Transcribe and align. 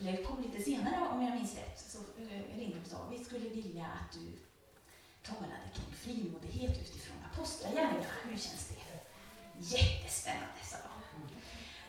eller 0.00 0.24
kom 0.24 0.42
lite 0.42 0.62
senare 0.62 1.08
om 1.12 1.22
jag 1.22 1.34
minns 1.34 1.54
rätt, 1.56 1.80
så 1.80 1.98
eh, 1.98 2.58
ringde 2.58 2.80
och 2.80 2.86
sa 2.86 3.08
vi 3.10 3.24
skulle 3.24 3.48
vilja 3.48 3.84
att 3.84 4.12
du 4.12 4.38
talade 5.22 5.68
kring 5.74 5.94
frimodighet 5.94 6.80
utifrån 6.80 7.16
apostlagärningarna. 7.32 8.14
Hur 8.24 8.38
känns 8.38 8.68
det? 8.68 8.74
Jättespännande, 9.76 10.62
sa 10.62 10.76
de. 10.76 10.98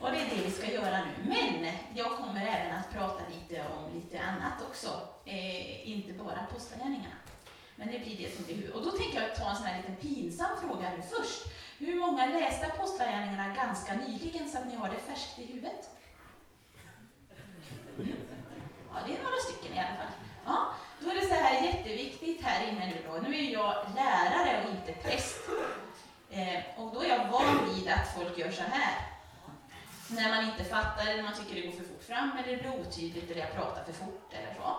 Och 0.01 0.11
det 0.11 0.17
är 0.17 0.29
det 0.29 0.43
vi 0.45 0.51
ska 0.51 0.71
göra 0.71 1.05
nu. 1.05 1.29
Men 1.29 1.73
jag 1.95 2.17
kommer 2.17 2.41
även 2.47 2.75
att 2.75 2.91
prata 2.93 3.21
lite 3.29 3.63
om 3.67 3.95
lite 3.95 4.21
annat 4.21 4.61
också. 4.69 5.07
Eh, 5.25 5.89
inte 5.89 6.13
bara 6.13 6.35
apostlagärningarna. 6.35 7.15
Men 7.75 7.87
det 7.91 7.99
blir 7.99 8.17
det 8.17 8.35
som 8.35 8.45
blir 8.45 8.55
huvud. 8.55 8.71
Och 8.71 8.85
då 8.85 8.91
tänker 8.91 9.21
jag 9.21 9.35
ta 9.35 9.49
en 9.49 9.55
sån 9.55 9.65
här 9.65 9.77
liten 9.77 9.95
pinsam 9.95 10.49
fråga 10.61 10.91
nu 10.97 11.01
först. 11.01 11.41
Hur 11.77 11.99
många 11.99 12.25
läste 12.25 12.67
apostlagärningarna 12.67 13.55
ganska 13.55 13.95
nyligen 13.95 14.49
så 14.49 14.57
att 14.57 14.67
ni 14.67 14.75
har 14.75 14.89
det 14.89 14.99
färskt 14.99 15.39
i 15.39 15.45
huvudet? 15.45 15.89
Ja, 18.93 18.99
det 19.07 19.13
är 19.17 19.23
några 19.23 19.37
stycken 19.37 19.73
i 19.77 19.79
alla 19.79 19.97
fall. 19.97 20.13
Ja, 20.45 20.73
då 20.99 21.09
är 21.09 21.15
det 21.15 21.27
så 21.27 21.33
här 21.33 21.65
jätteviktigt 21.65 22.41
här 22.41 22.67
inne 22.67 22.85
nu 22.85 22.97
då. 23.07 23.29
Nu 23.29 23.37
är 23.37 23.51
jag 23.53 23.75
lärare 23.95 24.63
och 24.63 24.69
inte 24.69 24.93
präst. 25.01 25.39
Eh, 26.31 26.63
och 26.77 26.93
då 26.93 27.03
är 27.03 27.09
jag 27.09 27.27
van 27.31 27.73
vid 27.73 27.89
att 27.89 28.13
folk 28.15 28.37
gör 28.37 28.51
så 28.51 28.63
här. 28.63 28.93
När 30.11 30.29
man 30.29 30.45
inte 30.45 30.63
fattar, 30.63 31.07
eller 31.07 31.23
man 31.23 31.33
tycker 31.33 31.55
det 31.55 31.67
går 31.67 31.71
för 31.71 31.83
fort 31.83 32.03
fram, 32.03 32.31
eller 32.37 32.57
det 32.57 32.61
blir 32.63 32.79
otydligt, 32.79 33.31
eller 33.31 33.41
jag 33.41 33.53
pratar 33.53 33.83
för 33.83 33.93
fort, 33.93 34.33
eller 34.33 34.53
så. 34.53 34.77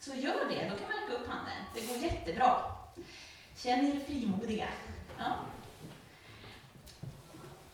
Så 0.00 0.16
gör 0.16 0.48
det, 0.48 0.68
då 0.70 0.76
kan 0.76 0.88
man 0.88 1.00
räcka 1.00 1.12
upp 1.12 1.28
handen. 1.28 1.64
Det 1.74 1.86
går 1.86 1.96
jättebra. 1.96 2.62
Känn 3.56 3.86
er 3.86 4.00
frimodiga. 4.06 4.68
Ja. 5.18 5.34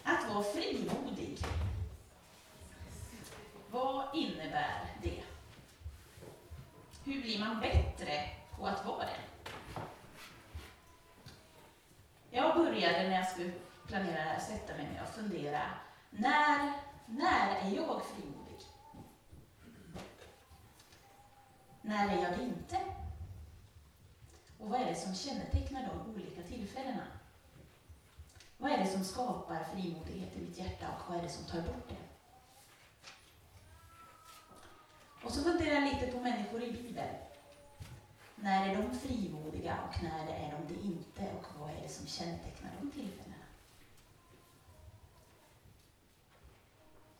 Att 0.04 0.34
vara 0.34 0.44
frimodig, 0.44 1.38
vad 3.70 4.04
innebär 4.14 4.80
det? 5.02 5.22
Hur 7.04 7.22
blir 7.22 7.40
man 7.40 7.60
bättre 7.60 8.30
på 8.56 8.66
att 8.66 8.86
vara 8.86 9.04
det? 9.04 9.20
Jag 12.30 12.56
började 12.56 13.08
när 13.08 13.16
jag 13.16 13.28
skulle 13.28 13.52
planera 13.86 14.14
det 14.14 14.20
här, 14.20 14.40
sätta 14.40 14.74
mig 14.74 14.84
ner 14.92 15.02
och 15.02 15.14
fundera. 15.14 15.62
När, 16.10 16.72
när 17.06 17.56
är 17.56 17.70
jag 17.70 18.02
frimodig? 18.06 18.60
När 21.82 22.08
är 22.08 22.22
jag 22.22 22.38
det 22.38 22.44
inte? 22.44 22.80
Och 24.58 24.70
vad 24.70 24.80
är 24.80 24.86
det 24.86 24.94
som 24.94 25.14
kännetecknar 25.14 25.88
de 25.88 26.10
olika 26.14 26.42
tillfällena? 26.42 27.06
Vad 28.58 28.72
är 28.72 28.78
det 28.78 28.86
som 28.86 29.04
skapar 29.04 29.64
frimodighet 29.64 30.36
i 30.36 30.40
mitt 30.40 30.58
hjärta 30.58 30.86
och 30.88 31.10
vad 31.10 31.18
är 31.18 31.22
det 31.22 31.28
som 31.28 31.44
tar 31.44 31.60
bort 31.60 31.88
det? 31.88 32.03
Och 35.24 35.32
så 35.32 35.42
funderar 35.42 35.74
jag 35.74 35.84
lite 35.84 36.06
på 36.06 36.20
människor 36.20 36.62
i 36.62 36.72
Bibeln. 36.72 37.16
När 38.36 38.68
är 38.68 38.76
de 38.76 38.98
frimodiga 38.98 39.78
och 39.88 40.02
när 40.02 40.26
är 40.28 40.52
de 40.52 40.74
det 40.74 40.80
inte 40.80 41.32
och 41.38 41.60
vad 41.60 41.70
är 41.70 41.82
det 41.82 41.88
som 41.88 42.06
kännetecknar 42.06 42.70
de 42.80 42.90
tillfällena? 42.90 43.34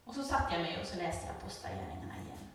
Och 0.05 0.15
så 0.15 0.23
satte 0.23 0.55
jag 0.55 0.63
mig 0.63 0.81
och 0.81 0.87
så 0.87 0.97
läste 0.97 1.27
jag 1.27 1.37
Apostlagärningarna 1.37 2.15
igen. 2.15 2.51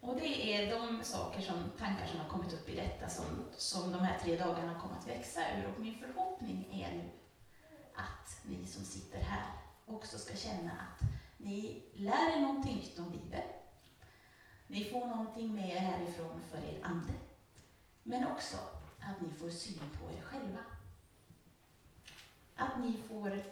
Och 0.00 0.16
det 0.16 0.54
är 0.54 0.80
de 0.80 1.04
saker 1.04 1.40
som, 1.40 1.70
tankar 1.78 2.06
som 2.06 2.20
har 2.20 2.28
kommit 2.28 2.52
upp 2.52 2.68
i 2.68 2.76
detta 2.76 3.08
som, 3.08 3.24
som 3.56 3.92
de 3.92 3.98
här 3.98 4.18
tre 4.18 4.36
dagarna 4.36 4.80
kommer 4.80 4.96
att 4.96 5.08
växa 5.08 5.40
ur. 5.56 5.72
Och 5.74 5.80
min 5.80 5.98
förhoppning 5.98 6.68
är 6.72 6.92
nu 6.92 7.10
att 7.94 8.44
ni 8.44 8.66
som 8.66 8.84
sitter 8.84 9.20
här 9.20 9.52
också 9.86 10.18
ska 10.18 10.36
känna 10.36 10.70
att 10.70 11.13
ni 11.44 11.82
lär 11.94 12.36
er 12.36 12.40
någonting 12.40 12.76
nytt 12.76 12.98
om 12.98 13.10
Bibeln. 13.10 13.48
Ni 14.66 14.84
får 14.84 15.06
någonting 15.06 15.54
med 15.54 15.68
er 15.68 15.78
härifrån 15.78 16.40
för 16.50 16.58
er 16.58 16.78
ande. 16.82 17.12
Men 18.02 18.26
också 18.26 18.56
att 19.00 19.20
ni 19.20 19.30
får 19.30 19.50
syn 19.50 19.90
på 20.00 20.10
er 20.10 20.22
själva. 20.22 20.64
Att 22.56 22.78
ni 22.78 22.96
får 23.08 23.42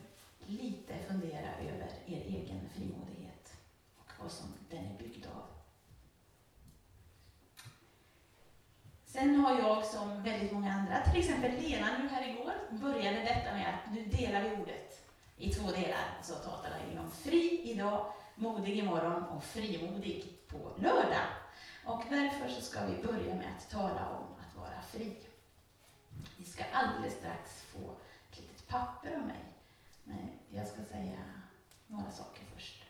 lite 0.46 0.98
fundera 1.08 1.54
över 1.54 1.90
er 2.06 2.20
egen 2.20 2.68
frimodighet 2.68 3.56
och 3.96 4.12
vad 4.18 4.32
som 4.32 4.54
den 4.70 4.84
är 4.84 4.98
byggd 4.98 5.26
av. 5.26 5.46
Sen 9.04 9.34
har 9.36 9.58
jag 9.58 9.84
som 9.84 10.22
väldigt 10.22 10.52
många 10.52 10.72
andra, 10.72 11.00
till 11.00 11.20
exempel 11.20 11.62
Lena 11.62 11.98
nu 11.98 12.08
här 12.08 12.28
igår, 12.28 12.54
började 12.70 13.18
detta 13.18 13.52
med 13.52 13.74
att 13.74 13.94
nu 13.94 14.06
delar 14.06 14.42
vi 14.42 14.62
ordet 14.62 14.91
i 15.42 15.50
två 15.50 15.70
delar. 15.70 16.18
Så 16.22 16.34
talar 16.34 16.70
vi 16.90 16.98
om 16.98 17.10
fri 17.10 17.60
idag, 17.64 18.12
modig 18.34 18.78
imorgon 18.78 19.22
och 19.22 19.44
frimodig 19.44 20.38
på 20.48 20.58
lördag. 20.76 21.26
Och 21.84 22.02
därför 22.10 22.48
så 22.48 22.60
ska 22.60 22.86
vi 22.86 23.02
börja 23.02 23.34
med 23.34 23.46
att 23.56 23.70
tala 23.70 24.08
om 24.08 24.26
att 24.40 24.56
vara 24.56 24.82
fri. 24.82 25.16
Ni 26.36 26.44
ska 26.44 26.64
alldeles 26.72 27.14
strax 27.14 27.62
få 27.62 27.90
ett 28.30 28.40
litet 28.40 28.68
papper 28.68 29.16
av 29.16 29.26
mig. 29.26 29.44
Men 30.04 30.28
jag 30.50 30.68
ska 30.68 30.84
säga 30.84 31.18
några 31.86 32.10
saker 32.10 32.42
först. 32.54 32.84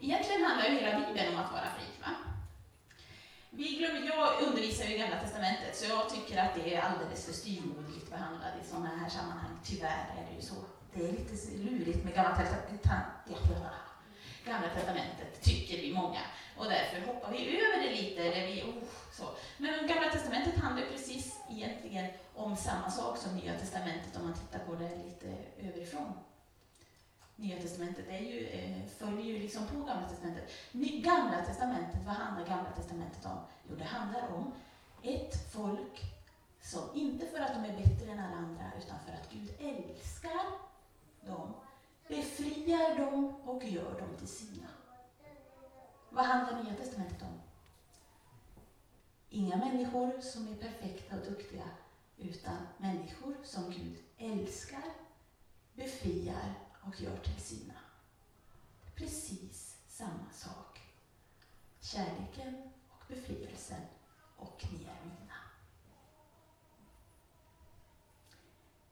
Egentligen 0.00 0.44
handlar 0.44 0.68
ju 0.68 0.78
hela 0.78 1.06
Bibeln 1.06 1.34
om 1.34 1.40
att 1.40 1.52
vara 1.52 1.70
fri. 1.78 1.86
Va? 2.00 2.35
Vi 3.56 3.76
glömmer, 3.76 4.06
jag 4.06 4.48
undervisar 4.48 4.84
ju 4.84 4.94
i 4.94 4.98
Gamla 4.98 5.20
Testamentet, 5.20 5.76
så 5.76 5.84
jag 5.88 6.10
tycker 6.10 6.42
att 6.42 6.54
det 6.54 6.74
är 6.74 6.80
alldeles 6.80 7.26
för 7.26 7.32
styvmoderligt 7.32 8.10
behandlat 8.10 8.52
i 8.62 8.68
sådana 8.68 8.90
här 9.00 9.08
sammanhang. 9.08 9.58
Tyvärr 9.64 10.06
är 10.18 10.24
det 10.30 10.36
ju 10.36 10.42
så. 10.42 10.54
Det 10.94 11.08
är 11.08 11.12
lite 11.12 11.56
lurigt 11.56 12.04
med 12.04 12.14
Gamla 12.14 12.36
Testamentet, 12.36 12.66
Gamla 14.46 14.68
Testamentet, 14.68 15.42
tycker 15.42 15.76
vi 15.76 15.94
många. 15.94 16.20
Och 16.56 16.64
därför 16.64 17.06
hoppar 17.06 17.32
vi 17.32 17.56
över 17.56 17.82
det 17.82 17.94
lite. 17.94 18.22
Eller 18.22 18.46
vi, 18.46 18.62
oh, 18.62 18.88
så. 19.12 19.24
Men 19.56 19.86
Gamla 19.86 20.10
Testamentet 20.10 20.56
handlar 20.56 20.86
precis 20.86 21.40
egentligen 21.50 22.06
om 22.34 22.56
samma 22.56 22.90
sak 22.90 23.18
som 23.18 23.36
Nya 23.36 23.58
Testamentet 23.58 24.16
om 24.16 24.22
man 24.22 24.34
tittar 24.34 24.58
på 24.58 24.74
det 24.74 24.96
lite 25.04 25.26
överifrån. 25.68 26.12
Nya 27.38 27.56
Testamentet 27.62 28.08
är 28.08 28.20
ju, 28.20 28.46
eh, 28.46 28.86
följer 28.86 29.24
ju 29.24 29.38
liksom 29.38 29.66
på 29.66 29.74
Gamla 29.74 30.08
Testamentet. 30.08 30.50
Gamla 31.04 31.44
Testamentet, 31.44 32.00
vad 32.06 32.14
handlar 32.14 32.46
Gamla 32.46 32.70
Testamentet 32.70 33.26
om? 33.26 33.38
Jo, 33.68 33.76
det 33.76 33.84
handlar 33.84 34.34
om 34.34 34.52
ett 35.02 35.52
folk 35.52 36.00
som, 36.62 36.82
inte 36.94 37.26
för 37.26 37.40
att 37.40 37.54
de 37.54 37.64
är 37.64 37.76
bättre 37.76 38.12
än 38.12 38.18
alla 38.18 38.36
andra, 38.36 38.64
utan 38.78 38.98
för 39.06 39.12
att 39.12 39.30
Gud 39.30 39.50
älskar 39.58 40.44
dem, 41.26 41.54
befriar 42.08 42.98
dem 42.98 43.34
och 43.44 43.64
gör 43.64 44.00
dem 44.00 44.16
till 44.18 44.28
sina. 44.28 44.68
Vad 46.10 46.24
handlar 46.24 46.62
Nya 46.62 46.74
Testamentet 46.74 47.22
om? 47.22 47.40
Inga 49.30 49.56
människor 49.56 50.20
som 50.20 50.48
är 50.48 50.54
perfekta 50.54 51.16
och 51.16 51.24
duktiga, 51.24 51.68
utan 52.18 52.56
människor 52.78 53.36
som 53.44 53.70
Gud 53.70 53.96
älskar, 54.18 54.84
befriar 55.74 56.54
och 56.86 57.00
gör 57.00 57.16
till 57.16 57.40
sina. 57.40 57.74
Precis 58.94 59.76
samma 59.88 60.30
sak. 60.32 60.80
Kärleken 61.80 62.72
och 62.88 63.04
befrielsen 63.08 63.82
och 64.36 64.64
ni 64.72 64.84
är 64.84 65.04
mina. 65.04 65.36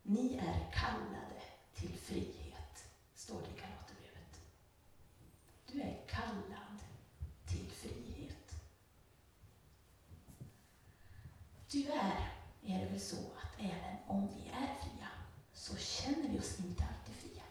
Ni 0.02 0.34
är 0.34 0.72
kallade 0.72 1.42
till 1.74 1.98
frihet, 1.98 2.84
står 3.14 3.40
det 3.40 3.48
i 3.48 3.60
Galaterbrevet. 3.60 4.40
Du 5.66 5.80
är 5.80 6.04
kallad 6.08 6.78
till 7.46 7.70
frihet. 7.70 8.54
Tyvärr 11.68 12.32
är 12.62 12.78
det 12.78 12.90
väl 12.90 13.00
så 13.00 13.16
att 13.16 13.60
även 13.60 13.96
om 14.06 14.28
vi 14.28 14.48
är 14.48 14.74
fria 14.82 15.08
så 15.52 15.76
känner 15.76 16.28
vi 16.28 16.38
oss 16.38 16.58
inte 16.58 16.84
alltid 16.84 17.14
fria. 17.14 17.42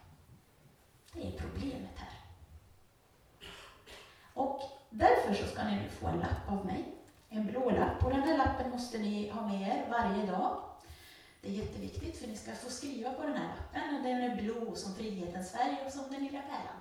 Det 1.14 1.28
är 1.28 1.40
problemet 1.40 1.98
här. 1.98 2.20
Och 4.34 4.62
därför 5.34 5.48
så 5.48 5.54
ska 5.54 5.64
ni 5.64 5.76
nu 5.76 5.90
få 5.90 6.08
en 6.08 6.20
lapp 6.20 6.52
av 6.52 6.66
mig. 6.66 6.86
En 7.30 7.46
blå 7.46 7.70
lapp. 7.72 8.04
Och 8.04 8.10
den 8.10 8.24
här 8.24 8.38
lappen 8.38 8.72
måste 8.72 8.98
ni 8.98 9.30
ha 9.30 9.48
med 9.48 9.62
er 9.62 9.90
varje 9.90 10.26
dag. 10.26 10.64
Det 11.42 11.48
är 11.48 11.52
jätteviktigt 11.52 12.18
för 12.18 12.28
ni 12.28 12.38
ska 12.38 12.52
få 12.52 12.70
skriva 12.70 13.14
på 13.14 13.22
den 13.22 13.34
här 13.34 13.48
lappen. 13.48 13.96
Och 13.96 14.04
den 14.04 14.22
är 14.22 14.42
blå 14.42 14.76
som 14.76 14.96
Frihetens 14.96 15.52
färg 15.52 15.78
och 15.86 15.92
som 15.92 16.12
den 16.12 16.24
lilla 16.24 16.42
pärlan 16.42 16.80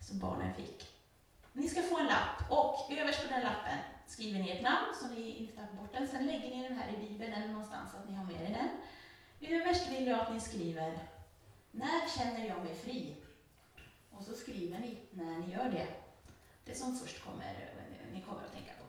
som 0.00 0.18
barnen 0.18 0.54
fick. 0.54 0.86
Ni 1.52 1.68
ska 1.68 1.82
få 1.82 1.98
en 1.98 2.06
lapp 2.06 2.50
och 2.50 2.92
överst 2.92 3.22
på 3.22 3.34
den 3.34 3.42
lappen 3.42 3.78
skriver 4.06 4.38
ni 4.38 4.50
ert 4.50 4.62
namn 4.62 4.94
så 5.00 5.08
ni 5.08 5.36
inte 5.36 5.56
tappar 5.56 5.76
bort 5.76 5.92
den. 5.92 6.08
Sen 6.08 6.26
lägger 6.26 6.50
ni 6.50 6.68
den 6.68 6.78
här 6.78 6.94
i 6.94 7.08
Bibeln 7.08 7.32
eller 7.32 7.48
någonstans 7.48 7.90
så 7.90 7.96
att 7.96 8.08
ni 8.08 8.14
har 8.14 8.24
med 8.24 8.42
er 8.42 8.54
den. 8.58 8.70
Överst 9.60 9.90
vill 9.90 10.06
jag 10.06 10.20
att 10.20 10.32
ni 10.32 10.40
skriver 10.40 10.98
När 11.70 12.08
känner 12.18 12.48
jag 12.48 12.64
mig 12.64 12.74
fri? 12.74 13.16
Och 14.10 14.24
så 14.24 14.32
skriver 14.32 14.78
ni 14.78 14.98
när 15.10 15.38
ni 15.38 15.52
gör 15.52 15.70
det. 15.70 16.07
Det 16.68 16.74
som 16.74 16.96
först 16.96 17.24
kommer, 17.24 17.54
ni 18.12 18.20
kommer 18.20 18.40
att 18.44 18.52
tänka 18.52 18.72
på. 18.72 18.84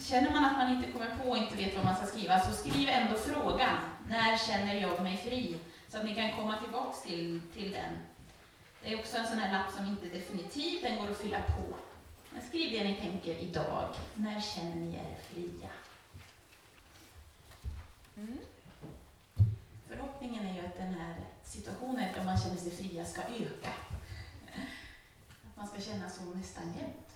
Känner 0.00 0.30
man 0.30 0.44
att 0.44 0.56
man 0.56 0.76
inte 0.76 0.92
kommer 0.92 1.16
på 1.16 1.30
och 1.30 1.36
inte 1.36 1.56
vet 1.56 1.76
vad 1.76 1.84
man 1.84 1.96
ska 1.96 2.06
skriva, 2.06 2.40
så 2.40 2.52
skriv 2.52 2.88
ändå 2.88 3.16
frågan. 3.16 3.76
När 4.08 4.38
känner 4.38 4.74
jag 4.74 5.02
mig 5.02 5.16
fri? 5.16 5.56
Så 5.88 5.98
att 5.98 6.04
ni 6.04 6.14
kan 6.14 6.32
komma 6.32 6.58
tillbaks 6.62 7.02
till, 7.02 7.40
till 7.54 7.70
den 7.70 7.98
Det 8.82 8.92
är 8.92 8.98
också 8.98 9.16
en 9.16 9.26
sån 9.26 9.38
här 9.38 9.52
lapp 9.52 9.72
som 9.72 9.86
inte 9.86 10.06
är 10.06 10.10
definitiv, 10.10 10.82
den 10.82 10.98
går 10.98 11.10
att 11.10 11.18
fylla 11.18 11.42
på. 11.42 11.76
Men 12.30 12.42
skriv 12.42 12.72
det 12.72 12.84
ni 12.84 12.94
tänker 12.94 13.34
idag. 13.34 13.94
När 14.14 14.40
känner 14.40 14.76
ni 14.76 14.94
er 14.94 15.16
fria? 15.28 15.70
Mm. 18.16 18.38
Förhoppningen 19.88 20.46
är 20.46 20.54
ju 20.54 20.66
att 20.66 20.76
den 20.76 20.94
här 20.94 21.14
situationen 21.44 22.14
där 22.14 22.24
man 22.24 22.38
känner 22.38 22.56
sig 22.56 22.70
fria 22.70 23.04
ska 23.04 23.20
öka. 23.22 23.70
Man 25.60 25.68
ska 25.68 25.80
känna 25.80 26.10
så 26.10 26.22
nästan 26.22 26.74
jämt. 26.78 27.10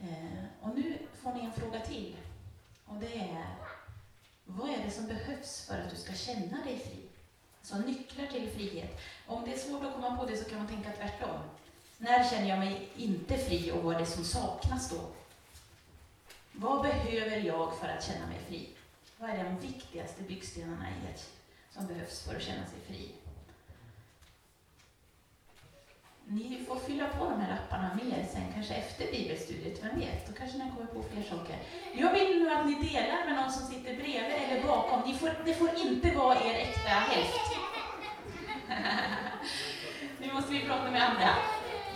Eh, 0.00 0.44
och 0.60 0.74
nu 0.74 0.98
får 1.22 1.32
ni 1.32 1.44
en 1.44 1.52
fråga 1.52 1.80
till. 1.80 2.16
Och 2.86 2.96
det 2.96 3.18
är, 3.18 3.46
vad 4.44 4.70
är 4.70 4.84
det 4.84 4.90
som 4.90 5.06
behövs 5.06 5.66
för 5.66 5.78
att 5.78 5.90
du 5.90 5.96
ska 5.96 6.12
känna 6.12 6.64
dig 6.64 6.78
fri? 6.78 7.08
Alltså 7.58 7.76
nycklar 7.76 8.26
till 8.26 8.50
frihet. 8.50 9.00
Om 9.26 9.44
det 9.44 9.54
är 9.54 9.58
svårt 9.58 9.84
att 9.84 9.94
komma 9.94 10.16
på 10.16 10.26
det 10.26 10.36
så 10.36 10.50
kan 10.50 10.58
man 10.58 10.68
tänka 10.68 10.92
tvärtom. 10.92 11.40
När 11.98 12.30
känner 12.30 12.48
jag 12.48 12.58
mig 12.58 12.88
inte 12.96 13.38
fri 13.38 13.72
och 13.72 13.82
vad 13.82 13.94
är 13.94 13.98
det 13.98 14.06
som 14.06 14.24
saknas 14.24 14.90
då? 14.90 15.00
Vad 16.52 16.82
behöver 16.82 17.36
jag 17.36 17.78
för 17.78 17.88
att 17.88 18.04
känna 18.04 18.26
mig 18.26 18.38
fri? 18.48 18.70
Vad 19.18 19.30
är 19.30 19.44
de 19.44 19.58
viktigaste 19.58 20.22
byggstenarna 20.22 20.88
i 20.90 21.12
ett, 21.12 21.30
som 21.70 21.86
behövs 21.86 22.22
för 22.22 22.36
att 22.36 22.42
känna 22.42 22.66
sig 22.66 22.80
fri? 22.86 23.10
Ni 26.34 26.64
får 26.68 26.76
fylla 26.76 27.04
på 27.18 27.24
de 27.24 27.40
här 27.40 27.50
lapparna 27.54 27.90
mer 27.94 28.26
sen, 28.32 28.52
kanske 28.54 28.74
efter 28.74 29.04
bibelstudiet, 29.12 29.84
vem 29.84 30.00
vet? 30.00 30.26
Då 30.26 30.32
kanske 30.32 30.58
ni 30.58 30.64
kommer 30.70 30.86
på 30.86 31.02
fler 31.02 31.22
saker. 31.22 31.56
Jag 31.92 32.12
vill 32.12 32.42
nu 32.42 32.50
att 32.50 32.66
ni 32.66 32.74
delar 32.74 33.26
med 33.26 33.36
någon 33.36 33.52
som 33.52 33.66
sitter 33.66 33.96
bredvid 33.96 34.38
eller 34.42 34.66
bakom. 34.66 35.00
Ni 35.06 35.14
får, 35.14 35.30
det 35.44 35.54
får 35.54 35.70
inte 35.86 36.10
vara 36.10 36.34
er 36.34 36.54
äkta 36.54 36.88
hälft. 36.88 37.40
nu 40.20 40.32
måste 40.32 40.52
vi 40.52 40.60
prata 40.60 40.90
med 40.90 41.02
andra. 41.02 41.30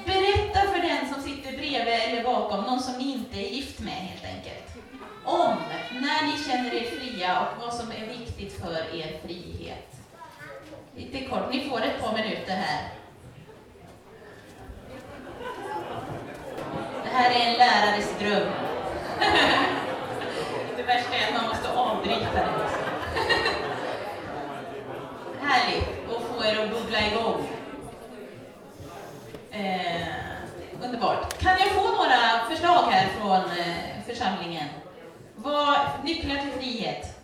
Berätta 0.07 0.61
för 0.61 0.81
den 0.89 1.15
som 1.15 1.23
sitter 1.23 1.53
bredvid 1.53 1.95
eller 1.95 2.25
bakom, 2.25 2.65
någon 2.65 2.81
som 2.81 2.99
ni 2.99 3.13
inte 3.13 3.39
är 3.39 3.51
gift 3.51 3.81
med 3.81 3.95
helt 3.95 4.25
enkelt, 4.35 4.67
om 5.25 5.57
när 5.93 6.27
ni 6.27 6.45
känner 6.45 6.75
er 6.75 6.85
fria 6.85 7.41
och 7.41 7.61
vad 7.61 7.75
som 7.75 7.91
är 7.91 8.07
viktigt 8.19 8.61
för 8.61 8.97
er 8.97 9.21
frihet. 9.27 9.93
Lite 10.97 11.25
kort, 11.25 11.53
ni 11.53 11.69
får 11.69 11.83
ett 11.83 12.01
par 12.03 12.13
minuter 12.13 12.57
här. 12.57 13.06
Här 17.17 17.31
är 17.31 17.51
en 17.51 17.59
lärares 17.59 18.19
dröm. 18.19 18.53
Det 20.77 20.83
värsta 20.83 21.15
är 21.15 21.29
att 21.29 21.35
man 21.35 21.49
måste 21.49 21.73
avbryta 21.73 22.33
det. 22.33 22.47
Härligt 25.41 25.89
att 26.17 26.23
få 26.23 26.45
er 26.45 26.65
att 26.65 26.71
bubbla 26.71 27.07
igång. 27.07 27.49
Eh, 29.51 30.07
underbart. 30.85 31.39
Kan 31.39 31.59
jag 31.59 31.69
få 31.69 31.83
några 31.83 32.47
förslag 32.51 32.83
här 32.91 33.09
från 33.09 33.59
eh, 33.59 34.03
församlingen? 34.07 34.69
Vad, 35.37 35.79
nycklar 36.05 36.37
till 36.37 36.53
frihet? 36.53 37.19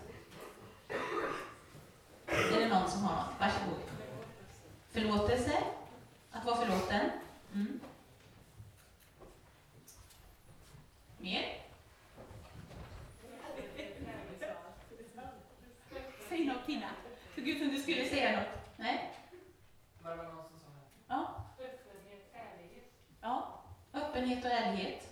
Är 2.26 2.60
det 2.60 2.68
någon 2.68 2.90
som 2.90 3.04
har 3.04 3.14
något? 3.14 3.34
Varsågod. 3.38 3.80
Förlåtelse? 4.92 5.52
Att 6.32 6.44
vara 6.44 6.56
förlåten? 6.56 7.00
Mm. 7.54 7.80
Mer? 11.22 11.58
Säg 16.28 16.44
något 16.46 16.66
Tina. 16.66 16.90
Såg 17.34 17.48
ut 17.48 17.58
som 17.58 17.68
du 17.68 17.78
skulle 17.78 18.04
säga 18.04 18.36
något. 18.40 18.48
Nej? 18.76 19.10
Ja. 21.08 21.44
Ja. 23.20 23.64
Öppenhet 23.92 24.44
och 24.44 24.50
ärlighet. 24.50 25.08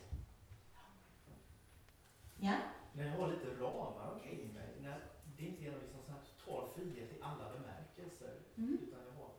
Ja. 2.41 2.55
När 2.93 3.05
jag 3.07 3.13
har 3.13 3.29
lite 3.29 3.47
ramar 3.63 4.13
omkring 4.15 4.53
mig, 4.55 4.69
när 4.83 5.01
det 5.37 5.45
inte 5.47 5.63
gäller 5.65 5.79
liksom 5.81 6.01
sån 6.05 6.15
här 6.15 6.21
total 6.45 6.69
frihet 6.75 7.13
i 7.13 7.23
alla 7.23 7.45
bemärkelser, 7.53 8.35
Mm. 8.57 8.79
utan 8.83 9.01
jag 9.07 9.13
har 9.23 9.31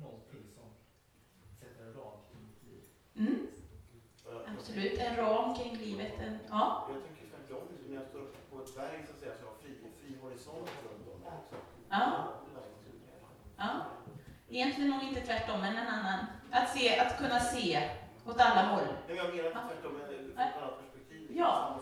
någonting 0.00 0.44
som 0.54 0.64
sätter 1.60 1.84
en 1.86 1.94
ram 1.94 2.18
kring 2.30 2.42
mitt 2.46 2.62
liv. 2.62 2.84
Mm. 3.16 3.46
Absolut, 4.58 4.98
en 4.98 5.16
ram 5.16 5.41
kring 5.54 5.76
livet. 5.76 6.12
En, 6.20 6.38
ja. 6.50 6.88
Jag 6.92 7.02
tycker 7.04 7.36
tvärtom, 7.36 7.62
liksom, 7.70 7.90
när 7.94 8.00
jag 8.00 8.08
står 8.10 8.26
på 8.50 8.62
ett 8.62 8.74
berg 8.76 9.04
så 9.06 9.12
att 9.12 9.18
säga, 9.20 9.32
så 9.40 9.44
har 9.46 9.52
jag 9.52 9.60
fri, 9.62 9.76
fri 10.00 10.16
horisont 10.22 10.68
runt 10.84 11.08
om 11.14 11.26
också. 11.26 11.56
Ja. 11.88 12.28
ja. 13.56 13.70
Egentligen 14.48 14.90
nog 14.90 15.02
inte 15.02 15.20
tvärtom, 15.20 15.60
men 15.60 15.76
en 15.76 15.86
annan. 15.86 16.26
Att, 16.50 16.68
se, 16.78 16.98
att 16.98 17.18
kunna 17.18 17.40
se 17.40 17.90
åt 18.26 18.40
alla 18.40 18.62
håll. 18.62 18.86
Men 19.06 19.16
jag 19.16 19.34
menar 19.34 19.50
Ja. 19.54 19.60
tvärtom, 19.68 19.92
men 19.92 20.06
från 20.06 20.38
ett 20.38 20.56
annat 20.56 20.78
perspektiv. 20.80 21.30
Ja. 21.36 21.80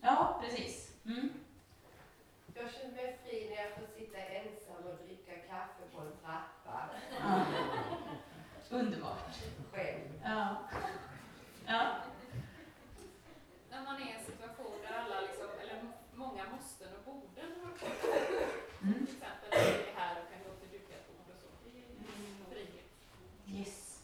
Ja, 0.00 0.40
precis. 0.42 0.96
Mm. 1.06 1.30
Jag 2.54 2.70
känner 2.72 2.94
mig 2.94 3.18
fri 3.24 3.46
när 3.50 3.62
jag 3.64 3.72
får 3.74 3.86
sitta 3.98 4.18
ensam 4.18 4.76
och 4.90 5.06
dricka 5.06 5.32
kaffe 5.48 5.82
på 5.94 6.00
en 6.00 6.12
trappa 6.22 6.88
Ja. 7.20 7.44
Underbart. 8.70 9.34
själv. 9.72 10.00
Ja. 10.24 10.56
Ja. 11.66 11.86
När 13.70 13.84
man 13.84 13.96
är 13.96 14.00
i 14.06 14.12
en 14.18 14.24
situation 14.24 14.72
där 14.82 14.98
alla, 14.98 15.20
liksom, 15.20 15.46
eller 15.62 15.82
många 16.14 16.42
måsten 16.56 16.88
och 16.94 17.04
borden 17.12 17.50
har 17.64 17.70
kommit. 17.78 18.04
Mm. 18.82 19.06
Till 19.06 19.16
exempel 19.16 19.48
när 19.50 19.58
vi 19.64 19.90
är 19.90 19.94
här 19.96 20.16
och 20.22 20.30
kan 20.32 20.40
gå 20.46 20.50
till 20.60 20.68
dukat 20.80 21.06
bord 21.08 21.34
och 21.34 21.40
så. 21.40 21.46
Det 21.64 21.70
är 21.70 21.80
ju 21.80 22.44
frihet. 22.50 22.90
Yes. 23.46 24.02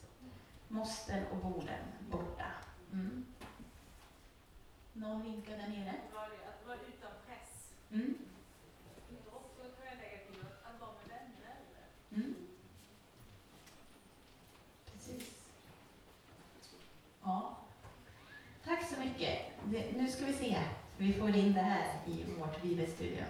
Måsten 0.68 1.26
och 1.30 1.36
borden 1.36 1.84
borta. 2.10 2.50
Mm. 2.92 3.26
Någon 5.10 5.22
vinkar 5.22 5.52
där 5.52 5.68
nere? 5.68 5.94
var 6.14 6.28
det 6.28 6.48
att 6.48 6.66
vara 6.66 6.76
utan 6.76 7.10
press. 7.26 7.72
Mm. 7.92 8.14
Och 9.32 9.50
så 9.56 9.62
tror 9.62 9.86
jag 9.90 9.96
lägga 9.98 10.18
till 10.26 10.40
att- 10.40 10.74
att 10.74 10.80
vara 10.80 10.90
med 10.92 11.08
vänner. 11.08 11.56
Mm. 12.12 12.34
Precis. 14.92 15.30
Ja. 17.22 17.56
Tack 18.64 18.88
så 18.94 19.00
mycket. 19.00 19.38
Det, 19.64 19.92
nu 19.96 20.08
ska 20.08 20.24
vi 20.24 20.32
se. 20.32 20.58
Vi 20.98 21.12
får 21.12 21.36
in 21.36 21.52
det 21.54 21.60
här 21.60 21.86
i 22.06 22.24
vårt 22.38 22.62
bibelstudium. 22.62 23.26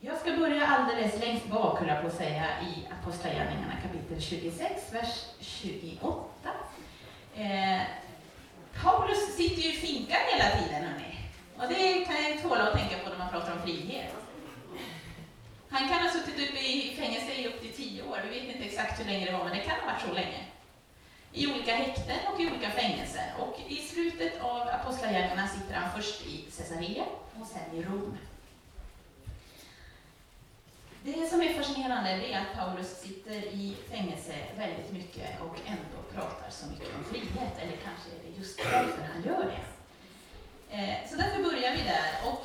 Jag 0.00 0.18
ska 0.18 0.36
börja 0.36 0.66
alldeles 0.66 1.20
längst 1.20 1.46
bak, 1.48 1.78
höll 1.78 1.88
jag 1.88 2.00
på 2.00 2.06
att 2.06 2.14
säga, 2.16 2.62
i 2.62 2.88
Apostlagärningarna 3.00 3.74
kapitel 3.82 4.20
26, 4.20 4.92
vers 4.92 5.26
28. 5.40 6.50
Eh, 7.34 7.80
Paulus 8.82 9.36
sitter 9.36 9.62
ju 9.62 9.68
i 9.68 9.72
finkan 9.72 10.18
hela 10.32 10.50
tiden, 10.56 10.84
hörni. 10.84 11.14
Och 11.56 11.68
det 11.68 12.04
kan 12.04 12.22
jag 12.22 12.42
tåla 12.42 12.62
att 12.62 12.78
tänka 12.78 12.98
på 12.98 13.10
när 13.10 13.18
man 13.18 13.30
pratar 13.30 13.52
om 13.52 13.62
frihet. 13.62 14.14
Han 15.68 15.88
kan 15.88 16.02
ha 16.02 16.10
suttit 16.10 16.48
uppe 16.48 16.58
i 16.58 16.96
fängelse 16.98 17.32
i 17.32 17.46
upp 17.48 17.60
till 17.60 17.72
tio 17.72 18.02
år. 18.02 18.18
Vi 18.24 18.40
vet 18.40 18.54
inte 18.54 18.68
exakt 18.68 19.00
hur 19.00 19.04
länge 19.04 19.26
det 19.26 19.32
var, 19.32 19.44
men 19.44 19.56
det 19.56 19.64
kan 19.64 19.80
ha 19.80 19.86
varit 19.92 20.02
så 20.08 20.12
länge. 20.12 20.44
I 21.32 21.46
olika 21.46 21.74
häkten 21.74 22.18
och 22.32 22.40
i 22.40 22.46
olika 22.46 22.70
fängelser. 22.70 23.34
Och 23.38 23.60
i 23.68 23.76
slutet 23.76 24.40
av 24.40 24.68
Apostlagärningarna 24.68 25.48
sitter 25.48 25.74
han 25.74 26.00
först 26.00 26.26
i 26.26 26.44
Caesarea 26.56 27.04
och 27.40 27.46
sen 27.46 27.78
i 27.78 27.82
Rom. 27.82 28.18
Det 31.02 31.30
som 31.30 31.42
är 31.42 31.54
fascinerande 31.54 32.16
det 32.16 32.32
är 32.32 32.40
att 32.40 32.56
Paulus 32.58 33.00
sitter 33.00 33.36
i 33.36 33.76
fängelse 33.90 34.34
väldigt 34.56 34.92
mycket 34.92 35.40
och 35.40 35.56
ändå 35.66 35.98
pratar 36.14 36.50
så 36.50 36.66
mycket 36.66 36.88
om 36.96 37.04
frihet. 37.04 37.54
Eller 37.62 37.76
kanske 37.76 38.10
är 38.10 38.22
det 38.24 38.38
just 38.38 38.58
därför 38.58 39.02
han 39.12 39.22
gör 39.22 39.44
det. 39.52 39.62
Eh, 40.76 41.10
så 41.10 41.16
därför 41.16 41.42
börjar 41.42 41.76
vi 41.76 41.82
där. 41.82 42.12
Och, 42.26 42.44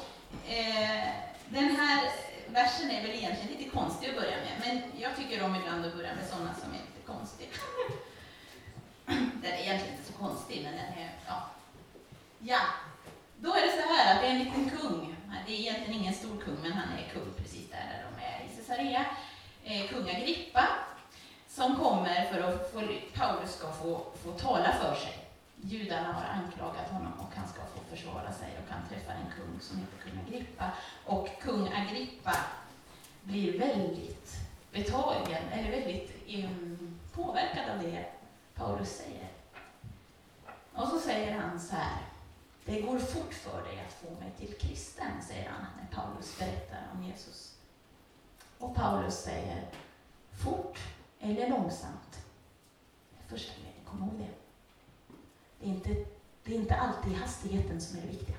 eh, 0.52 1.10
den 1.50 1.76
här 1.76 2.12
versen 2.48 2.92
är 2.92 3.02
väl 3.02 3.12
egentligen 3.12 3.58
lite 3.58 3.70
konstig 3.70 4.10
att 4.10 4.16
börja 4.16 4.38
med, 4.38 4.54
men 4.60 5.02
jag 5.02 5.16
tycker 5.16 5.44
om 5.44 5.56
ibland 5.56 5.86
att 5.86 5.96
börja 5.96 6.16
med 6.16 6.26
sådana 6.26 6.54
som 6.54 6.70
är 6.70 6.78
lite 6.78 7.08
konstiga. 7.08 7.50
den 9.42 9.52
är 9.52 9.62
egentligen 9.62 9.96
inte 9.98 10.12
så 10.12 10.14
konstig, 10.14 10.62
men 10.64 10.72
den 10.72 11.04
är, 11.04 11.10
ja. 11.28 11.50
Ja, 12.40 12.62
då 13.38 13.54
är 13.54 13.62
det 13.62 13.72
så 13.72 13.94
här 13.94 14.16
att 14.16 14.22
det 14.22 14.28
är 14.28 14.32
en 14.32 14.44
liten 14.44 14.70
kung. 14.70 15.16
Det 15.48 15.54
är 15.54 15.60
egentligen 15.60 16.02
ingen 16.02 16.14
stor 16.14 16.42
kung, 16.46 16.58
men 16.62 16.72
han 16.72 16.98
är 16.98 17.10
kung 17.14 17.34
precis 17.38 17.70
där, 17.70 17.78
där 17.78 18.06
de 18.10 18.14
Caesarea. 18.67 19.05
Eh, 19.63 19.88
kung 19.89 20.10
Agrippa, 20.10 20.67
som 21.48 21.75
kommer 21.75 22.25
för 22.25 22.39
att 22.39 22.72
få, 22.72 22.81
Paulus 23.13 23.55
ska 23.55 23.72
få, 23.72 24.05
få 24.24 24.31
tala 24.31 24.74
för 24.74 24.95
sig. 24.95 25.17
Judarna 25.62 26.13
har 26.13 26.24
anklagat 26.24 26.89
honom 26.91 27.13
och 27.19 27.36
han 27.36 27.48
ska 27.48 27.62
få 27.62 27.95
försvara 27.95 28.31
sig 28.31 28.50
och 28.57 28.74
han 28.74 28.88
träffar 28.89 29.13
en 29.13 29.31
kung 29.38 29.60
som 29.60 29.77
heter 29.77 29.98
kung 30.03 30.19
Agrippa. 30.27 30.72
Och 31.05 31.29
kung 31.41 31.74
Agrippa 31.74 32.36
blir 33.24 33.60
väldigt 33.60 34.36
betagen, 34.72 35.43
eller 35.51 35.72
väldigt 35.72 36.12
um, 36.27 37.00
påverkad 37.13 37.69
av 37.69 37.84
det 37.84 38.05
Paulus 38.55 38.89
säger. 38.89 39.27
Och 40.74 40.88
så 40.88 41.00
säger 41.00 41.39
han 41.39 41.60
så 41.60 41.75
här. 41.75 41.98
Det 42.65 42.81
går 42.81 43.00
fort 43.00 43.34
för 43.34 43.63
dig 43.63 43.86
att 43.88 43.93
få 43.93 44.10
mig 44.19 44.31
till 44.38 44.57
kristen, 44.60 45.12
säger 45.27 45.50
han 45.50 45.65
när 45.77 46.01
Paulus 46.01 46.39
berättar 46.39 46.81
om 46.93 47.03
Jesus. 47.03 47.55
Och 48.65 48.75
Paulus 48.75 49.15
säger, 49.15 49.69
Fort 50.31 50.79
eller 51.19 51.50
långsamt. 51.50 52.19
Det 53.12 53.29
första 53.36 53.53
meningen, 53.57 53.86
kom 53.86 54.03
ihåg 54.03 54.19
det. 54.19 54.34
Det 55.60 55.65
är, 55.65 55.74
inte, 55.74 55.89
det 56.43 56.55
är 56.55 56.60
inte 56.60 56.75
alltid 56.75 57.13
hastigheten 57.13 57.81
som 57.81 57.98
är 57.98 58.01
det 58.01 58.07
viktiga. 58.07 58.36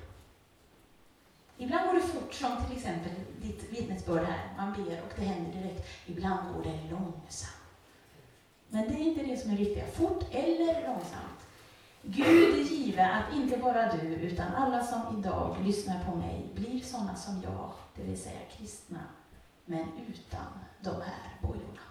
Ibland 1.57 1.87
går 1.87 1.93
det 1.93 2.07
fort, 2.07 2.33
som 2.33 2.65
till 2.65 2.77
exempel 2.77 3.11
ditt 3.41 3.63
vittnesbörd 3.71 4.25
här. 4.25 4.53
Man 4.57 4.73
ber 4.73 5.01
och 5.01 5.13
det 5.15 5.25
händer 5.25 5.61
direkt. 5.61 5.87
Ibland 6.05 6.53
går 6.53 6.63
det 6.63 6.91
långsamt. 6.91 7.53
Men 8.69 8.87
det 8.87 8.93
är 8.93 9.03
inte 9.03 9.23
det 9.23 9.37
som 9.37 9.51
är 9.51 9.57
det 9.57 9.63
viktiga. 9.63 9.87
Fort 9.87 10.25
eller 10.31 10.87
långsamt. 10.87 11.39
Gud 12.01 12.71
give 12.71 13.05
att 13.05 13.35
inte 13.35 13.57
bara 13.57 13.93
du, 13.93 14.07
utan 14.07 14.55
alla 14.55 14.83
som 14.83 15.19
idag 15.19 15.57
lyssnar 15.65 16.05
på 16.05 16.15
mig 16.15 16.49
blir 16.55 16.79
sådana 16.79 17.15
som 17.15 17.41
jag, 17.41 17.71
det 17.95 18.03
vill 18.03 18.21
säga 18.21 18.39
kristna, 18.57 18.99
men 19.69 19.91
utan 20.07 20.47
de 20.81 21.01
här 21.01 21.37
bojorna. 21.41 21.81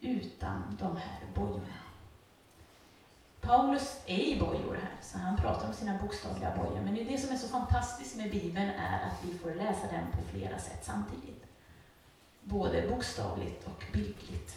Utan 0.00 0.76
de 0.80 0.96
här 0.96 1.20
bojorna. 1.34 1.78
Paulus 3.40 4.00
är 4.06 4.18
i 4.18 4.40
bojor 4.40 4.74
här, 4.74 4.96
så 5.02 5.18
han 5.18 5.36
pratar 5.36 5.68
om 5.68 5.74
sina 5.74 5.98
bokstavliga 5.98 6.56
bojor. 6.56 6.80
Men 6.80 6.94
det, 6.94 7.18
som 7.18 7.34
är 7.34 7.36
så 7.36 7.48
fantastiskt 7.48 8.16
med 8.16 8.30
Bibeln 8.30 8.70
är 8.70 9.06
att 9.06 9.24
vi 9.24 9.38
får 9.38 9.54
läsa 9.54 9.86
den 9.86 10.12
på 10.12 10.22
flera 10.30 10.58
sätt 10.58 10.84
samtidigt. 10.84 11.44
Både 12.40 12.88
bokstavligt 12.88 13.66
och 13.66 13.84
bildligt. 13.92 14.56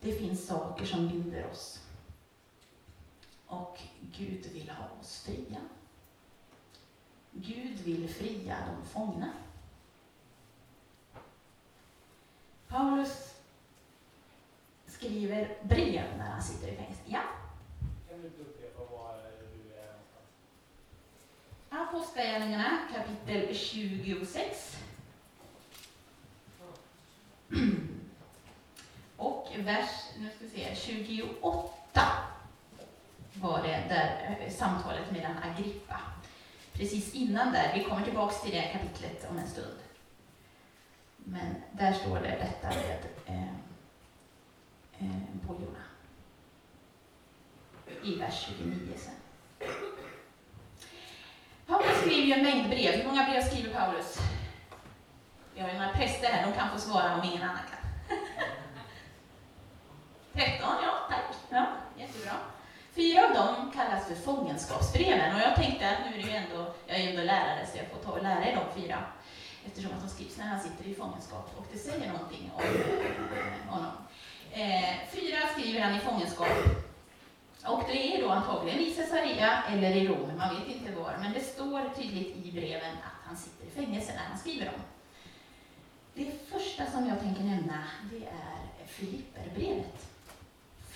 Det 0.00 0.12
finns 0.12 0.46
saker 0.46 0.86
som 0.86 1.08
binder 1.08 1.46
oss. 1.50 1.80
Och 3.46 3.80
Gud 4.00 4.46
vill 4.52 4.70
ha 4.70 5.00
oss 5.00 5.22
fria. 5.26 5.58
Gud 7.44 7.78
vill 7.80 8.08
fria 8.14 8.56
de 8.66 8.88
fångna. 8.88 9.32
Paulus 12.68 13.34
skriver 14.86 15.56
brev 15.62 16.04
när 16.18 16.30
han 16.30 16.42
sitter 16.42 16.68
i 16.68 16.76
fängelse. 16.76 17.00
Ja, 17.06 17.22
Kan 18.08 18.22
du 18.22 18.26
upprepa 18.28 18.84
var 18.84 19.14
du 19.40 19.74
är 19.74 19.86
någonstans? 19.86 20.28
Apostlagärningarna 21.68 22.78
kapitel 22.94 23.54
26. 23.56 24.76
Och 29.16 29.48
vers, 29.58 29.90
nu 30.18 30.30
ska 30.30 30.44
vi 30.44 30.50
se, 30.50 30.74
28 30.74 32.02
var 33.34 33.62
det 33.62 33.84
där 33.88 34.38
eh, 34.40 34.52
samtalet 34.52 35.12
mellan 35.12 35.36
Agrippa. 35.42 36.00
Precis 36.76 37.14
innan 37.14 37.52
där, 37.52 37.72
vi 37.74 37.84
kommer 37.84 38.04
tillbaks 38.04 38.42
till 38.42 38.50
det 38.50 38.62
kapitlet 38.72 39.26
om 39.30 39.38
en 39.38 39.48
stund. 39.48 39.78
Men 41.16 41.54
där 41.72 41.92
står 41.92 42.16
det 42.16 42.36
detta 42.40 42.68
med 42.68 43.04
eh, 43.26 43.42
eh, 44.98 45.20
bojorna. 45.32 45.78
I 48.02 48.14
vers 48.14 48.46
29 48.58 48.92
sen. 48.96 49.14
Paulus 51.66 52.00
skriver 52.00 52.26
ju 52.26 52.32
en 52.32 52.42
mängd 52.42 52.68
brev. 52.68 52.94
Hur 52.94 53.04
många 53.08 53.24
brev 53.30 53.42
skriver 53.42 53.74
Paulus? 53.74 54.18
Vi 55.54 55.60
har 55.60 55.68
ju 55.68 55.74
några 55.74 55.92
präster 55.92 56.28
här, 56.28 56.46
de 56.46 56.52
kan 56.52 56.70
få 56.70 56.78
svara 56.78 57.14
om 57.14 57.24
ingen 57.24 57.42
annan 57.42 57.62
kan. 57.70 58.18
13, 60.32 60.68
ja 60.82 60.98
tack. 61.08 61.36
Ja, 61.50 61.66
jättebra. 61.98 62.32
Fyra 62.96 63.26
av 63.26 63.34
dem 63.34 63.70
kallas 63.74 64.06
för 64.08 64.14
fångenskapsbreven 64.14 65.34
och 65.34 65.40
jag 65.40 65.56
tänkte 65.56 65.90
att 65.90 65.98
nu 66.04 66.18
är 66.18 66.22
det 66.22 66.30
ju 66.30 66.36
ändå, 66.36 66.74
jag 66.86 66.96
är 66.96 67.02
ju 67.02 67.10
ändå 67.10 67.22
lärare 67.22 67.66
så 67.66 67.78
jag 67.78 67.86
får 67.86 67.98
ta 67.98 68.10
och 68.10 68.22
lära 68.22 68.44
er 68.44 68.56
de 68.56 68.80
fyra 68.80 69.04
eftersom 69.66 69.92
att 69.92 70.02
de 70.02 70.08
skrivs 70.08 70.38
när 70.38 70.44
han 70.44 70.60
sitter 70.60 70.84
i 70.84 70.94
fångenskap 70.94 71.50
och 71.56 71.66
det 71.72 71.78
säger 71.78 72.12
någonting 72.12 72.50
om 72.54 72.62
eh, 72.62 73.74
honom. 73.74 73.92
Eh, 74.52 75.08
fyra 75.10 75.38
skriver 75.52 75.80
han 75.80 75.96
i 75.96 76.00
fångenskap 76.00 76.48
och 77.64 77.82
det 77.88 78.16
är 78.16 78.22
då 78.22 78.30
antagligen 78.30 78.80
i 78.80 78.94
Caesarea 78.94 79.62
eller 79.72 79.90
i 79.90 80.08
Rom, 80.08 80.36
man 80.36 80.54
vet 80.54 80.76
inte 80.76 80.92
var, 80.92 81.16
men 81.20 81.32
det 81.32 81.40
står 81.40 81.94
tydligt 81.96 82.46
i 82.46 82.52
breven 82.52 82.92
att 82.92 83.26
han 83.26 83.36
sitter 83.36 83.66
i 83.66 83.70
fängelse 83.70 84.12
när 84.14 84.24
han 84.28 84.38
skriver 84.38 84.64
dem. 84.64 84.80
Det 86.14 86.50
första 86.50 86.86
som 86.86 87.08
jag 87.08 87.20
tänker 87.20 87.42
nämna, 87.42 87.84
det 88.10 88.26
är 88.26 88.86
Filipperbrevet. 88.86 90.15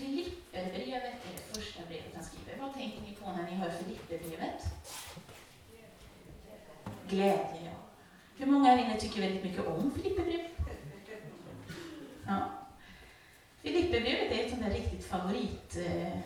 Filipperbrevet 0.00 1.14
är 1.26 1.32
det 1.36 1.58
första 1.58 1.82
brevet 1.88 2.14
han 2.14 2.24
skriver. 2.24 2.60
Vad 2.60 2.74
tänker 2.74 3.00
ni 3.00 3.14
på 3.14 3.32
när 3.32 3.42
ni 3.42 3.50
hör 3.50 3.70
Filipperbrevet? 3.70 4.64
Glädje, 7.08 7.64
ja. 7.64 7.70
Hur 8.36 8.46
många 8.46 8.70
här 8.70 8.78
inne 8.78 9.00
tycker 9.00 9.20
väldigt 9.20 9.44
mycket 9.44 9.66
om 9.66 9.90
Filipperbrevet? 9.90 10.50
Ja. 12.26 12.50
Filipperbrevet 13.62 14.32
är 14.32 14.44
ett 14.44 14.50
sånt 14.50 14.62
där 14.62 14.70
riktigt 14.70 15.04
favorit 15.04 15.76
eh, 15.76 16.18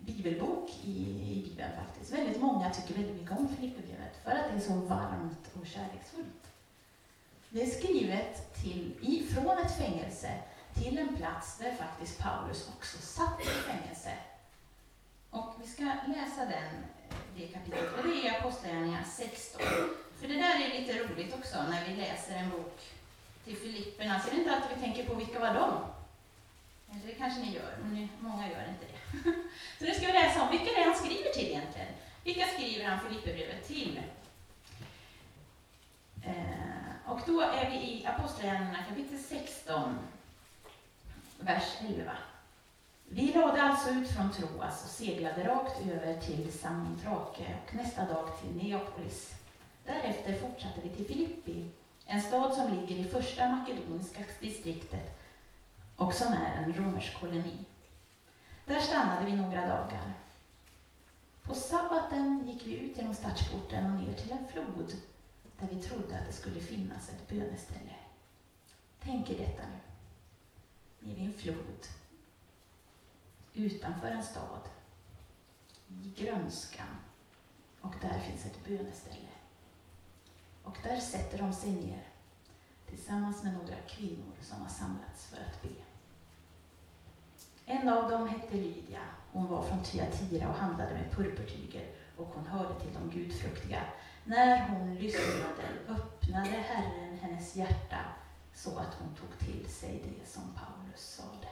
bibelbok 0.00 0.70
i, 0.84 0.90
i 0.90 1.42
Bibeln 1.48 1.70
faktiskt. 1.84 2.12
Väldigt 2.12 2.40
många 2.40 2.70
tycker 2.70 2.94
väldigt 2.94 3.20
mycket 3.20 3.38
om 3.38 3.48
Filipperbrevet 3.48 4.24
för 4.24 4.30
att 4.30 4.50
det 4.50 4.56
är 4.56 4.60
så 4.60 4.74
varmt 4.74 5.50
och 5.60 5.66
kärleksfullt. 5.66 6.46
Det 7.48 7.62
är 7.62 7.66
skrivet 7.66 8.54
till, 8.62 8.94
ifrån 9.00 9.58
ett 9.58 9.78
fängelse 9.78 10.30
till 10.82 10.98
en 10.98 11.16
plats 11.16 11.58
där 11.58 11.74
faktiskt 11.74 12.18
Paulus 12.18 12.68
också 12.76 12.98
satt 12.98 13.40
i 13.40 13.44
fängelse. 13.44 14.12
Och 15.30 15.54
vi 15.60 15.66
ska 15.66 15.82
läsa 15.84 16.40
den, 16.40 16.74
eh, 17.08 17.16
det 17.36 17.46
kapitlet, 17.46 17.92
och 17.98 18.08
det 18.08 18.28
är 18.28 18.40
Apostlagärningarna 18.40 19.04
16. 19.04 19.62
För 20.20 20.28
det 20.28 20.34
där 20.34 20.54
är 20.54 20.80
lite 20.80 20.98
roligt 20.98 21.34
också 21.34 21.62
när 21.62 21.88
vi 21.88 21.96
läser 21.96 22.36
en 22.36 22.50
bok 22.50 22.80
till 23.44 23.56
Filipperna, 23.56 24.20
så 24.20 24.28
är 24.28 24.30
det 24.30 24.38
inte 24.38 24.54
alltid 24.54 24.76
vi 24.76 24.82
tänker 24.82 25.04
på 25.04 25.14
vilka 25.14 25.40
var 25.40 25.54
de? 25.54 25.84
Eller 26.90 27.06
det 27.06 27.14
kanske 27.14 27.40
ni 27.40 27.54
gör, 27.54 27.76
men 27.82 28.08
många 28.18 28.50
gör 28.50 28.68
inte 28.68 28.86
det. 28.92 29.32
Så 29.78 29.84
nu 29.84 29.94
ska 29.94 30.06
vi 30.06 30.12
läsa 30.12 30.42
om 30.42 30.50
vilka 30.50 30.64
det 30.64 30.80
är 30.80 30.84
han 30.84 30.94
skriver 30.94 31.30
till 31.30 31.46
egentligen. 31.46 31.88
Vilka 32.24 32.46
skriver 32.46 32.84
han 32.84 33.08
Filipperbrevet 33.08 33.66
till? 33.66 34.00
Eh, 36.24 37.10
och 37.10 37.20
då 37.26 37.40
är 37.40 37.70
vi 37.70 37.76
i 37.76 38.06
Apostlagärningarna 38.06 38.84
kapitel 38.88 39.18
16, 39.18 39.98
vers 41.40 41.76
11. 41.80 42.12
Vi 43.08 43.32
lade 43.32 43.62
alltså 43.62 43.90
ut 43.90 44.10
från 44.10 44.32
Troas 44.32 44.84
och 44.84 44.90
seglade 44.90 45.44
rakt 45.44 45.80
över 45.86 46.20
till 46.20 46.52
Samotrake 46.52 47.58
och 47.66 47.74
nästa 47.74 48.04
dag 48.04 48.28
till 48.40 48.56
Neapolis. 48.56 49.34
Därefter 49.84 50.34
fortsatte 50.34 50.80
vi 50.82 50.88
till 50.88 51.06
Filippi, 51.06 51.70
en 52.06 52.22
stad 52.22 52.54
som 52.54 52.74
ligger 52.74 52.96
i 52.96 53.08
första 53.08 53.48
makedoniska 53.48 54.20
distriktet 54.40 55.20
och 55.96 56.14
som 56.14 56.32
är 56.32 56.62
en 56.64 56.74
romersk 56.74 57.20
koloni. 57.20 57.64
Där 58.64 58.80
stannade 58.80 59.26
vi 59.26 59.36
några 59.36 59.66
dagar. 59.66 60.12
På 61.42 61.54
sabbaten 61.54 62.48
gick 62.48 62.66
vi 62.66 62.78
ut 62.78 62.96
genom 62.96 63.14
stadsporten 63.14 63.84
och 63.84 64.02
ner 64.02 64.12
till 64.12 64.32
en 64.32 64.48
flod 64.52 64.92
där 65.58 65.68
vi 65.70 65.82
trodde 65.82 66.18
att 66.18 66.26
det 66.26 66.32
skulle 66.32 66.60
finnas 66.60 67.08
ett 67.08 67.28
böneställe. 67.28 67.94
Tänk 69.00 69.30
er 69.30 69.38
detta 69.38 69.62
nu 69.62 69.89
i 71.00 71.14
vid 71.14 71.26
en 71.26 71.32
flod, 71.32 71.86
utanför 73.54 74.08
en 74.08 74.22
stad, 74.24 74.68
i 75.88 76.14
grönskan, 76.16 76.96
och 77.80 77.94
där 78.00 78.20
finns 78.20 78.46
ett 78.46 78.64
böneställe. 78.64 79.28
Och 80.62 80.76
där 80.82 81.00
sätter 81.00 81.38
de 81.38 81.52
sig 81.52 81.70
ner 81.70 82.02
tillsammans 82.86 83.42
med 83.42 83.52
några 83.52 83.76
kvinnor 83.88 84.34
som 84.40 84.60
har 84.60 84.68
samlats 84.68 85.26
för 85.26 85.36
att 85.36 85.62
be. 85.62 85.68
En 87.66 87.88
av 87.88 88.10
dem 88.10 88.28
hette 88.28 88.56
Lydia. 88.56 89.00
Hon 89.32 89.46
var 89.46 89.62
från 89.62 89.82
Thyatira 89.82 90.48
och 90.48 90.54
handlade 90.54 90.94
med 90.94 91.10
purpurtyger 91.10 91.90
och 92.16 92.26
hon 92.26 92.46
hörde 92.46 92.80
till 92.80 92.94
de 92.94 93.10
gudfruktiga. 93.10 93.82
När 94.24 94.68
hon 94.68 94.94
lyssnade 94.94 95.62
öppnade 95.88 96.48
Herren 96.48 97.18
hennes 97.18 97.56
hjärta 97.56 97.98
så 98.54 98.78
att 98.78 98.94
hon 98.94 99.14
tog 99.14 99.38
till 99.38 99.70
sig 99.70 100.02
det 100.04 100.30
som 100.30 100.42
Paulus 100.42 100.79
Magnus 100.90 101.00
sade. 101.00 101.48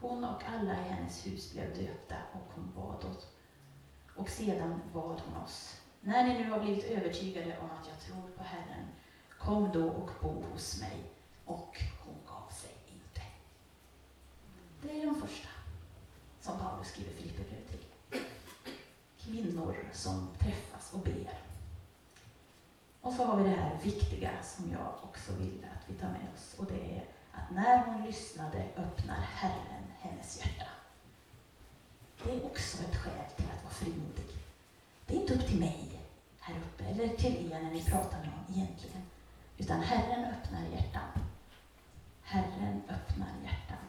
Hon 0.00 0.24
och 0.24 0.42
alla 0.44 0.72
i 0.72 0.88
hennes 0.88 1.26
hus 1.26 1.52
blev 1.52 1.74
döpta 1.74 2.16
och 2.32 2.52
hon 2.54 2.72
bad 2.76 3.04
oss. 3.04 3.26
Och 4.16 4.28
sedan 4.28 4.80
bad 4.92 5.20
hon 5.26 5.42
oss. 5.42 5.80
När 6.00 6.28
ni 6.28 6.38
nu 6.38 6.50
har 6.50 6.60
blivit 6.60 6.84
övertygade 6.84 7.58
om 7.58 7.70
att 7.70 7.88
jag 7.88 8.00
tror 8.00 8.30
på 8.36 8.42
Herren, 8.42 8.88
kom 9.38 9.72
då 9.72 9.88
och 9.88 10.10
bo 10.22 10.42
hos 10.52 10.80
mig. 10.80 11.04
Och 11.44 11.80
hon 12.04 12.14
gav 12.26 12.50
sig 12.50 12.74
inte. 12.88 13.22
Det 14.82 15.02
är 15.02 15.06
de 15.06 15.14
första 15.14 15.48
som 16.40 16.58
Paulus 16.58 16.88
skriver 16.88 17.12
Filipperbrevet 17.12 17.68
till. 17.68 18.20
Kvinnor 19.18 19.76
som 19.92 20.28
träffas 20.38 20.92
och 20.92 21.00
ber. 21.00 21.38
Och 23.00 23.12
så 23.12 23.24
har 23.24 23.36
vi 23.36 23.42
det 23.42 23.56
här 23.56 23.78
viktiga 23.82 24.30
som 24.42 24.72
jag 24.72 24.94
också 25.02 25.32
vill 25.32 25.66
att 25.76 25.90
vi 25.90 25.94
tar 25.94 26.08
med 26.08 26.28
oss 26.34 26.54
och 26.58 26.66
det 26.66 26.96
är 26.96 27.04
att 27.32 27.50
när 27.50 27.78
hon 27.78 28.06
lyssnade 28.06 28.64
öppnar 28.76 29.20
Herren 29.20 29.84
hennes 30.00 30.40
hjärta. 30.40 30.70
Det 32.24 32.30
är 32.30 32.44
också 32.44 32.82
ett 32.82 32.96
skäl 32.96 33.36
till 33.36 33.44
att 33.44 33.64
vara 33.64 33.74
frimodig. 33.74 34.36
Det 35.06 35.14
är 35.14 35.20
inte 35.20 35.34
upp 35.34 35.46
till 35.46 35.60
mig 35.60 36.00
här 36.40 36.54
uppe 36.56 36.84
eller 36.84 37.08
till 37.08 37.52
er 37.52 37.60
när 37.62 37.70
ni 37.70 37.84
pratar 37.84 38.18
med 38.18 38.28
någon 38.28 38.56
egentligen. 38.56 39.02
utan 39.58 39.80
Herren 39.80 40.24
öppnar 40.24 40.62
hjärtan. 40.62 41.08
Herren 42.22 42.82
öppnar 42.88 43.28
hjärtan. 43.44 43.84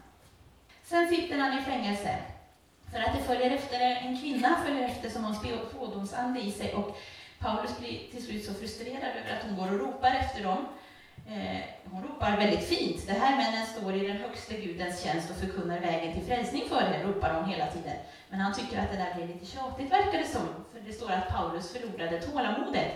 Sen 0.84 1.08
sitter 1.08 1.38
han 1.38 1.58
i 1.58 1.62
fängelse 1.62 2.18
för 2.90 3.00
att 3.00 3.16
det 3.16 3.22
följer 3.22 3.50
efter, 3.50 3.80
en 3.80 4.20
kvinna 4.20 4.62
följer 4.66 4.88
efter 4.88 5.10
som 5.10 5.24
har 5.24 5.30
en 5.30 5.68
spådomsande 5.70 6.40
i 6.40 6.52
sig 6.52 6.74
och 6.74 6.96
Paulus 7.38 7.78
blir 7.78 8.10
till 8.10 8.24
slut 8.24 8.44
så 8.44 8.54
frustrerad 8.54 9.16
över 9.16 9.36
att 9.36 9.44
hon 9.44 9.56
går 9.56 9.72
och 9.72 9.80
ropar 9.80 10.10
efter 10.10 10.42
dem. 10.42 10.66
Eh, 11.26 11.60
hon 11.90 12.02
ropar 12.02 12.36
väldigt 12.36 12.64
fint. 12.64 13.06
Det 13.06 13.12
här 13.12 13.36
männen 13.36 13.66
står 13.66 13.94
i 13.94 14.06
den 14.06 14.16
högste 14.16 14.54
Gudens 14.56 15.02
tjänst 15.02 15.30
och 15.30 15.36
förkunnar 15.36 15.80
vägen 15.80 16.14
till 16.14 16.26
frälsning 16.26 16.68
för 16.68 16.82
er, 16.82 17.04
ropar 17.04 17.34
hon 17.34 17.50
hela 17.50 17.66
tiden. 17.66 17.96
Men 18.30 18.40
han 18.40 18.54
tycker 18.54 18.78
att 18.82 18.90
det 18.90 18.96
där 18.96 19.14
blir 19.14 19.26
lite 19.26 19.46
tjatigt, 19.46 19.92
verkar 19.92 20.18
det 20.18 20.28
som. 20.28 20.48
För 20.72 20.80
det 20.80 20.92
står 20.92 21.10
att 21.10 21.28
Paulus 21.28 21.72
förlorade 21.72 22.20
tålamodet 22.20 22.92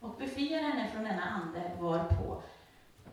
och 0.00 0.16
befriar 0.18 0.62
henne 0.62 0.88
från 0.92 1.04
denna 1.04 1.22
ande, 1.24 1.70
varpå 1.80 2.42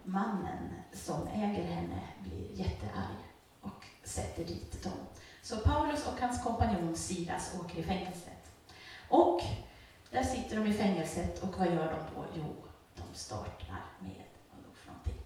mannen 0.04 0.74
som 0.94 1.28
äger 1.28 1.64
henne 1.64 2.02
blir 2.20 2.52
jättearg 2.54 3.18
och 3.62 3.86
sätter 4.04 4.46
dit 4.46 4.84
dem. 4.84 5.00
Så 5.42 5.58
Paulus 5.58 6.08
och 6.08 6.22
hans 6.22 6.44
kompanjon 6.44 6.96
Silas 6.96 7.56
åker 7.60 7.80
i 7.80 7.84
fängelset. 7.84 8.52
Och 9.10 9.42
där 10.12 10.24
sitter 10.24 10.56
de 10.56 10.68
i 10.68 10.74
fängelset 10.74 11.44
och 11.44 11.60
vad 11.60 11.68
gör 11.68 11.92
de 11.92 12.16
då? 12.16 12.26
Jo, 12.36 12.56
de 12.96 13.18
startar 13.18 13.86
med, 14.00 14.24
vad 14.52 14.64
då 14.64 14.74
för 14.76 14.88
någonting? 14.88 15.22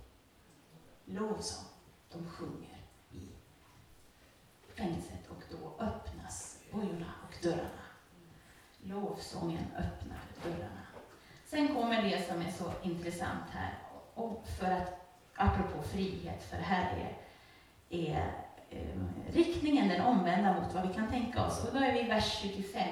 Lovsång. 1.06 1.66
De 2.12 2.30
sjunger 2.30 2.78
i 3.12 3.28
fängelset 4.76 5.28
och 5.30 5.44
då 5.52 5.86
öppnas 5.86 6.60
bojorna 6.72 7.14
och 7.28 7.44
dörrarna. 7.44 7.84
Lovsången 8.84 9.66
öppnar 9.78 10.22
dörrarna. 10.44 10.84
Sen 11.46 11.76
kommer 11.76 12.02
det 12.02 12.28
som 12.28 12.42
är 12.42 12.52
så 12.52 12.72
intressant 12.84 13.50
här, 13.52 13.74
och 14.14 14.48
för 14.60 14.72
att, 14.72 15.18
apropå 15.36 15.84
frihet, 15.84 16.44
för 16.44 16.58
här 16.58 16.98
är, 16.98 17.18
är 17.90 18.34
eh, 18.70 19.34
riktningen 19.34 19.90
den 19.90 20.02
omvända 20.02 20.62
mot 20.62 20.74
vad 20.74 20.88
vi 20.88 20.94
kan 20.94 21.10
tänka 21.10 21.46
oss. 21.46 21.66
Och 21.66 21.74
då 21.74 21.84
är 21.84 21.94
vi 21.94 22.00
i 22.00 22.08
vers 22.08 22.40
25. 22.42 22.88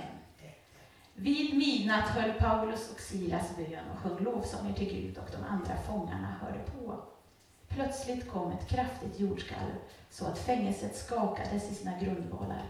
Vid 1.13 1.57
midnatt 1.57 2.09
höll 2.09 2.33
Paulus 2.33 2.91
och 2.91 2.99
Silas 2.99 3.57
bön 3.57 3.85
och 3.93 3.99
sjöng 3.99 4.23
lovsånger 4.23 4.73
till 4.73 4.89
Gud 4.89 5.17
och 5.17 5.29
de 5.31 5.43
andra 5.43 5.75
fångarna 5.77 6.35
hörde 6.41 6.59
på. 6.59 7.03
Plötsligt 7.73 8.29
kom 8.29 8.51
ett 8.51 8.67
kraftigt 8.67 9.19
jordskalv 9.19 9.73
så 10.09 10.25
att 10.25 10.39
fängelset 10.39 10.95
skakades 10.95 11.71
i 11.71 11.75
sina 11.75 11.99
grundvalar. 11.99 12.63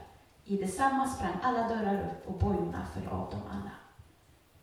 I 0.45 0.57
detsamma 0.57 1.07
sprang 1.07 1.33
alla 1.43 1.69
dörrar 1.69 2.03
upp 2.03 2.27
och 2.27 2.39
bojorna 2.39 2.87
föll 2.93 3.07
av 3.07 3.31
dem 3.31 3.41
alla. 3.49 3.71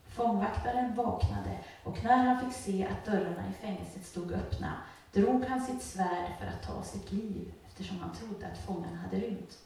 Fångvaktaren 0.06 0.94
vaknade 0.94 1.58
och 1.84 2.04
när 2.04 2.16
han 2.16 2.40
fick 2.40 2.62
se 2.62 2.86
att 2.86 3.04
dörrarna 3.04 3.48
i 3.48 3.52
fängelset 3.52 4.06
stod 4.06 4.32
öppna 4.32 4.72
drog 5.12 5.44
han 5.44 5.60
sitt 5.60 5.82
svärd 5.82 6.32
för 6.40 6.46
att 6.46 6.62
ta 6.62 6.82
sitt 6.82 7.12
liv 7.12 7.52
eftersom 7.66 7.98
han 8.00 8.14
trodde 8.14 8.46
att 8.46 8.58
fångarna 8.58 8.96
hade 8.96 9.16
rymt. 9.16 9.58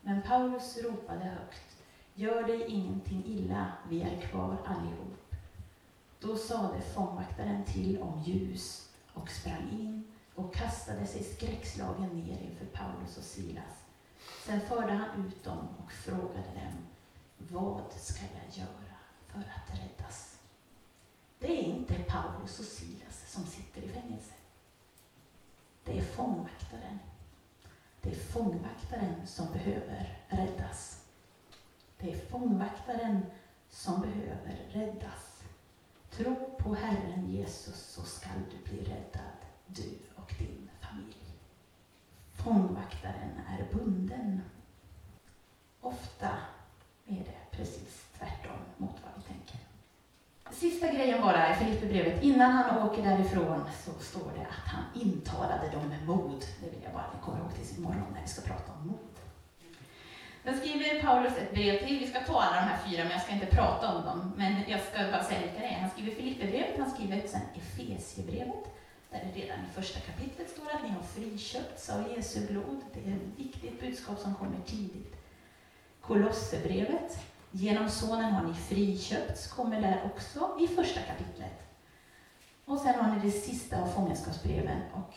Men 0.00 0.22
Paulus 0.22 0.78
ropade 0.82 1.24
högt 1.24 1.76
Gör 2.14 2.42
dig 2.42 2.64
ingenting 2.66 3.24
illa, 3.26 3.72
vi 3.88 4.02
är 4.02 4.20
kvar 4.20 4.56
allihop. 4.66 5.34
Då 6.20 6.36
sade 6.36 6.80
fångvaktaren 6.80 7.64
till 7.64 8.02
om 8.02 8.22
ljus 8.22 8.91
och 9.14 9.30
sprang 9.30 9.70
in 9.70 10.04
och 10.34 10.54
kastade 10.54 11.06
sig 11.06 11.22
skräckslagen 11.22 12.08
ner 12.08 12.38
inför 12.40 12.66
Paulus 12.66 13.18
och 13.18 13.24
Silas. 13.24 13.84
Sen 14.44 14.60
förde 14.60 14.92
han 14.92 15.26
ut 15.26 15.44
dem 15.44 15.68
och 15.84 15.92
frågade 15.92 16.48
dem, 16.54 16.86
vad 17.38 17.92
ska 17.92 18.22
jag 18.22 18.58
göra 18.58 18.96
för 19.26 19.40
att 19.40 19.78
räddas? 19.78 20.38
Det 21.38 21.60
är 21.60 21.62
inte 21.62 21.94
Paulus 21.94 22.58
och 22.58 22.64
Silas 22.64 23.32
som 23.32 23.46
sitter 23.46 23.82
i 23.82 23.88
fängelse. 23.88 24.34
Det 25.84 25.98
är 25.98 26.02
fångvaktaren. 26.02 26.98
Det 28.00 28.10
är 28.10 28.14
fångvaktaren 28.14 29.26
som 29.26 29.52
behöver 29.52 30.18
räddas. 30.28 31.04
Det 31.98 32.12
är 32.12 32.18
fångvaktaren 32.26 33.26
som 33.70 34.00
behöver 34.00 34.66
räddas. 34.70 35.31
Tro 36.16 36.56
på 36.58 36.74
Herren 36.74 37.30
Jesus 37.30 37.76
så 37.76 38.02
skall 38.02 38.40
du 38.50 38.70
bli 38.70 38.84
räddad, 38.84 39.38
du 39.66 39.98
och 40.16 40.34
din 40.38 40.70
familj. 40.80 41.16
Fångvaktaren 42.32 43.40
är 43.48 43.74
bunden. 43.74 44.40
Ofta 45.80 46.28
är 47.06 47.18
det 47.24 47.56
precis 47.56 48.06
tvärtom 48.18 48.58
mot 48.76 48.96
vad 49.02 49.12
vi 49.16 49.22
tänker. 49.22 49.58
Sista 50.50 50.86
grejen 50.86 51.22
bara 51.22 51.52
i 51.52 51.54
Filipperbrevet. 51.54 52.22
Innan 52.22 52.52
han 52.52 52.88
åker 52.88 53.02
därifrån 53.02 53.64
så 53.84 53.92
står 53.92 54.32
det 54.36 54.42
att 54.42 54.68
han 54.68 54.84
intalade 54.94 55.70
dem 55.70 55.88
med 55.88 56.06
mod. 56.06 56.44
Det 56.60 56.70
vill 56.70 56.82
jag 56.84 56.92
bara 56.92 57.02
att 57.02 57.14
ni 57.14 57.20
kommer 57.20 57.38
ihåg 57.38 57.54
tills 57.54 57.78
imorgon 57.78 58.12
när 58.14 58.22
vi 58.22 58.28
ska 58.28 58.42
prata 58.42 58.72
om 58.72 58.86
mod. 58.86 59.11
Sen 60.44 60.58
skriver 60.58 61.02
Paulus 61.02 61.36
ett 61.36 61.54
brev 61.54 61.86
till. 61.86 61.98
Vi 61.98 62.06
ska 62.06 62.20
ta 62.20 62.40
alla 62.40 62.56
de 62.56 62.62
här 62.62 62.78
fyra, 62.86 63.02
men 63.04 63.12
jag 63.12 63.22
ska 63.22 63.32
inte 63.32 63.46
prata 63.46 63.94
om 63.94 64.04
dem. 64.04 64.32
Men 64.36 64.54
jag 64.68 64.80
ska 64.80 64.98
bara 64.98 65.24
säga 65.24 65.40
vilka 65.40 65.58
det 65.58 65.66
är. 65.66 65.80
Han 65.80 65.90
skriver 65.90 66.12
Filipperbrevet, 66.14 66.78
han 66.78 66.90
skriver 66.90 67.22
sen 67.26 67.40
Efesiebrevet, 67.54 68.64
där 69.10 69.20
det 69.24 69.40
redan 69.40 69.58
i 69.58 69.74
första 69.74 70.00
kapitlet 70.00 70.50
står 70.50 70.70
att 70.74 70.82
ni 70.82 70.88
har 70.88 71.02
friköpts 71.02 71.90
av 71.90 72.12
Jesu 72.16 72.46
blod. 72.46 72.80
Det 72.94 73.10
är 73.10 73.14
ett 73.14 73.38
viktigt 73.38 73.80
budskap 73.80 74.18
som 74.18 74.34
kommer 74.34 74.60
tidigt. 74.66 75.16
Kolosserbrevet, 76.00 77.18
genom 77.50 77.88
Sonen 77.88 78.32
har 78.32 78.44
ni 78.44 78.54
friköpts, 78.54 79.46
kommer 79.46 79.80
där 79.80 80.02
också 80.04 80.56
i 80.60 80.68
första 80.68 81.00
kapitlet. 81.00 81.62
Och 82.64 82.78
sen 82.78 82.94
har 82.94 83.16
ni 83.16 83.20
det 83.22 83.30
sista 83.30 83.82
av 83.82 83.86
fångenskapsbreven, 83.86 84.80
och 84.94 85.14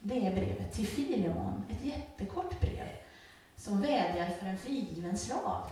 det 0.00 0.26
är 0.26 0.34
brevet 0.34 0.72
till 0.72 0.86
Filemon, 0.86 1.64
ett 1.70 1.84
jättekort 1.84 2.60
brev 2.60 2.86
som 3.58 3.80
vädjar 3.80 4.30
för 4.30 4.46
en 4.46 4.58
frigiven 4.58 5.18
slav. 5.18 5.70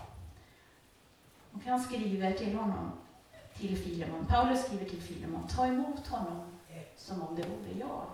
Och 1.53 1.63
han 1.65 1.81
skriver 1.81 2.33
till 2.33 2.57
honom, 2.57 2.93
till 3.55 3.79
Filemon, 3.79 4.27
Paulus 4.27 4.65
skriver 4.65 4.85
till 4.85 5.03
Filemon, 5.03 5.49
ta 5.49 5.67
emot 5.67 6.07
honom 6.07 6.53
som 6.97 7.23
om 7.23 7.37
det 7.37 7.43
vore 7.43 7.79
jag. 7.79 8.07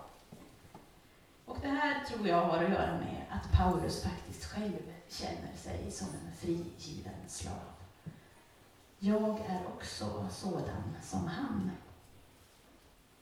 Och 1.45 1.57
det 1.61 1.67
här 1.67 2.05
tror 2.05 2.27
jag 2.27 2.41
har 2.41 2.63
att 2.63 2.71
göra 2.71 2.91
med 2.91 3.25
att 3.29 3.51
Paulus 3.51 4.03
faktiskt 4.03 4.45
själv 4.45 4.93
känner 5.09 5.55
sig 5.55 5.91
som 5.91 6.07
en 6.07 6.35
frigiven 6.35 7.13
slav. 7.27 7.73
Jag 8.99 9.39
är 9.47 9.67
också 9.67 10.27
sådan 10.31 10.97
som 11.01 11.27
han. 11.27 11.71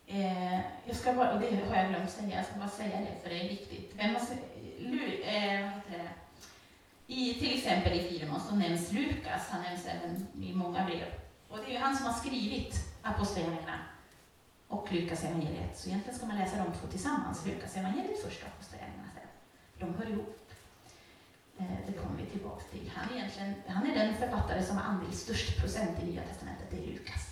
Eh, 0.07 0.59
jag 0.85 0.95
ska 0.95 1.13
bara, 1.13 1.39
det 1.39 1.65
har 1.69 1.75
jag 1.75 1.89
glömt 1.89 2.09
säga, 2.09 2.35
jag 2.35 2.45
ska 2.45 2.55
bara 2.59 2.69
säga 2.69 2.99
det 2.99 3.21
för 3.23 3.29
det 3.29 3.45
är 3.45 3.49
viktigt. 3.49 3.93
Vem 3.95 4.15
har, 4.15 4.21
eh, 5.23 5.69
i, 7.11 7.33
till 7.33 7.57
exempel 7.57 7.93
i 7.93 8.03
Filemon 8.09 8.39
så 8.39 8.55
nämns 8.55 8.91
Lukas, 8.91 9.49
han 9.49 9.61
nämns 9.61 9.85
även 9.85 10.27
i 10.43 10.53
många 10.53 10.85
brev. 10.85 11.05
Och 11.47 11.57
det 11.57 11.65
är 11.65 11.71
ju 11.71 11.77
han 11.77 11.97
som 11.97 12.05
har 12.05 12.13
skrivit 12.13 12.75
Apostlagärningarna 13.01 13.79
och 14.67 14.91
Lukas 14.91 15.23
evangeliet. 15.23 15.79
Så 15.79 15.89
egentligen 15.89 16.17
ska 16.17 16.27
man 16.27 16.37
läsa 16.37 16.57
de 16.57 16.73
två 16.79 16.87
tillsammans, 16.87 17.45
Lukas 17.45 17.77
evangeliet 17.77 18.23
först 18.23 18.41
och 18.41 18.47
Apostlagärningarna 18.47 19.09
sen. 19.13 19.27
De 19.79 19.93
hör 19.93 20.11
ihop. 20.11 20.51
Eh, 21.57 21.65
det 21.87 21.93
kommer 21.93 22.17
vi 22.17 22.25
tillbaka 22.25 22.63
till. 22.71 22.91
Han 22.95 23.09
är, 23.09 23.17
egentligen, 23.17 23.53
han 23.67 23.89
är 23.89 23.95
den 23.95 24.15
författare 24.15 24.63
som 24.63 24.77
har 24.77 24.83
andel 24.83 25.13
störst 25.13 25.59
procent 25.61 26.03
i 26.03 26.05
Nya 26.05 26.21
Testamentet, 26.21 26.67
det 26.71 26.77
är 26.77 26.87
Lukas. 26.87 27.30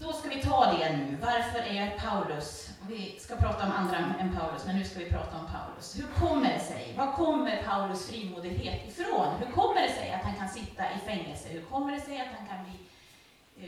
Då 0.00 0.12
ska 0.12 0.28
vi 0.28 0.42
ta 0.42 0.72
det 0.72 0.96
nu. 0.96 1.16
Varför 1.20 1.58
är 1.58 1.98
Paulus, 1.98 2.70
vi 2.88 3.18
ska 3.20 3.36
prata 3.36 3.66
om 3.66 3.72
andra 3.72 3.96
än 3.96 4.36
Paulus, 4.36 4.66
men 4.66 4.76
nu 4.76 4.84
ska 4.84 4.98
vi 4.98 5.10
prata 5.10 5.38
om 5.38 5.46
Paulus. 5.46 5.98
Hur 5.98 6.06
kommer 6.06 6.52
det 6.52 6.60
sig? 6.60 6.94
Var 6.96 7.12
kommer 7.12 7.62
Paulus 7.62 8.10
frimodighet 8.10 8.88
ifrån? 8.88 9.36
Hur 9.38 9.52
kommer 9.52 9.82
det 9.82 9.92
sig 9.92 10.12
att 10.12 10.22
han 10.22 10.34
kan 10.34 10.48
sitta 10.48 10.84
i 10.94 10.98
fängelse? 10.98 11.48
Hur 11.48 11.62
kommer 11.62 11.92
det 11.92 12.00
sig 12.00 12.20
att 12.20 12.28
han 12.38 12.46
kan 12.46 12.64
bli 12.64 12.78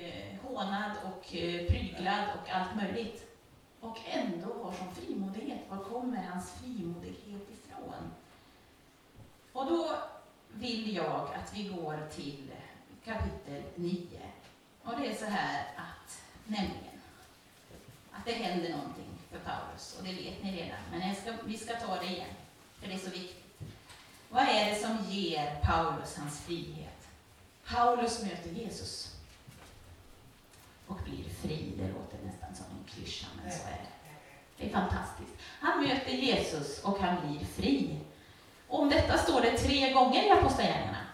eh, 0.01 0.37
hånad 0.43 0.93
och 1.05 1.37
eh, 1.37 1.67
pryglad 1.67 2.25
och 2.35 2.51
allt 2.51 2.77
möjligt? 2.77 3.27
Och 3.81 3.99
ändå 4.07 4.65
har 4.65 4.73
som 4.73 4.95
frimodighet. 4.95 5.61
Var 5.69 5.85
kommer 5.85 6.23
hans 6.33 6.53
frimodighet 6.53 7.49
ifrån? 7.51 8.11
Och 9.53 9.67
då 9.67 9.97
vill 10.53 10.97
jag 10.97 11.29
att 11.35 11.55
vi 11.55 11.69
går 11.69 12.09
till 12.15 12.51
kapitel 13.05 13.63
9. 13.75 14.07
Och 14.85 15.01
det 15.01 15.07
är 15.07 15.15
så 15.15 15.25
här 15.25 15.65
att 15.77 16.20
Nämligen 16.51 17.01
att 18.13 18.25
det 18.25 18.33
händer 18.33 18.71
någonting 18.71 19.19
för 19.31 19.39
Paulus, 19.39 19.97
och 19.99 20.05
det 20.05 20.13
vet 20.13 20.43
ni 20.43 20.63
redan, 20.63 20.79
men 20.91 21.15
ska, 21.15 21.33
vi 21.45 21.59
ska 21.59 21.75
ta 21.75 21.97
det 22.01 22.07
igen, 22.07 22.31
för 22.81 22.89
det 22.89 22.95
är 22.95 22.99
så 22.99 23.11
viktigt. 23.11 23.45
Vad 24.31 24.43
är 24.43 24.71
det 24.71 24.77
som 24.77 24.99
ger 25.09 25.61
Paulus 25.63 26.17
hans 26.17 26.41
frihet? 26.41 27.09
Paulus 27.67 28.23
möter 28.23 28.51
Jesus 28.51 29.17
och 30.87 30.99
blir 31.05 31.25
fri. 31.43 31.73
Det 31.77 31.89
låter 31.89 32.19
nästan 32.25 32.55
som 32.55 32.67
en 32.79 32.85
klyscha, 32.95 33.27
men 33.43 33.53
så 33.53 33.67
är 33.67 33.71
det. 33.71 34.11
Det 34.57 34.67
är 34.67 34.73
fantastiskt. 34.73 35.33
Han 35.61 35.83
möter 35.83 36.13
Jesus 36.13 36.83
och 36.85 36.99
han 36.99 37.29
blir 37.29 37.47
fri. 37.47 38.01
Om 38.69 38.89
detta 38.89 39.19
står 39.19 39.41
det 39.41 39.59
tre 39.59 39.93
gånger 39.93 40.27
i 40.27 40.31
Apostlagärningarna. 40.31 41.07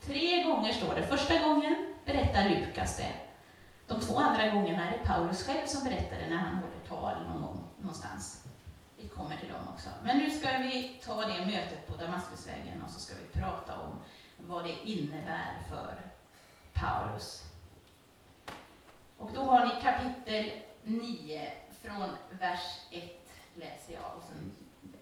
Tre 0.00 0.42
gånger 0.42 0.72
står 0.72 0.94
det. 0.94 1.06
Första 1.06 1.38
gången 1.38 1.94
berättar 2.04 2.48
Lukas 2.48 2.96
det. 2.96 3.27
De 3.88 4.00
två 4.00 4.18
andra 4.18 4.50
gångerna 4.50 4.88
är 4.88 4.98
det 4.98 5.04
Paulus 5.04 5.46
själv 5.46 5.66
som 5.66 5.84
berättade 5.84 6.28
när 6.28 6.36
han 6.36 6.54
håller 6.54 6.86
tal 6.88 7.22
någon 7.28 7.42
gång 7.42 7.64
någonstans. 7.78 8.44
Vi 8.96 9.08
kommer 9.08 9.36
till 9.36 9.48
dem 9.48 9.68
också. 9.74 9.88
Men 10.04 10.18
nu 10.18 10.30
ska 10.30 10.58
vi 10.58 11.00
ta 11.04 11.20
det 11.20 11.46
mötet 11.46 11.86
på 11.86 11.96
Damaskusvägen 11.96 12.82
och 12.82 12.90
så 12.90 13.00
ska 13.00 13.14
vi 13.14 13.40
prata 13.40 13.78
om 13.80 14.00
vad 14.36 14.64
det 14.64 14.76
innebär 14.84 15.62
för 15.68 15.94
Paulus. 16.72 17.44
Och 19.18 19.30
då 19.34 19.42
har 19.42 19.66
ni 19.66 19.82
kapitel 19.82 20.50
9 20.82 21.52
från 21.82 22.10
vers 22.30 22.80
1 22.90 23.02
läser 23.54 23.94
jag 23.94 24.16
och 24.16 24.22
sen 24.22 24.52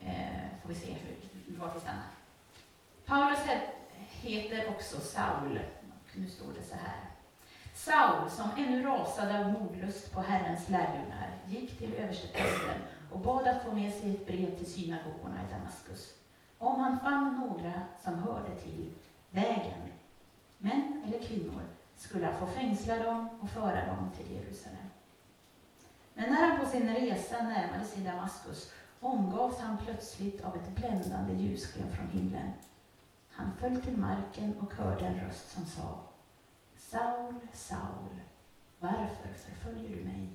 eh, 0.00 0.60
får 0.62 0.68
vi 0.68 0.74
se 0.74 0.92
hur, 0.92 1.58
var 1.58 1.74
vi 1.74 1.80
stannar. 1.80 2.10
Paulus 3.04 3.38
heter 4.10 4.68
också 4.68 5.00
Saul. 5.00 5.60
Och 5.90 6.18
nu 6.18 6.30
står 6.30 6.52
det 6.58 6.62
så 6.62 6.74
här. 6.74 7.15
Saul, 7.76 8.30
som 8.30 8.50
ännu 8.56 8.82
rasade 8.82 9.38
av 9.38 9.52
mordlust 9.52 10.12
på 10.12 10.20
Herrens 10.20 10.68
lärjungar, 10.68 11.30
gick 11.46 11.78
till 11.78 11.94
översteprästen 11.94 12.80
och 13.12 13.20
bad 13.20 13.48
att 13.48 13.62
få 13.62 13.72
med 13.72 13.92
sig 13.92 14.10
ett 14.10 14.26
brev 14.26 14.58
till 14.58 14.72
synagogorna 14.72 15.36
i 15.48 15.52
Damaskus. 15.52 16.14
Om 16.58 16.80
han 16.80 17.00
fann 17.00 17.40
några 17.40 17.72
som 18.04 18.14
hörde 18.14 18.56
till 18.56 18.90
vägen, 19.30 19.92
män 20.58 21.02
eller 21.06 21.26
kvinnor, 21.26 21.62
skulle 21.96 22.26
han 22.26 22.38
få 22.40 22.46
fängsla 22.46 22.98
dem 22.98 23.28
och 23.40 23.50
föra 23.50 23.86
dem 23.86 24.10
till 24.16 24.34
Jerusalem. 24.34 24.86
Men 26.14 26.30
när 26.30 26.46
han 26.46 26.60
på 26.60 26.66
sin 26.66 26.94
resa 26.94 27.42
närmade 27.42 27.84
sig 27.84 28.04
Damaskus 28.04 28.72
omgavs 29.00 29.58
han 29.60 29.78
plötsligt 29.78 30.44
av 30.44 30.56
ett 30.56 30.76
bländande 30.76 31.34
ljussken 31.34 31.92
från 31.92 32.08
himlen. 32.08 32.52
Han 33.30 33.52
föll 33.60 33.80
till 33.80 33.96
marken 33.96 34.54
och 34.60 34.74
hörde 34.74 35.06
en 35.06 35.20
röst 35.20 35.50
som 35.50 35.66
sa 35.66 35.98
Saul, 36.90 37.34
Saul, 37.52 38.20
varför 38.80 39.28
förföljer 39.34 39.96
du 39.96 40.04
mig? 40.04 40.28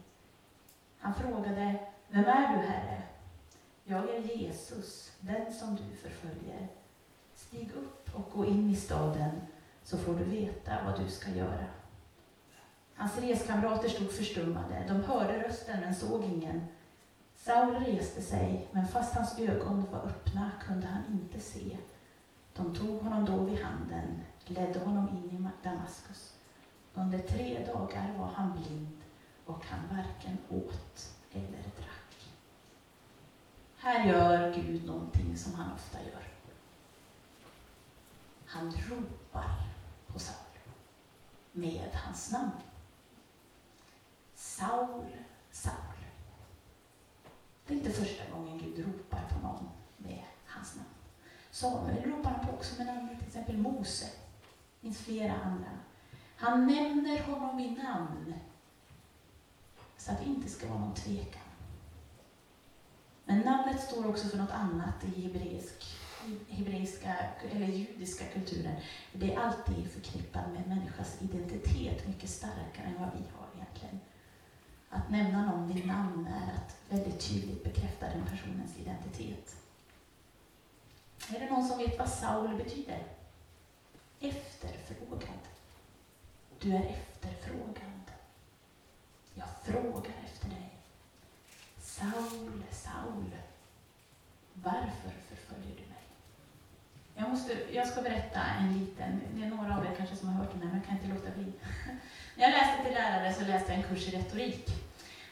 Han 1.00 1.14
frågade, 1.14 1.80
vem 2.10 2.26
är 2.26 2.58
du, 2.58 2.68
Herre? 2.68 3.04
Jag 3.84 4.10
är 4.10 4.20
Jesus, 4.20 5.12
den 5.20 5.54
som 5.54 5.76
du 5.76 5.96
förföljer. 5.96 6.68
Stig 7.36 7.72
upp 7.72 8.16
och 8.16 8.32
gå 8.34 8.46
in 8.46 8.70
i 8.70 8.76
staden, 8.76 9.32
så 9.84 9.98
får 9.98 10.14
du 10.16 10.24
veta 10.24 10.78
vad 10.86 11.00
du 11.00 11.12
ska 11.12 11.30
göra. 11.30 11.66
Hans 12.96 13.18
reskamrater 13.18 13.90
stod 13.90 14.12
förstummade. 14.12 14.86
De 14.88 15.04
hörde 15.04 15.44
rösten 15.44 15.80
men 15.80 15.96
såg 15.96 16.24
ingen. 16.24 16.68
Saul 17.36 17.76
reste 17.76 18.22
sig, 18.22 18.68
men 18.72 18.88
fast 18.88 19.16
hans 19.16 19.40
ögon 19.40 19.86
var 19.92 20.00
öppna 20.00 20.52
kunde 20.68 20.88
han 20.88 21.04
inte 21.12 21.40
se. 21.40 21.78
De 22.54 22.76
tog 22.76 23.02
honom 23.02 23.26
då 23.26 23.38
vid 23.38 23.64
handen, 23.64 24.22
ledde 24.46 24.80
honom 24.80 25.10
in 25.10 25.38
i 25.38 25.64
Damaskus. 25.64 26.40
Under 26.93 27.19
tre 27.19 27.65
dagar 27.65 28.17
var 28.17 28.27
han 28.27 28.51
blind 28.51 29.01
och 29.45 29.65
han 29.65 29.97
varken 29.97 30.38
åt 30.49 31.15
eller 31.32 31.62
drack. 31.62 32.32
Här 33.77 34.08
gör 34.08 34.54
Gud 34.54 34.86
någonting 34.86 35.38
som 35.38 35.54
han 35.54 35.73
ofta 35.73 35.97
gör. 36.01 36.27
Han 38.45 38.71
ropar 38.71 39.56
på 40.08 40.19
Saul 40.19 40.36
med 41.51 41.89
hans 41.93 42.32
namn. 42.32 42.51
Saul, 44.36 45.06
Saul. 45.51 45.75
Det 47.67 47.73
är 47.73 47.77
inte 47.77 47.91
första 47.91 48.30
gången 48.32 48.58
Gud 48.58 48.86
ropar 48.86 49.23
på 49.30 49.47
någon 49.47 49.69
med 49.97 50.23
hans 50.45 50.75
namn. 50.75 50.89
Samuel 51.51 52.04
ropar 52.04 52.32
han 52.32 52.47
på 52.47 52.54
också 52.54 52.77
med 52.77 52.95
namn, 52.95 53.17
till 53.17 53.27
exempel 53.27 53.58
Mose. 53.58 54.06
Det 54.06 54.82
finns 54.82 54.97
flera 54.97 55.34
andra. 55.34 55.69
Han 56.41 56.67
nämner 56.67 57.23
honom 57.23 57.58
vid 57.58 57.77
namn 57.77 58.34
så 59.97 60.12
att 60.12 60.19
det 60.19 60.25
inte 60.25 60.49
ska 60.49 60.67
vara 60.67 60.80
någon 60.80 60.95
tvekan. 60.95 61.41
Men 63.25 63.39
namnet 63.39 63.82
står 63.82 64.08
också 64.08 64.27
för 64.27 64.38
något 64.38 64.51
annat 64.51 65.04
i 65.04 65.21
hebreisk, 65.21 65.97
hebreiska 66.49 67.15
eller 67.51 67.67
judiska 67.67 68.25
kulturen. 68.25 68.75
Det 69.13 69.34
är 69.34 69.39
alltid 69.39 69.91
förknippat 69.91 70.51
med 70.54 70.67
människas 70.67 71.21
identitet 71.21 72.08
mycket 72.08 72.30
starkare 72.30 72.86
än 72.86 72.99
vad 72.99 73.10
vi 73.13 73.23
har 73.38 73.47
egentligen. 73.56 73.99
Att 74.89 75.10
nämna 75.10 75.51
någon 75.51 75.73
vid 75.73 75.88
namn 75.88 76.27
är 76.27 76.56
att 76.56 76.77
väldigt 76.89 77.30
tydligt 77.30 77.63
bekräfta 77.63 78.06
den 78.06 78.25
personens 78.25 78.77
identitet. 78.77 79.56
Är 81.30 81.39
det 81.39 81.49
någon 81.49 81.67
som 81.67 81.77
vet 81.77 81.99
vad 81.99 82.10
Saul 82.10 82.56
betyder? 82.56 83.04
Efterfrågad. 84.19 85.51
Du 86.62 86.76
är 86.76 86.86
efterfrågad. 86.86 88.12
Jag 89.34 89.47
frågar 89.63 90.13
efter 90.26 90.50
dig. 90.50 90.78
Saul, 91.80 92.63
Saul, 92.71 93.32
varför 94.54 95.12
förföljer 95.30 95.76
du 95.76 95.89
mig? 95.89 96.04
Jag, 97.15 97.30
måste, 97.30 97.58
jag 97.71 97.88
ska 97.88 98.02
berätta 98.02 98.39
en 98.60 98.80
liten, 98.80 99.21
det 99.34 99.43
är 99.43 99.50
några 99.50 99.78
av 99.78 99.86
er 99.86 99.95
kanske 99.97 100.15
som 100.15 100.28
har 100.30 100.43
hört 100.43 100.52
den 100.52 100.62
här, 100.62 100.67
men 100.67 100.78
jag 100.78 100.88
kan 100.88 100.97
inte 100.97 101.08
låta 101.08 101.38
bli. 101.38 101.54
När 102.36 102.43
jag 102.43 102.52
läste 102.52 102.84
till 102.84 102.93
lärare 102.93 103.34
så 103.34 103.45
läste 103.45 103.71
jag 103.71 103.82
en 103.82 103.89
kurs 103.89 104.08
i 104.08 104.17
retorik. 104.17 104.69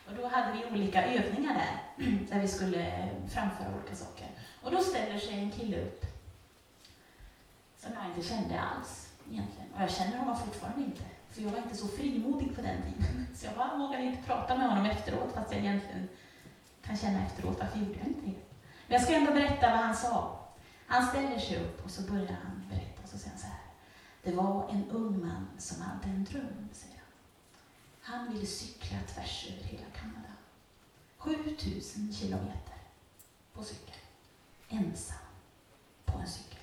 Och 0.07 0.15
då 0.15 0.27
hade 0.27 0.51
vi 0.51 0.65
olika 0.65 1.05
övningar 1.05 1.53
där, 1.53 2.05
där 2.29 2.39
vi 2.39 2.47
skulle 2.47 3.09
framföra 3.29 3.75
olika 3.75 3.95
saker. 3.95 4.27
Och 4.61 4.71
då 4.71 4.81
ställer 4.81 5.19
sig 5.19 5.39
en 5.39 5.51
kille 5.51 5.81
upp, 5.81 6.05
som 7.77 7.91
jag 7.93 8.05
inte 8.05 8.29
kände 8.29 8.61
alls 8.61 9.13
egentligen. 9.31 9.73
Och 9.75 9.81
jag 9.81 9.91
känner 9.91 10.17
honom 10.17 10.37
fortfarande 10.37 10.81
inte, 10.81 11.03
så 11.31 11.41
jag 11.41 11.49
var 11.49 11.57
inte 11.57 11.77
så 11.77 11.87
frimodig 11.87 12.55
på 12.55 12.61
den 12.61 12.81
tiden. 12.81 13.27
Så 13.35 13.45
jag 13.45 13.55
bara 13.55 13.71
ah, 13.71 13.77
vågade 13.77 14.03
inte 14.03 14.23
prata 14.23 14.57
med 14.57 14.69
honom 14.69 14.85
efteråt, 14.85 15.31
fast 15.33 15.51
jag 15.51 15.59
egentligen 15.59 16.09
kan 16.83 16.97
känna 16.97 17.25
efteråt, 17.25 17.57
varför 17.59 17.79
gjorde 17.79 17.99
jag 17.99 18.07
inte 18.07 18.21
det? 18.21 18.35
Men 18.87 18.97
jag 18.97 19.01
ska 19.01 19.13
ändå 19.13 19.33
berätta 19.33 19.69
vad 19.69 19.79
han 19.79 19.95
sa. 19.95 20.39
Han 20.87 21.07
ställer 21.07 21.39
sig 21.39 21.57
upp 21.57 21.85
och 21.85 21.91
så 21.91 22.01
börjar 22.01 22.37
han 22.43 22.63
berätta, 22.69 23.03
och 23.03 23.09
så 23.09 23.17
säger 23.17 23.31
han 23.31 23.39
så 23.39 23.47
här. 23.47 23.59
Det 24.23 24.31
var 24.31 24.69
en 24.69 24.89
ung 24.89 25.21
man 25.21 25.47
som 25.57 25.81
hade 25.81 26.07
en 26.07 26.23
dröm, 26.23 26.69
säger 26.71 26.95
han. 26.95 27.05
Han 28.01 28.33
ville 28.33 28.45
cykla 28.45 28.97
tvärs 29.07 29.47
över 29.51 29.63
hela 29.63 29.85
Kanada. 29.99 30.33
7000 31.17 32.13
kilometer 32.13 32.77
på 33.53 33.63
cykel. 33.63 33.95
Ensam 34.69 35.17
på 36.05 36.19
en 36.19 36.27
cykel. 36.27 36.58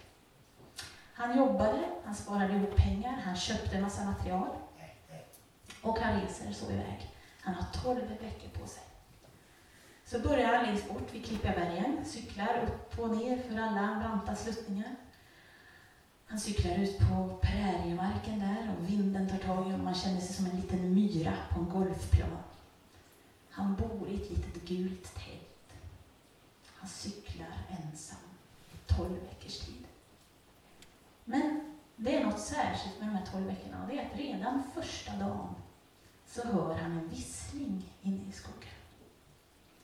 Han 1.19 1.39
jobbade, 1.39 1.85
han 2.05 2.15
sparade 2.15 2.57
ihop 2.57 2.77
pengar, 2.77 3.21
han 3.25 3.37
köpte 3.37 3.77
en 3.77 3.83
massa 3.83 4.05
material. 4.05 4.49
Och 5.83 5.99
han 5.99 6.21
reser 6.21 6.53
så 6.53 6.73
iväg. 6.73 7.11
Han 7.41 7.55
har 7.55 7.67
12 7.83 8.01
veckor 8.01 8.49
på 8.61 8.67
sig. 8.67 8.83
Så 10.05 10.19
börjar 10.19 10.55
han 10.55 10.67
längst 10.67 10.89
bort 10.89 11.15
vid 11.15 11.25
Klippabergen, 11.25 12.05
cyklar 12.05 12.63
upp 12.63 12.99
och 12.99 13.17
ner 13.17 13.39
för 13.39 13.57
alla 13.59 13.99
branta 13.99 14.35
sluttningar. 14.35 14.97
Han 16.27 16.41
cyklar 16.41 16.79
ut 16.79 16.99
på 16.99 17.39
präriemarken 17.43 18.39
där 18.39 18.75
och 18.77 18.89
vinden 18.89 19.29
tar 19.29 19.39
tag 19.39 19.67
i 19.67 19.71
honom. 19.71 19.85
Man 19.85 19.95
känner 19.95 20.21
sig 20.21 20.35
som 20.35 20.47
en 20.47 20.57
liten 20.57 20.95
myra 20.95 21.33
på 21.51 21.61
en 21.61 21.69
golfplan. 21.69 22.39
Han 23.51 23.75
bor 23.75 24.09
i 24.09 24.15
ett 24.15 24.31
litet 24.31 24.65
gult 24.65 25.15
tält. 25.15 25.75
Han 26.75 26.89
cyklar 26.89 27.59
ensam, 27.69 28.19
tolv 28.87 29.19
veckors 29.29 29.59
tid. 29.59 29.76
Men 31.29 31.61
det 31.97 32.17
är 32.17 32.25
något 32.25 32.41
särskilt 32.41 33.01
med 33.01 33.09
de 33.09 33.17
här 33.17 33.27
tolv 33.27 33.47
veckorna 33.47 33.83
och 33.83 33.89
det 33.89 33.99
är 33.99 34.07
att 34.07 34.19
redan 34.19 34.63
första 34.75 35.13
dagen 35.13 35.55
så 36.27 36.47
hör 36.47 36.75
han 36.75 36.93
en 36.93 37.09
vissling 37.09 37.93
inne 38.03 38.29
i 38.29 38.33
skogen. 38.33 38.69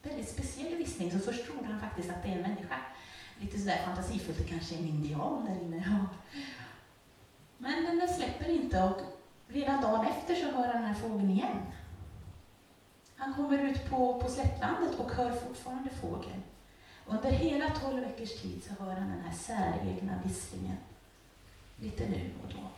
Väldigt 0.03 0.29
speciell 0.29 0.75
vissling, 0.77 1.11
så 1.11 1.19
först 1.19 1.45
trodde 1.45 1.67
han 1.67 1.81
faktiskt 1.81 2.11
att 2.11 2.23
det 2.23 2.29
är 2.29 2.37
en 2.37 2.43
människa. 2.43 2.77
Lite 3.41 3.59
sådär 3.59 3.81
fantasifullt, 3.85 4.39
det 4.39 4.45
kanske 4.45 4.75
är 4.75 4.79
en 4.79 4.89
indian 4.89 5.45
där 5.45 5.63
inne. 5.63 5.85
Men 7.59 7.99
den 7.99 8.09
släpper 8.09 8.49
inte 8.49 8.83
och 8.83 9.01
redan 9.49 9.83
dagen 9.83 10.07
efter 10.07 10.35
så 10.35 10.47
hör 10.47 10.67
han 10.67 10.83
den 10.83 10.95
här 10.95 10.95
fågeln 10.95 11.31
igen. 11.31 11.59
Han 13.17 13.35
kommer 13.35 13.59
ut 13.59 13.91
på, 13.91 14.21
på 14.21 14.29
slättlandet 14.29 14.99
och 14.99 15.13
hör 15.13 15.31
fortfarande 15.31 15.91
fågeln. 15.91 16.43
Under 17.07 17.31
hela 17.31 17.71
tolv 17.71 18.01
veckors 18.01 18.43
tid 18.43 18.63
så 18.65 18.85
hör 18.85 18.95
han 18.95 19.11
den 19.11 19.21
här 19.21 19.33
säregna 19.33 20.13
visslingen. 20.25 20.77
Lite 21.83 22.09
nu 22.09 22.31
och 22.43 22.53
då. 22.55 22.69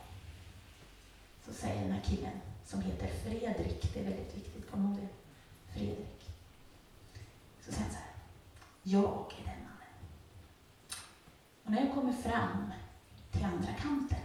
Så 1.45 1.53
säger 1.53 1.81
den 1.81 1.91
här 1.91 2.01
killen, 2.01 2.41
som 2.65 2.81
heter 2.81 3.07
Fredrik, 3.07 3.93
det 3.93 3.99
är 3.99 4.03
väldigt 4.03 4.37
viktigt, 4.37 4.71
kom 4.71 4.85
ihåg 4.85 4.95
det. 4.95 5.07
Fredrik. 5.73 6.29
Så 7.61 7.71
säger 7.71 7.83
han 7.83 7.91
så 7.91 7.97
här. 7.97 8.13
Jag 8.83 9.33
är 9.39 9.45
den 9.45 9.63
mannen. 9.63 9.95
Och 11.63 11.71
när 11.71 11.85
jag 11.85 11.93
kommer 11.93 12.13
fram 12.13 12.71
till 13.31 13.45
andra 13.45 13.73
kanten 13.73 14.19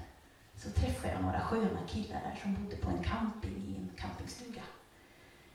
så 0.57 0.71
träffar 0.71 1.09
jag 1.09 1.23
några 1.23 1.41
sköna 1.41 1.81
killar 1.89 2.21
där 2.21 2.39
som 2.43 2.55
bodde 2.55 2.77
på 2.77 2.91
en 2.91 3.05
camping 3.05 3.57
i 3.69 3.77
en 3.77 3.91
campingstuga. 3.97 4.63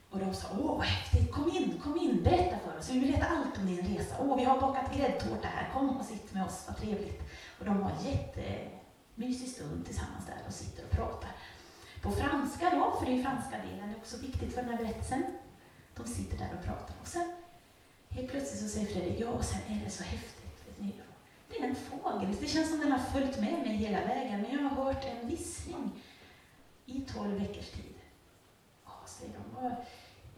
Och 0.10 0.20
de 0.20 0.34
sa, 0.34 0.48
åh 0.60 0.78
vad 0.78 0.86
häftigt, 0.86 1.32
kom 1.32 1.50
in, 1.50 1.80
kom 1.84 1.98
in, 1.98 2.24
berätta 2.24 2.60
för 2.60 2.78
oss, 2.78 2.90
vi 2.90 3.00
vill 3.00 3.12
veta 3.12 3.26
allt 3.26 3.58
om 3.58 3.66
din 3.66 3.98
resa. 3.98 4.16
Åh, 4.20 4.38
vi 4.38 4.44
har 4.44 4.62
bakat 4.62 4.96
gräddtårta 4.98 5.48
här, 5.48 5.74
kom 5.74 5.98
och 5.98 6.06
sitt 6.06 6.34
med 6.34 6.46
oss, 6.46 6.64
vad 6.68 6.78
trevligt. 6.78 7.22
Och 7.60 7.66
de 7.66 7.82
var 7.82 7.92
jätte 8.04 8.70
mysig 9.16 9.50
stund 9.50 9.86
tillsammans 9.86 10.26
där 10.26 10.42
och 10.48 10.54
sitter 10.54 10.84
och 10.84 10.92
pratar. 10.92 11.32
på 12.02 12.12
franska 12.12 12.70
då, 12.70 12.96
för 13.00 13.06
det 13.06 13.20
är 13.20 13.24
franska 13.24 13.58
delen, 13.58 13.90
det 13.90 13.96
är 13.96 13.98
också 13.98 14.18
viktigt 14.18 14.54
för 14.54 14.62
den 14.62 14.72
här 14.72 14.78
berättelsen. 14.78 15.24
De 15.96 16.08
sitter 16.08 16.38
där 16.38 16.50
och 16.60 16.66
pratar 16.66 16.96
och 17.02 17.08
sen 17.08 17.34
helt 18.10 18.32
plötsligt 18.32 18.62
så 18.62 18.68
säger 18.68 18.88
Fredrik, 18.88 19.20
ja, 19.20 19.30
och 19.30 19.46
sen 19.46 19.62
är 19.68 19.86
det 19.86 19.92
så 19.92 20.04
häftigt. 20.04 20.68
Vet 20.68 20.80
ni, 20.80 20.94
det 21.50 21.60
är 21.60 21.68
en 21.68 21.76
fågel, 21.76 22.36
det 22.42 22.48
känns 22.48 22.70
som 22.70 22.80
den 22.80 22.92
har 22.92 23.00
följt 23.00 23.40
med 23.40 23.60
mig 23.60 23.76
hela 23.76 24.06
vägen, 24.06 24.42
men 24.42 24.52
jag 24.52 24.70
har 24.70 24.84
hört 24.84 25.06
en 25.06 25.28
vissling 25.28 25.92
i 26.86 27.02
tolv 27.02 27.40
veckors 27.40 27.70
tid. 27.70 27.96
Ja, 28.86 29.04
säger 29.06 29.34
de. 29.34 29.76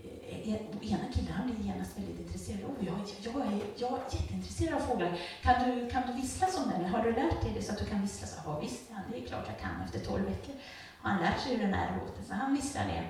Eh, 0.04 0.54
eh, 0.54 0.92
ena 0.92 1.12
killen 1.14 1.34
han 1.34 1.52
blir 1.52 1.66
genast 1.66 1.98
väldigt 1.98 2.20
intresserad. 2.20 2.60
Oh, 2.64 2.86
jag, 2.86 3.00
jag, 3.22 3.48
är, 3.48 3.60
jag 3.76 3.92
är 3.92 4.16
jätteintresserad 4.20 4.74
av 4.74 4.80
fåglar. 4.80 5.20
Kan 5.42 5.70
du, 5.70 5.90
kan 5.90 6.08
du 6.08 6.14
vissla 6.14 6.48
som 6.48 6.70
den? 6.70 6.86
Har 6.86 7.04
du 7.04 7.12
lärt 7.12 7.42
dig 7.42 7.52
det 7.56 7.62
så 7.62 7.72
att 7.72 7.80
du 7.80 7.86
kan 7.86 8.02
vissla? 8.02 8.28
Så, 8.28 8.42
ja, 8.46 8.60
visst, 8.60 8.82
ja, 8.90 8.96
det 9.12 9.24
är 9.24 9.28
klart 9.28 9.46
jag 9.48 9.60
kan 9.60 9.82
efter 9.82 10.00
tolv 10.00 10.26
veckor. 10.26 10.56
Och 11.02 11.10
han 11.10 11.22
lär 11.22 11.38
sig 11.38 11.56
hur 11.56 11.64
den 11.64 11.74
här 11.74 11.98
låter? 11.98 12.24
så 12.24 12.34
han 12.34 12.56
visslar 12.56 12.86
det. 12.86 13.10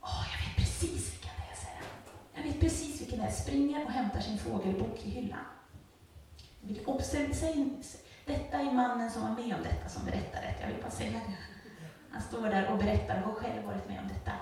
Åh, 0.00 0.24
jag 0.32 0.46
vet 0.46 0.56
precis 0.56 1.12
vilken 1.12 1.30
det 1.36 1.52
är, 1.52 1.56
säger 1.56 1.76
han. 1.76 1.88
Jag 2.34 2.42
vet 2.42 2.60
precis 2.60 3.00
vilken 3.00 3.18
det 3.18 3.24
är. 3.24 3.30
Springer 3.30 3.84
och 3.84 3.90
hämtar 3.90 4.20
sin 4.20 4.38
fågelbok 4.38 4.98
i 5.04 5.10
hyllan. 5.10 5.44
Detta 8.26 8.58
är 8.58 8.72
mannen 8.72 9.10
som 9.10 9.22
var 9.22 9.30
med 9.30 9.56
om 9.56 9.62
detta 9.62 9.88
som 9.88 10.04
berättar 10.04 10.40
det. 10.42 10.54
Jag 10.60 10.68
vill 10.68 10.82
bara 10.82 10.90
säga 10.90 11.10
det. 11.10 11.34
Han 12.10 12.22
står 12.22 12.48
där 12.48 12.72
och 12.72 12.78
berättar 12.78 13.22
och 13.22 13.28
har 13.28 13.34
själv 13.34 13.64
varit 13.64 13.88
med 13.88 14.00
om 14.00 14.08
detta. 14.08 14.32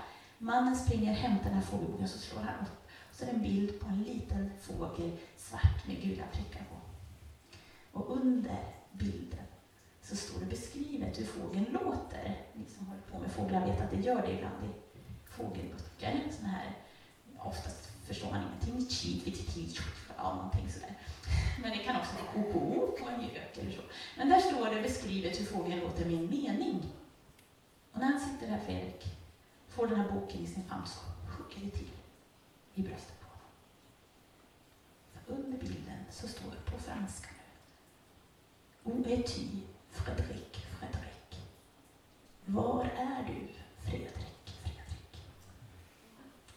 Mannen 0.42 0.76
springer, 0.76 1.12
hämtar 1.12 1.44
den 1.44 1.55
här 1.55 1.62
fågelboken 1.62 2.05
och 2.05 2.11
så 2.11 2.18
slår 2.18 2.40
han 2.40 2.66
upp. 2.66 2.88
Så 3.12 3.24
är 3.24 3.26
det 3.26 3.33
en 3.33 3.42
bild 3.42 3.81
på 3.81 3.87
en 3.87 4.03
liten 4.03 4.50
fågel, 4.61 5.11
svart 5.37 5.87
med 5.87 6.03
gula 6.03 6.24
prickar 6.33 6.64
på. 6.70 6.76
Och 7.98 8.16
under 8.16 8.59
bilden 8.92 9.44
så 10.03 10.16
står 10.16 10.40
det 10.40 10.46
beskrivet 10.46 11.18
hur 11.18 11.24
fågeln 11.24 11.66
låter. 11.70 12.37
Ni 12.55 12.64
som 12.76 12.87
håller 12.87 13.03
på 13.03 13.18
med 13.18 13.33
fåglar 13.33 13.66
vet 13.66 13.81
att 13.81 13.90
det 13.90 14.00
gör 14.00 14.22
det 14.22 14.33
ibland 14.33 14.64
i 14.64 15.00
fågelböcker. 15.31 16.22
Såna 16.31 16.48
här, 16.48 16.76
oftast 17.38 17.90
förstår 18.07 18.31
man 18.31 18.42
ingenting. 18.42 18.87
Ja, 20.16 20.35
någonting 20.35 20.70
sådär. 20.72 20.98
Men 21.62 21.70
det 21.70 21.79
kan 21.79 21.96
också 21.96 22.12
vara 22.14 22.33
koko 22.33 22.87
på 22.96 23.09
en 23.09 23.22
gök 23.22 23.59
eller 23.59 23.72
så. 23.72 23.83
Men 24.16 24.29
där 24.29 24.40
står 24.40 24.74
det 24.74 24.83
beskrivet 24.83 25.40
hur 25.40 25.44
fågeln 25.44 25.81
låter 25.81 26.05
med 26.05 26.14
en 26.14 26.31
mening. 26.31 26.83
Och 27.92 27.98
när 27.98 28.07
han 28.07 28.20
sitter 28.20 28.46
där, 28.46 28.61
Fredrik, 28.66 29.19
får 29.80 29.86
den 29.86 30.00
här 30.00 30.10
boken 30.12 30.40
i 30.40 30.46
sin 30.46 30.64
famn 30.64 30.86
så 30.86 31.00
hugger 31.30 31.66
det 31.66 31.70
till 31.70 31.90
i 32.74 32.82
bröstet 32.82 33.20
på 33.20 33.26
honom. 33.26 33.50
För 35.12 35.32
under 35.32 35.58
bilden 35.58 36.04
så 36.10 36.28
står 36.28 36.50
det 36.50 36.70
på 36.70 36.78
franska 36.78 37.28
nu. 38.84 38.92
Où 38.92 39.04
es-tu, 39.06 39.46
Fredrik, 39.90 40.66
Fredrik? 40.78 41.46
Var 42.44 42.84
är 42.84 43.24
du, 43.26 43.48
Fredrik, 43.78 44.50
Fredrik? 44.62 45.24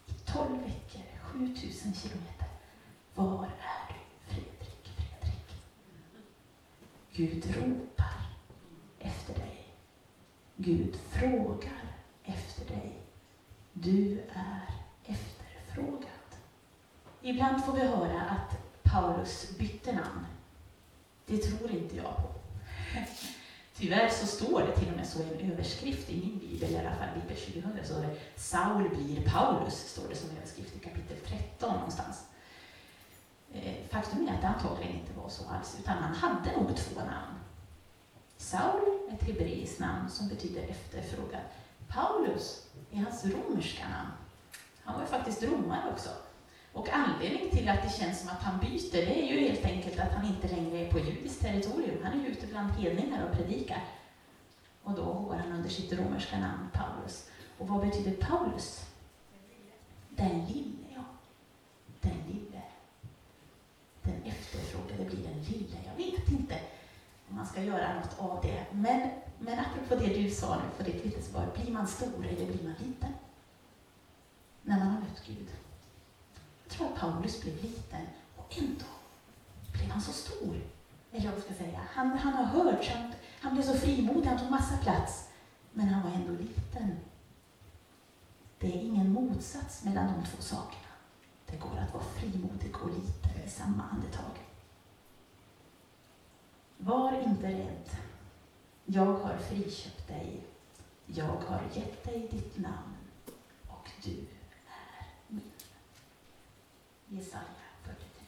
I 0.08 0.14
tolv 0.26 0.62
veckor, 0.62 1.04
7000 1.22 1.94
kilometer. 1.94 2.48
Var 3.16 3.46
är 3.46 3.94
du, 3.94 4.34
Fredrik, 4.34 4.92
Fredrik? 4.98 5.56
Gud 7.14 7.56
ropar 7.56 8.26
efter 9.00 9.34
dig. 9.34 9.68
Gud 10.56 10.96
frågar 10.96 11.96
efter 12.24 12.66
dig. 12.66 13.03
Du 13.74 14.22
är 14.34 14.70
efterfrågad. 15.06 16.10
Ibland 17.22 17.66
får 17.66 17.74
vi 17.74 17.80
höra 17.80 18.22
att 18.22 18.58
Paulus 18.84 19.58
bytte 19.58 19.92
namn. 19.92 20.26
Det 21.26 21.38
tror 21.38 21.72
inte 21.72 21.96
jag 21.96 22.16
på. 22.16 22.34
Tyvärr 23.76 24.10
så 24.10 24.28
står 24.28 24.62
det 24.62 24.76
till 24.76 24.90
och 24.90 24.96
med 24.96 25.08
så 25.08 25.20
i 25.20 25.24
en 25.24 25.52
överskrift 25.52 26.10
i 26.10 26.20
min 26.20 26.40
bibel, 26.40 26.72
i 26.72 26.78
alla 26.78 26.96
fall 26.96 27.10
Bibel 27.22 27.38
2000, 27.38 27.72
så 27.84 27.94
det 27.94 28.16
Saul 28.36 28.90
blir 28.90 29.30
Paulus, 29.30 29.74
står 29.74 30.10
det 30.10 30.16
som 30.16 30.30
överskrift 30.38 30.76
i 30.76 30.80
kapitel 30.80 31.18
13 31.28 31.76
någonstans. 31.76 32.24
Eh, 33.54 33.74
faktum 33.90 34.28
är 34.28 34.34
att 34.34 34.42
det 34.42 34.48
antagligen 34.48 34.96
inte 34.96 35.14
var 35.14 35.30
så 35.30 35.50
alls, 35.50 35.78
utan 35.80 35.98
han 35.98 36.16
hade 36.16 36.58
nog 36.58 36.78
två 36.78 37.00
namn. 37.00 37.40
Saul, 38.38 38.82
ett 39.12 39.24
hebreiskt 39.24 39.80
namn 39.80 40.10
som 40.10 40.28
betyder 40.28 40.64
efterfrågad. 40.64 41.42
Paulus 41.88 42.63
är 42.94 43.04
hans 43.04 43.26
romerska 43.26 43.84
namn. 43.90 44.12
Han 44.84 44.96
var 44.96 45.02
ju 45.02 45.08
faktiskt 45.08 45.44
romare 45.44 45.92
också. 45.92 46.10
Och 46.74 46.90
anledningen 46.90 47.50
till 47.50 47.70
att 47.70 47.84
det 47.84 47.90
känns 47.90 48.20
som 48.20 48.30
att 48.30 48.44
han 48.44 48.60
byter, 48.60 48.92
det 48.92 49.24
är 49.24 49.34
ju 49.34 49.48
helt 49.48 49.66
enkelt 49.66 50.00
att 50.00 50.12
han 50.12 50.26
inte 50.26 50.48
längre 50.48 50.78
är 50.78 50.92
på 50.92 51.00
judiskt 51.00 51.42
territorium. 51.42 52.04
Han 52.04 52.20
är 52.20 52.24
ju 52.24 52.32
ute 52.32 52.48
bland 52.48 52.72
hedningar 52.72 53.26
och 53.26 53.38
predikar. 53.38 53.84
Och 54.84 54.94
då 54.94 55.14
går 55.14 55.36
han 55.36 55.52
under 55.52 55.70
sitt 55.70 55.94
romerska 55.94 56.40
namn 56.40 56.70
Paulus. 56.74 57.30
Och 57.58 57.68
vad 57.68 57.86
betyder 57.86 58.12
Paulus? 58.12 58.86
Den 60.10 60.46
lille, 60.46 60.86
ja. 60.96 61.04
Den 62.02 62.18
lille. 62.28 62.62
Den 64.02 64.24
efterfrågade 64.24 65.06
blir 65.06 65.28
den 65.28 65.44
lille. 65.44 65.78
Jag 65.86 66.06
vet 66.06 66.30
inte 66.30 66.60
om 67.30 67.36
man 67.36 67.46
ska 67.46 67.64
göra 67.64 67.96
något 67.96 68.20
av 68.20 68.40
det. 68.44 68.66
Men, 68.72 69.10
men 69.46 69.60
apropå 69.60 69.96
det 69.96 70.14
du 70.14 70.30
sa 70.30 70.56
nu 70.56 70.62
för 70.78 70.92
ditt 70.92 71.06
vittnesbörd, 71.06 71.54
blir 71.54 71.74
man 71.74 71.88
stor 71.88 72.28
eller 72.28 72.46
blir 72.46 72.64
man 72.64 72.74
liten? 72.80 73.14
När 74.62 74.80
man 74.80 74.88
har 74.88 75.00
mött 75.00 75.24
Gud. 75.28 75.48
Jag 76.64 76.74
tror 76.74 76.88
att 76.88 76.96
Paulus 76.96 77.42
blev 77.42 77.56
liten 77.56 78.08
och 78.38 78.58
ändå 78.58 78.86
blev 79.74 79.90
han 79.90 80.02
så 80.02 80.12
stor. 80.12 80.62
Eller 81.12 81.32
vad 81.32 81.42
ska 81.42 81.50
jag 81.50 81.58
säga, 81.58 81.82
han, 81.92 82.18
han 82.18 82.34
har 82.34 82.44
hört, 82.44 82.88
han, 82.88 83.14
han 83.42 83.54
blev 83.54 83.64
så 83.64 83.74
frimodig, 83.74 84.28
han 84.28 84.40
tog 84.40 84.52
massa 84.52 84.78
plats. 84.78 85.30
Men 85.72 85.88
han 85.88 86.04
var 86.04 86.12
ändå 86.12 86.32
liten. 86.32 86.98
Det 88.60 88.68
är 88.68 88.82
ingen 88.82 89.14
motsats 89.14 89.84
mellan 89.84 90.06
de 90.06 90.26
två 90.30 90.42
sakerna. 90.42 90.94
Det 91.46 91.58
går 91.58 91.78
att 91.78 91.94
vara 91.94 92.04
frimodig 92.04 92.76
och 92.82 92.90
liten 92.90 93.44
i 93.46 93.50
samma 93.50 93.84
andetag. 93.84 94.40
Var 96.78 97.22
inte 97.22 97.48
rädd. 97.48 97.90
Jag 98.86 99.06
har 99.06 99.38
friköpt 99.38 100.08
dig. 100.08 100.44
Jag 101.06 101.26
har 101.26 101.62
gett 101.74 102.04
dig 102.04 102.28
ditt 102.32 102.58
namn 102.58 102.98
och 103.68 103.90
du 104.04 104.12
är 104.68 105.06
min. 105.28 105.52
Jesaja 107.08 107.44
43. 107.84 108.26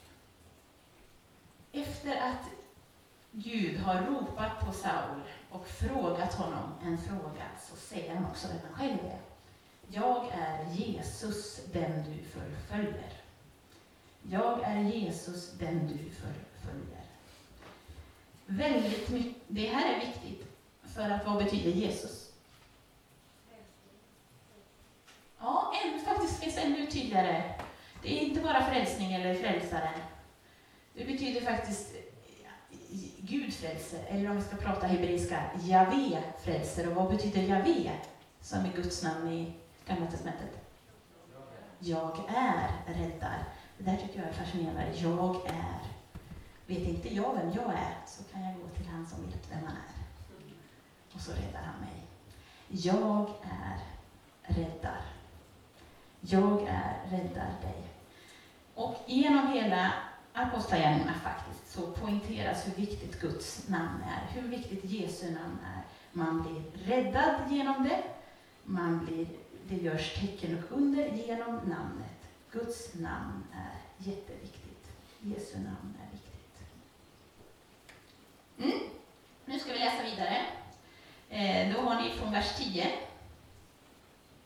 Efter 1.72 2.32
att 2.32 2.50
Gud 3.32 3.80
har 3.80 4.02
ropat 4.02 4.60
på 4.66 4.72
Saul 4.72 5.22
och 5.50 5.68
frågat 5.68 6.34
honom 6.34 6.74
en 6.84 6.98
fråga 6.98 7.46
så 7.70 7.76
säger 7.76 8.16
han 8.16 8.26
också 8.26 8.48
vem 8.48 8.58
han 8.64 8.74
själv 8.74 9.06
är. 9.06 9.20
Jag 9.88 10.28
är 10.32 10.72
Jesus, 10.72 11.60
den 11.74 12.04
du 12.12 12.24
förföljer. 12.24 13.14
Jag 14.22 14.64
är 14.64 14.82
Jesus, 14.82 15.52
den 15.52 15.88
du 15.88 16.10
förföljer. 16.10 17.05
Väldigt 18.46 19.10
mycket, 19.10 19.42
det 19.48 19.68
här 19.68 19.94
är 19.94 20.00
viktigt, 20.00 20.48
för 20.84 21.10
att 21.10 21.26
vad 21.26 21.44
betyder 21.44 21.72
Jesus? 21.72 22.32
Ja, 25.40 25.74
en, 25.84 26.06
faktiskt 26.06 26.44
finns 26.44 26.58
ännu 26.58 26.86
tydligare. 26.86 27.44
Det 28.02 28.18
är 28.18 28.22
inte 28.22 28.42
bara 28.42 28.66
frälsning 28.66 29.14
eller 29.14 29.36
frälsaren. 29.36 30.00
Det 30.94 31.06
betyder 31.06 31.42
faktiskt 31.42 31.96
eh, 31.96 33.00
Gud 33.20 33.54
frälser, 33.54 34.06
eller 34.08 34.30
om 34.30 34.36
vi 34.36 34.44
ska 34.44 34.56
prata 34.56 34.88
hebreiska, 34.88 35.44
Javé 35.64 36.22
frälser. 36.44 36.90
Och 36.90 36.96
vad 36.96 37.12
betyder 37.12 37.42
Javé, 37.42 37.92
som 38.42 38.66
är 38.66 38.72
Guds 38.76 39.04
namn 39.04 39.28
i 39.28 39.54
Gamla 39.88 40.08
Testamentet? 40.08 40.66
Jag 41.80 42.20
är 42.28 42.70
räddar. 42.88 43.44
Det 43.78 43.84
där 43.84 43.98
tycker 43.98 44.20
jag 44.20 44.30
är 44.30 44.34
fascinerande. 44.34 44.92
Jag 44.96 45.36
är. 45.46 45.95
Vet 46.68 46.88
inte 46.88 47.16
jag 47.16 47.34
vem 47.34 47.52
jag 47.52 47.74
är, 47.74 47.96
så 48.08 48.24
kan 48.24 48.44
jag 48.44 48.54
gå 48.54 48.68
till 48.68 48.88
han 48.88 49.08
som 49.08 49.26
vet 49.26 49.52
vem 49.52 49.64
han 49.64 49.76
är. 49.76 49.96
Och 51.14 51.22
så 51.22 51.32
räddar 51.32 51.62
han 51.62 51.82
mig. 51.82 52.06
Jag 52.68 53.30
är 53.44 53.80
räddar. 54.42 55.02
Jag 56.20 56.62
är 56.62 57.10
räddar 57.10 57.54
dig. 57.62 57.88
Och 58.74 58.98
genom 59.08 59.48
hela 59.48 59.94
Apostlagärningarna 60.34 61.14
faktiskt 61.14 61.72
så 61.72 61.82
poängteras 61.92 62.68
hur 62.68 62.74
viktigt 62.74 63.22
Guds 63.22 63.70
namn 63.70 64.04
är, 64.04 64.42
hur 64.42 64.50
viktigt 64.50 64.86
Jesu 64.86 65.26
namn 65.32 65.60
är. 65.76 65.82
Man 66.12 66.42
blir 66.42 66.64
räddad 66.86 67.52
genom 67.52 67.84
det, 67.84 68.04
man 68.64 69.06
blir, 69.06 69.28
det 69.68 69.76
görs 69.76 70.14
tecken 70.14 70.58
och 70.58 70.78
under 70.78 71.08
genom 71.08 71.56
namnet. 71.56 72.30
Guds 72.52 72.94
namn 72.94 73.44
är 73.54 73.76
jätteviktigt. 73.98 74.88
Jesu 75.20 75.58
namn 75.58 75.98
är. 76.02 76.05
Mm. 78.60 78.80
Nu 79.46 79.60
ska 79.60 79.74
vi 79.74 79.80
läsa 79.80 80.04
vidare. 80.04 80.46
Eh, 81.30 81.76
då 81.76 81.82
har 81.82 82.02
ni 82.02 82.10
från 82.10 82.32
vers 82.32 82.58
10. 82.58 82.92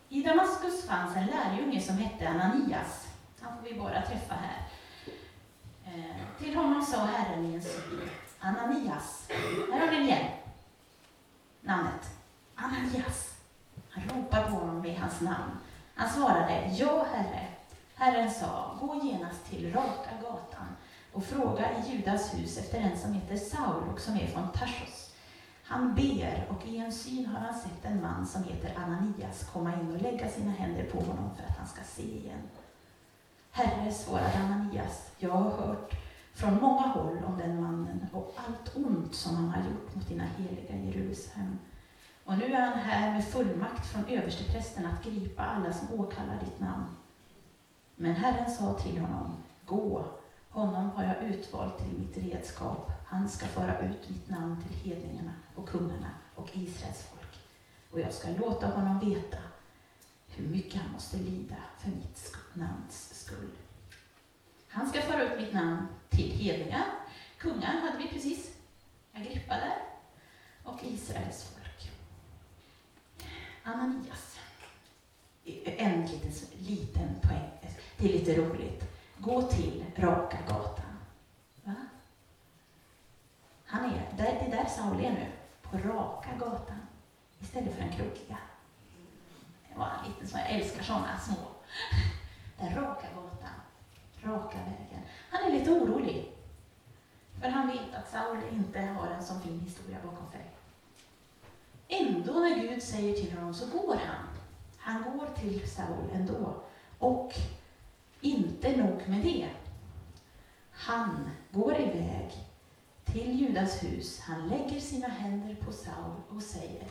I 0.09 0.23
Damaskus 0.23 0.87
fanns 0.87 1.15
en 1.15 1.25
lärjunge 1.25 1.81
som 1.81 1.97
hette 1.97 2.29
Ananias. 2.29 3.07
Han 3.41 3.57
får 3.57 3.69
vi 3.69 3.79
bara 3.79 4.01
träffa 4.01 4.33
här. 4.33 4.67
Eh, 5.85 6.43
till 6.43 6.55
honom 6.55 6.85
sa 6.85 7.05
Herren 7.05 7.45
i 7.45 7.53
en 7.55 7.61
syn, 7.61 8.09
Ananias. 8.39 9.29
Här 9.71 9.79
har 9.79 9.91
ni 9.91 10.05
igen 10.05 10.25
namnet. 11.61 12.09
Ananias. 12.55 13.35
han? 13.89 14.03
ropade 14.09 14.43
på 14.43 14.51
honom 14.51 14.81
vid 14.81 14.97
hans 14.97 15.21
namn. 15.21 15.57
Han 15.95 16.09
svarade, 16.09 16.71
ja, 16.77 17.05
Herre. 17.13 17.47
Herren 17.95 18.31
sa, 18.31 18.77
gå 18.81 19.01
genast 19.03 19.49
till 19.49 19.73
raka 19.73 20.11
gatan 20.21 20.68
och 21.13 21.23
fråga 21.23 21.65
i 21.71 21.91
Judas 21.91 22.33
hus 22.33 22.57
efter 22.57 22.79
en 22.79 22.97
som 22.99 23.13
heter 23.13 23.37
Saul 23.37 23.89
och 23.93 23.99
som 23.99 24.15
är 24.15 24.27
från 24.27 24.51
Tarsos. 24.51 25.13
Han 25.63 25.95
ber 25.95 26.47
och 26.49 26.67
i 26.67 26.77
en 26.77 26.91
syn 26.91 27.25
har 27.25 27.39
han 27.39 27.59
sett 27.59 27.85
en 27.85 28.01
man 28.01 28.27
som 28.27 28.43
heter 28.43 28.73
Ananias 28.77 29.49
komma 29.53 29.73
in 29.73 29.95
och 29.95 30.01
lägga 30.01 30.29
sina 30.29 30.51
händer 30.51 30.83
på 30.83 30.97
honom 30.97 31.35
för 31.35 31.43
att 31.43 31.57
han 31.57 31.67
ska 31.67 31.81
se 31.83 32.03
igen. 32.03 32.41
Herre, 33.51 33.91
svarade 33.91 34.37
Ananias, 34.37 35.11
jag 35.17 35.29
har 35.29 35.51
hört 35.51 35.93
från 36.33 36.61
många 36.61 36.81
håll 36.81 37.23
om 37.27 37.37
den 37.37 37.61
mannen 37.61 38.07
och 38.13 38.35
allt 38.35 38.75
ont 38.75 39.15
som 39.15 39.35
han 39.35 39.49
har 39.49 39.63
gjort 39.71 39.95
mot 39.95 40.09
dina 40.09 40.23
heliga 40.23 40.75
Jerusalem. 40.75 41.59
Och 42.25 42.37
nu 42.37 42.45
är 42.45 42.61
han 42.61 42.79
här 42.79 43.11
med 43.11 43.27
fullmakt 43.27 43.87
från 43.87 44.05
översteprästen 44.05 44.85
att 44.85 45.03
gripa 45.03 45.43
alla 45.43 45.73
som 45.73 45.99
åkallar 45.99 46.39
ditt 46.45 46.59
namn. 46.59 46.85
Men 47.95 48.15
Herren 48.15 48.51
sa 48.51 48.73
till 48.73 48.97
honom, 48.97 49.33
gå, 49.65 50.05
honom 50.59 50.89
har 50.89 51.03
jag 51.03 51.23
utvalt 51.23 51.77
till 51.77 51.99
mitt 51.99 52.17
redskap. 52.17 52.91
Han 53.05 53.29
ska 53.29 53.45
föra 53.45 53.79
ut 53.79 54.09
mitt 54.09 54.29
namn 54.29 54.63
till 54.63 54.91
hedningarna 54.91 55.33
och 55.55 55.69
kungarna 55.69 56.11
och 56.35 56.49
Israels 56.53 57.03
folk. 57.03 57.39
Och 57.91 57.99
jag 57.99 58.13
ska 58.13 58.29
låta 58.29 58.67
honom 58.67 58.99
veta 58.99 59.37
hur 60.27 60.47
mycket 60.47 60.81
han 60.81 60.91
måste 60.91 61.17
lida 61.17 61.55
för 61.77 61.89
mitt 61.89 62.35
namns 62.53 63.23
skull. 63.23 63.49
Han 64.67 64.89
ska 64.89 65.01
föra 65.01 65.23
ut 65.23 65.39
mitt 65.39 65.53
namn 65.53 65.87
till 66.09 66.31
hedningar. 66.31 66.85
Kungar 67.37 67.81
hade 67.81 67.97
vi 67.97 68.07
precis. 68.07 68.53
Agrippa 69.13 69.53
där. 69.53 69.77
Och 70.63 70.79
Israels 70.83 71.43
folk. 71.43 71.91
Ananias. 73.63 74.39
En 75.65 76.05
liten, 76.05 76.31
liten 76.57 77.09
poäng. 77.21 77.49
Det 77.97 78.09
är 78.09 78.13
lite 78.19 78.35
roligt. 78.35 78.88
Gå 79.21 79.41
till 79.41 79.85
raka 79.95 80.37
gatan. 80.47 80.97
Va? 81.63 81.75
Han 83.65 83.85
är, 83.85 84.13
det 84.17 84.27
är 84.27 84.51
där 84.51 84.65
Saul 84.65 85.05
är 85.05 85.11
nu. 85.11 85.27
På 85.61 85.77
raka 85.77 86.29
gatan. 86.39 86.79
Istället 87.39 87.73
för 87.73 87.81
den 87.81 87.91
krokiga. 87.91 88.37
Det 89.69 89.79
var 89.79 89.89
en 89.99 90.11
liten 90.11 90.27
sån, 90.27 90.39
jag 90.39 90.49
älskar 90.49 90.83
såna 90.83 91.19
små. 91.19 91.35
Den 92.57 92.75
raka 92.75 93.07
gatan. 93.15 93.55
Raka 94.23 94.57
vägen. 94.57 95.03
Han 95.29 95.43
är 95.43 95.51
lite 95.51 95.71
orolig. 95.71 96.31
För 97.41 97.49
han 97.49 97.67
vet 97.67 97.95
att 97.95 98.11
Saul 98.11 98.37
inte 98.51 98.79
har 98.79 99.07
en 99.07 99.23
sån 99.23 99.41
fin 99.41 99.59
historia 99.59 99.97
bakom 100.03 100.31
sig. 100.31 100.51
Ändå 101.87 102.33
när 102.33 102.55
Gud 102.55 102.83
säger 102.83 103.13
till 103.13 103.37
honom 103.37 103.53
så 103.53 103.67
går 103.67 103.95
han. 103.95 104.25
Han 104.77 105.17
går 105.17 105.27
till 105.35 105.69
Saul 105.69 106.09
ändå. 106.13 106.55
Och 106.99 107.33
och 108.99 109.09
nog 109.09 109.17
med 109.17 109.25
det. 109.25 109.49
Han 110.71 111.29
går 111.51 111.75
iväg 111.75 112.31
till 113.05 113.39
Judas 113.39 113.83
hus. 113.83 114.19
Han 114.19 114.47
lägger 114.47 114.79
sina 114.79 115.07
händer 115.07 115.55
på 115.55 115.71
Saul 115.71 116.21
och 116.29 116.43
säger, 116.43 116.87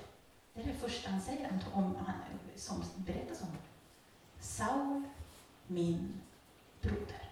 det 0.54 0.60
är 0.60 0.66
det 0.66 0.74
första 0.74 1.10
han 1.10 1.20
säger 1.20 1.50
om 1.72 1.96
han, 2.06 2.14
som 2.56 2.84
berättas 2.96 3.42
om. 3.42 3.48
Saul, 4.40 5.02
min 5.66 6.20
broder. 6.80 7.30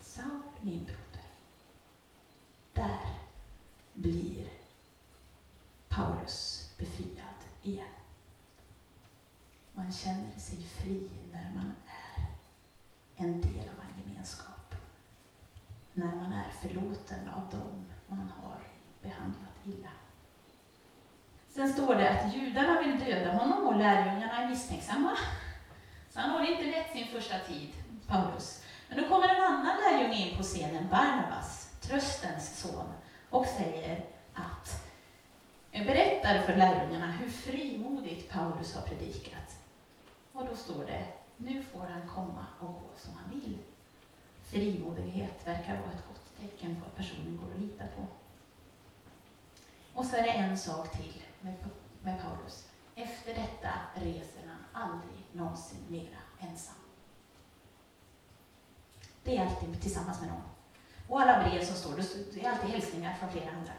Saul, 0.00 0.42
min 0.60 0.84
broder. 0.84 1.24
Där 2.72 3.00
blir 3.94 4.48
Paulus 5.88 6.70
befriad 6.78 7.40
igen. 7.62 7.86
Man 9.72 9.92
känner 9.92 10.38
sig 10.38 10.62
fri 10.62 11.10
när 11.32 11.52
man 11.54 11.72
en 13.24 13.40
del 13.40 13.68
av 13.68 13.80
en 13.84 14.02
gemenskap. 14.02 14.74
När 15.92 16.14
man 16.14 16.32
är 16.32 16.50
förlåten 16.62 17.28
av 17.28 17.50
dem 17.50 17.86
man 18.06 18.32
har 18.42 18.58
behandlat 19.02 19.56
illa. 19.64 19.88
Sen 21.48 21.72
står 21.72 21.94
det 21.94 22.10
att 22.10 22.34
judarna 22.34 22.82
vill 22.82 22.98
döda 22.98 23.32
honom 23.32 23.66
och 23.66 23.76
lärjungarna 23.76 24.42
är 24.42 24.48
misstänksamma. 24.48 25.16
Så 26.10 26.20
han 26.20 26.30
har 26.30 26.50
inte 26.50 26.64
lätt 26.64 26.92
sin 26.92 27.06
första 27.06 27.38
tid, 27.38 27.68
Paulus. 28.06 28.64
Men 28.88 29.02
då 29.02 29.08
kommer 29.08 29.28
en 29.28 29.44
annan 29.44 29.76
lärjunge 29.76 30.16
in 30.16 30.36
på 30.36 30.42
scenen, 30.42 30.88
Barnabas, 30.90 31.70
tröstens 31.80 32.60
son, 32.60 32.92
och 33.30 33.46
säger 33.46 34.04
att 34.34 34.84
berättar 35.84 36.38
för 36.38 36.56
lärjungarna 36.56 37.12
hur 37.12 37.30
frimodigt 37.30 38.30
Paulus 38.30 38.74
har 38.74 38.82
predikat. 38.82 39.56
Och 40.32 40.46
då 40.46 40.56
står 40.56 40.84
det, 40.86 41.04
nu 41.36 41.62
får 41.62 41.80
han 41.80 42.08
komma 42.08 42.46
och 42.60 42.66
gå 42.66 42.90
som 42.96 43.14
han 43.14 43.30
vill. 43.30 43.58
Frimodighet 44.42 45.46
verkar 45.46 45.80
vara 45.80 45.92
ett 45.92 46.06
gott 46.08 46.40
tecken 46.40 46.76
på 46.80 46.86
att 46.86 46.96
personen 46.96 47.36
går 47.42 47.54
att 47.54 47.60
lita 47.60 47.84
på. 47.96 48.06
Och 49.94 50.04
så 50.04 50.16
är 50.16 50.22
det 50.22 50.30
en 50.30 50.58
sak 50.58 50.96
till 50.96 51.22
med, 51.40 51.54
med 52.02 52.22
Paulus. 52.22 52.68
Efter 52.94 53.34
detta 53.34 53.70
reser 53.94 54.48
han 54.48 54.82
aldrig 54.82 55.26
någonsin 55.32 55.84
mera 55.88 56.18
ensam. 56.38 56.74
Det 59.24 59.36
är 59.36 59.46
alltid 59.46 59.82
tillsammans 59.82 60.20
med 60.20 60.28
någon. 60.28 60.42
Och 61.08 61.20
alla 61.20 61.48
brev 61.48 61.64
som 61.64 61.76
står, 61.76 61.96
det 62.34 62.44
är 62.44 62.50
alltid 62.50 62.70
hälsningar 62.70 63.14
från 63.14 63.30
flera 63.30 63.50
andra. 63.50 63.72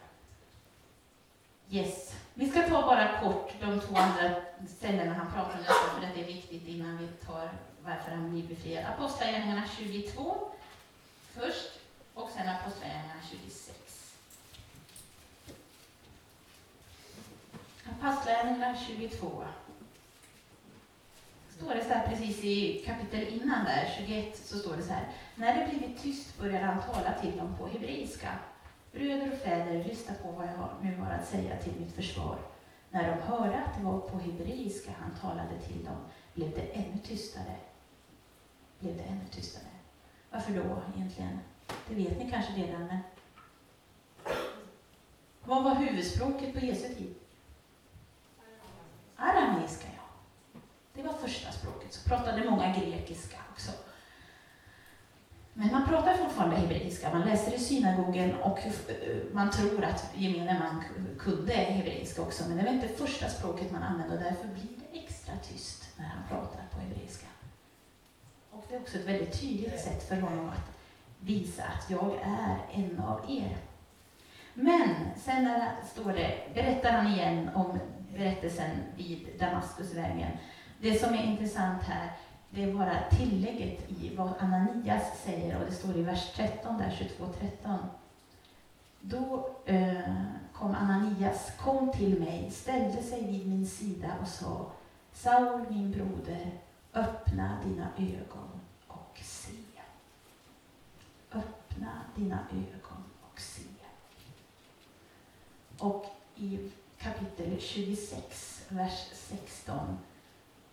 Yes. 1.69 2.15
Vi 2.33 2.49
ska 2.49 2.61
ta 2.61 2.81
bara 2.81 3.19
kort 3.21 3.53
de 3.61 3.79
två 3.79 3.95
andra 3.97 4.35
ställena 4.67 5.13
han 5.13 5.33
pratar 5.33 5.57
om 5.57 5.63
detta, 5.63 5.73
för 5.73 6.01
det 6.15 6.21
är 6.21 6.27
viktigt 6.27 6.67
innan 6.67 6.97
vi 6.97 7.07
tar 7.07 7.49
varför 7.83 8.11
han 8.11 8.31
blir 8.31 8.47
befriad. 8.47 8.85
Apostlagärningarna 8.85 9.63
22 9.77 10.37
först 11.33 11.79
och 12.13 12.29
sen 12.29 12.49
Apostlagärningarna 12.49 13.21
26. 13.31 14.15
Apostlagärningarna 18.01 18.77
22. 18.87 19.43
Står 21.57 21.75
det 21.75 21.83
så 21.83 21.89
här 21.89 22.07
precis 22.07 22.43
i 22.43 22.83
kapitel 22.85 23.27
innan 23.27 23.65
där, 23.65 23.93
21, 23.97 24.37
så 24.37 24.57
står 24.57 24.77
det 24.77 24.83
så 24.83 24.93
här. 24.93 25.07
När 25.35 25.59
det 25.59 25.69
blivit 25.69 26.03
tyst 26.03 26.39
började 26.39 26.65
han 26.65 26.83
tala 26.83 27.13
till 27.21 27.37
dem 27.37 27.55
på 27.59 27.67
hebreiska. 27.67 28.29
Bröder 28.95 29.31
och 29.31 29.37
fäder, 29.37 29.83
lyssna 29.83 30.13
på 30.23 30.31
vad 30.31 30.45
jag 30.47 30.69
nu 30.81 30.95
har 30.95 31.11
att 31.11 31.27
säga 31.27 31.57
till 31.57 31.73
mitt 31.79 31.95
försvar. 31.95 32.37
När 32.89 33.15
de 33.15 33.21
hörde 33.21 33.63
att 33.63 33.77
det 33.77 33.83
var 33.83 33.99
på 33.99 34.19
hebreiska 34.19 34.91
han 34.99 35.11
talade 35.21 35.59
till 35.59 35.85
dem 35.85 35.97
blev 36.33 36.51
det 36.51 36.61
ännu 36.61 36.97
tystare. 37.03 37.55
Blev 38.79 38.97
det 38.97 39.03
ännu 39.03 39.25
tystare. 39.31 39.63
Varför 40.29 40.53
då 40.53 40.81
egentligen? 40.95 41.39
Det 41.87 41.95
vet 41.95 42.19
ni 42.19 42.31
kanske 42.31 42.53
redan, 42.53 42.85
men 42.85 42.99
vad 45.43 45.63
var 45.63 45.75
huvudspråket 45.75 46.53
på 46.53 46.59
Jesu 46.59 46.93
tid? 46.93 47.15
Arameiska, 49.15 49.87
ja. 49.97 50.59
Det 50.93 51.03
var 51.03 51.13
första 51.13 51.51
språket. 51.51 51.93
Så 51.93 52.09
pratade 52.09 52.49
många 52.49 52.73
grekiska 52.73 53.37
också. 53.51 53.71
Men 55.57 55.71
man 55.71 55.87
pratar 55.87 56.13
fortfarande 56.13 56.55
hebreiska. 56.55 57.09
Man 57.13 57.27
läser 57.27 57.53
i 57.55 57.59
synagogen 57.59 58.35
och 58.35 58.59
eh, 58.59 58.73
man 59.31 59.51
tror 59.51 59.83
att 59.83 60.11
gemene 60.15 60.59
man 60.59 60.83
kunde 61.19 61.53
hebreiska 61.53 62.21
också. 62.21 62.43
Men 62.47 62.57
det 62.57 62.63
var 62.63 62.71
inte 62.71 62.87
första 62.87 63.29
språket 63.29 63.71
man 63.71 63.83
använde 63.83 64.15
och 64.15 64.23
därför 64.23 64.47
blir 64.47 64.77
det 64.91 64.99
extra 64.99 65.33
tyst 65.43 65.89
när 65.97 66.05
han 66.05 66.23
pratar 66.29 66.61
på 66.71 66.79
hebreiska. 66.79 67.25
Och 68.51 68.65
det 68.69 68.75
är 68.75 68.79
också 68.79 68.97
ett 68.97 69.07
väldigt 69.07 69.41
tydligt 69.41 69.79
sätt 69.79 70.09
för 70.09 70.15
honom 70.15 70.49
att 70.49 70.71
visa 71.19 71.63
att 71.63 71.89
jag 71.89 72.15
är 72.23 72.57
en 72.73 72.99
av 72.99 73.21
er. 73.29 73.57
Men 74.53 74.89
sen 75.17 75.43
när 75.43 75.71
står 75.93 76.13
det, 76.13 76.53
berättar 76.53 76.91
han 76.91 77.07
igen 77.07 77.49
om 77.55 77.79
berättelsen 78.13 78.69
vid 78.97 79.27
Damaskusvägen. 79.39 80.31
Det 80.81 80.99
som 80.99 81.13
är 81.13 81.23
intressant 81.23 81.83
här, 81.83 82.11
det 82.49 82.63
är 82.63 82.73
bara 82.73 83.09
tillägget 83.09 83.91
i 83.91 84.15
vad 84.15 84.33
Ananias 84.39 85.23
säger, 85.23 85.59
och 85.59 85.65
det 85.65 85.75
står 85.75 85.97
i 85.97 86.01
vers 86.01 86.33
13, 86.35 86.77
där 86.77 87.09
22-13. 87.63 87.77
Då 89.01 89.49
eh, 89.65 90.13
kom 90.53 90.75
Ananias, 90.75 91.51
kom 91.59 91.91
till 91.91 92.19
mig, 92.19 92.51
ställde 92.51 93.03
sig 93.03 93.25
vid 93.25 93.47
min 93.47 93.67
sida 93.67 94.11
och 94.21 94.27
sa, 94.27 94.71
Saul, 95.13 95.65
min 95.69 95.91
broder, 95.91 96.51
öppna 96.93 97.57
dina 97.65 97.87
ögon 97.97 98.59
och 98.87 99.19
se. 99.23 99.51
Öppna 101.31 101.91
dina 102.15 102.39
ögon 102.51 103.03
och 103.21 103.39
se. 103.39 103.63
Och 105.79 106.05
i 106.35 106.71
kapitel 106.97 107.59
26, 107.59 108.65
vers 108.69 109.09
16, 109.13 109.97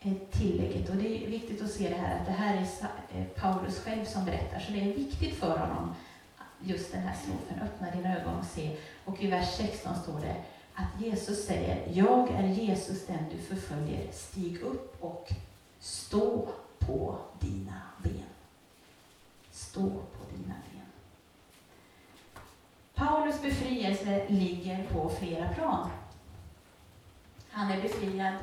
Eh, 0.05 0.13
tillägget. 0.31 0.91
Och 0.91 0.97
det 0.97 1.25
är 1.25 1.31
viktigt 1.31 1.63
att 1.63 1.71
se 1.71 1.89
det 1.89 1.95
här 1.95 2.21
att 2.21 2.27
det 2.27 2.33
här 2.33 2.57
är 2.57 3.19
eh, 3.19 3.25
Paulus 3.27 3.79
själv 3.79 4.05
som 4.05 4.25
berättar, 4.25 4.61
så 4.61 4.73
det 4.73 4.81
är 4.81 4.95
viktigt 4.95 5.35
för 5.35 5.59
honom 5.59 5.95
just 6.61 6.93
den 6.93 7.03
här 7.03 7.17
strofen, 7.17 7.61
öppna 7.63 7.91
dina 7.91 8.21
ögon 8.21 8.39
och 8.39 8.45
se. 8.45 8.77
Och 9.05 9.23
i 9.23 9.27
vers 9.27 9.57
16 9.57 9.97
står 10.03 10.21
det, 10.21 10.37
att 10.75 11.01
Jesus 11.01 11.47
säger, 11.47 11.89
jag 11.93 12.31
är 12.31 12.49
Jesus 12.49 13.07
den 13.07 13.25
du 13.31 13.39
förföljer, 13.39 14.13
stig 14.13 14.61
upp 14.61 15.03
och 15.05 15.33
stå 15.81 16.49
på 16.79 17.19
dina 17.41 17.83
ben. 18.03 18.25
Stå 19.51 19.91
på 19.91 20.37
dina 20.37 20.55
ben. 20.73 20.87
Paulus 22.95 23.43
befrielse 23.43 24.27
ligger 24.29 24.87
på 24.93 25.09
flera 25.09 25.49
plan. 25.49 25.91
Han 27.51 27.71
är 27.71 27.83
befriad, 27.83 28.35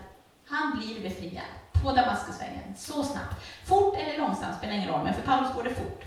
han 0.49 0.77
blir 0.77 1.01
befriad 1.01 1.45
på 1.71 1.91
Damaskusvägen 1.91 2.75
så 2.77 3.03
snabbt. 3.03 3.43
Fort 3.65 3.95
eller 3.97 4.17
långsamt 4.17 4.57
spelar 4.57 4.73
ingen 4.73 4.89
roll, 4.89 5.03
men 5.03 5.13
för 5.13 5.21
Paulus 5.21 5.53
går 5.53 5.63
det 5.63 5.75
fort. 5.75 6.03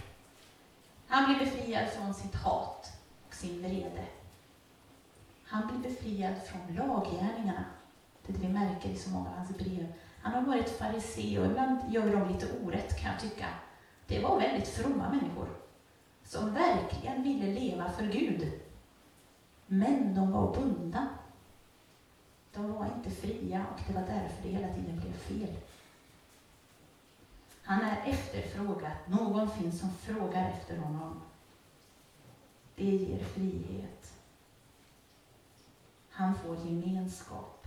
Han 1.08 1.24
blir 1.24 1.38
befriad 1.38 1.88
från 1.88 2.14
sitt 2.14 2.34
hat 2.34 2.92
och 3.28 3.34
sin 3.34 3.62
vrede. 3.62 4.04
Han 5.44 5.66
blir 5.66 5.90
befriad 5.90 6.34
från 6.46 6.76
laggärningarna. 6.76 7.64
Det 8.26 8.32
är 8.32 8.38
det 8.38 8.46
vi 8.46 8.52
märker 8.52 8.88
i 8.88 8.96
så 8.96 9.10
många 9.10 9.28
av 9.28 9.36
hans 9.36 9.56
brev. 9.58 9.92
Han 10.22 10.32
har 10.32 10.42
varit 10.42 10.78
farisé 10.78 11.38
och 11.38 11.46
ibland 11.46 11.78
gör 11.92 12.12
de 12.12 12.28
lite 12.28 12.46
orätt 12.64 13.00
kan 13.00 13.12
jag 13.12 13.20
tycka. 13.20 13.46
Det 14.06 14.20
var 14.20 14.40
väldigt 14.40 14.68
fromma 14.68 15.10
människor 15.10 15.48
som 16.24 16.54
verkligen 16.54 17.22
ville 17.22 17.60
leva 17.60 17.90
för 17.90 18.04
Gud. 18.04 18.52
Men 19.66 20.14
de 20.14 20.32
var 20.32 20.54
bundna. 20.54 21.08
De 22.52 22.72
var 22.72 22.86
inte 22.86 23.10
fria 23.10 23.66
och 23.74 23.80
det 23.86 23.92
var 23.92 24.06
därför 24.06 24.42
det 24.42 24.48
hela 24.48 24.74
tiden 24.74 25.00
blev 25.00 25.12
fel. 25.12 25.56
Han 27.62 27.80
är 27.80 28.02
efterfrågad. 28.06 28.92
Någon 29.06 29.50
finns 29.50 29.80
som 29.80 29.90
frågar 29.94 30.50
efter 30.50 30.76
honom. 30.76 31.20
Det 32.74 32.84
ger 32.84 33.24
frihet. 33.24 34.12
Han 36.10 36.38
får 36.38 36.56
gemenskap, 36.56 37.66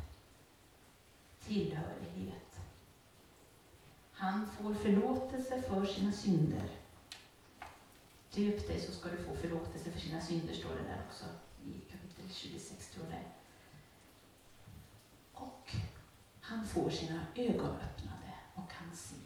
tillhörighet. 1.39 2.59
Han 4.11 4.49
får 4.49 4.73
förlåtelse 4.73 5.61
för 5.61 5.85
sina 5.85 6.11
synder. 6.11 6.69
Döp 8.35 8.67
dig 8.67 8.79
så 8.79 8.91
ska 8.91 9.09
du 9.09 9.17
få 9.17 9.35
förlåtelse 9.35 9.91
för 9.91 9.99
sina 9.99 10.21
synder, 10.21 10.53
står 10.53 10.69
det 10.69 10.89
där 10.89 11.01
också 11.09 11.25
i 11.65 11.91
kapitel 11.91 12.29
26, 12.31 12.89
tror 12.89 13.05
jag 13.05 13.13
det 13.13 13.17
är. 13.17 13.31
Och 15.33 15.75
han 16.47 16.67
får 16.67 16.89
sina 16.89 17.25
ögon 17.35 17.75
öppnade 17.75 18.33
och 18.55 18.73
han 18.73 18.95
ser. 18.95 19.19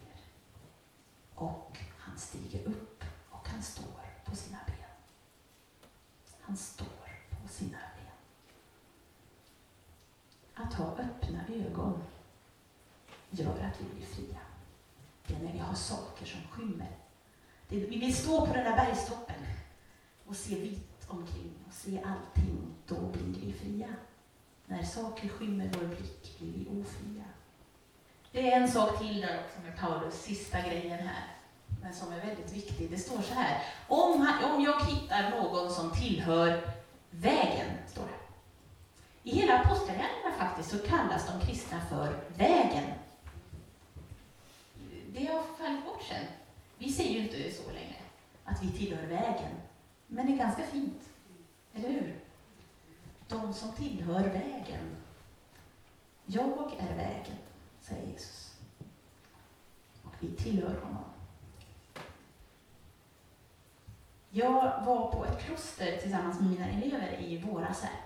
Och 1.36 1.78
han 1.98 2.18
stiger 2.18 2.68
upp 2.68 3.04
och 3.30 3.48
han 3.48 3.64
står 3.64 4.02
på 4.26 4.36
sina 4.36 4.58
ben. 4.68 4.76
Han 6.42 6.58
står 6.58 6.86
på 7.42 7.48
sina 7.48 7.78
ben. 7.78 8.16
Att 10.66 10.74
ha 10.74 10.86
öppna 10.86 11.40
ögon 11.48 12.04
gör 13.30 13.60
att 13.60 13.82
vi 13.82 13.96
blir 13.96 14.06
fria. 14.06 14.40
Det 15.28 15.34
är 15.34 15.40
när 15.40 15.54
vi 15.54 15.60
har 15.60 15.74
saker 15.74 16.26
som 16.26 16.42
skymmer. 16.42 16.98
Vi 17.68 18.00
vill 18.00 18.16
stå 18.16 18.48
på 18.48 18.54
den 18.54 18.64
där 18.64 18.86
bergstoppen 18.86 19.44
och 20.26 20.36
se 20.36 20.62
vitt 20.62 21.10
omkring 21.10 21.54
och 21.68 21.74
se 21.74 22.02
allting. 22.04 22.76
Då 22.88 22.96
blir 22.96 23.42
vi 23.42 23.54
fria. 23.54 23.96
När 24.70 24.84
saker 24.84 25.28
skymmer 25.30 25.70
vår 25.74 25.88
blick 25.88 26.40
blir 26.40 26.54
vi 26.54 26.82
ofria. 26.82 27.24
Det 28.32 28.52
är 28.52 28.62
en 28.62 28.72
sak 28.72 29.00
till 29.00 29.22
där 29.22 29.40
också 29.46 29.62
med 29.62 29.78
Paulus, 29.78 30.22
sista 30.22 30.62
grejen 30.62 31.00
här, 31.00 31.24
men 31.82 31.94
som 31.94 32.14
är 32.14 32.26
väldigt 32.26 32.54
viktig. 32.54 32.92
Det 32.92 32.98
står 32.98 33.22
så 33.22 33.34
här, 33.34 33.64
om, 33.88 34.22
han, 34.22 34.52
om 34.52 34.64
jag 34.64 34.86
hittar 34.86 35.30
någon 35.30 35.72
som 35.72 35.92
tillhör 35.92 36.62
vägen, 37.10 37.68
står 37.88 38.04
det. 38.04 39.30
I 39.30 39.36
hela 39.36 39.60
apostlagärningarna 39.60 40.36
faktiskt 40.38 40.70
så 40.70 40.80
kallas 40.80 41.28
de 41.28 41.46
kristna 41.46 41.82
för 41.90 42.20
vägen. 42.38 42.86
Det 45.14 45.26
har 45.26 45.44
fallit 45.58 45.86
bort 45.86 46.04
sen. 46.10 46.26
Vi 46.78 46.92
säger 46.92 47.12
ju 47.12 47.20
inte 47.20 47.52
så 47.52 47.72
längre, 47.72 47.96
att 48.46 48.64
vi 48.64 48.72
tillhör 48.72 49.08
vägen. 49.08 49.52
Men 50.08 50.26
det 50.26 50.34
är 50.34 50.38
ganska 50.38 50.64
fint, 50.64 51.02
eller 51.74 51.90
hur? 51.90 52.29
De 53.30 53.54
som 53.54 53.72
tillhör 53.72 54.24
vägen. 54.24 54.96
Jag 56.26 56.74
är 56.80 56.96
vägen, 56.96 57.38
säger 57.82 58.08
Jesus. 58.08 58.54
Och 60.04 60.14
vi 60.20 60.32
tillhör 60.32 60.82
honom. 60.82 61.04
Jag 64.30 64.86
var 64.86 65.12
på 65.12 65.26
ett 65.26 65.40
kloster 65.40 65.98
tillsammans 65.98 66.40
med 66.40 66.50
mina 66.50 66.70
elever 66.70 67.22
i 67.22 67.38
våras 67.38 67.82
här, 67.82 68.02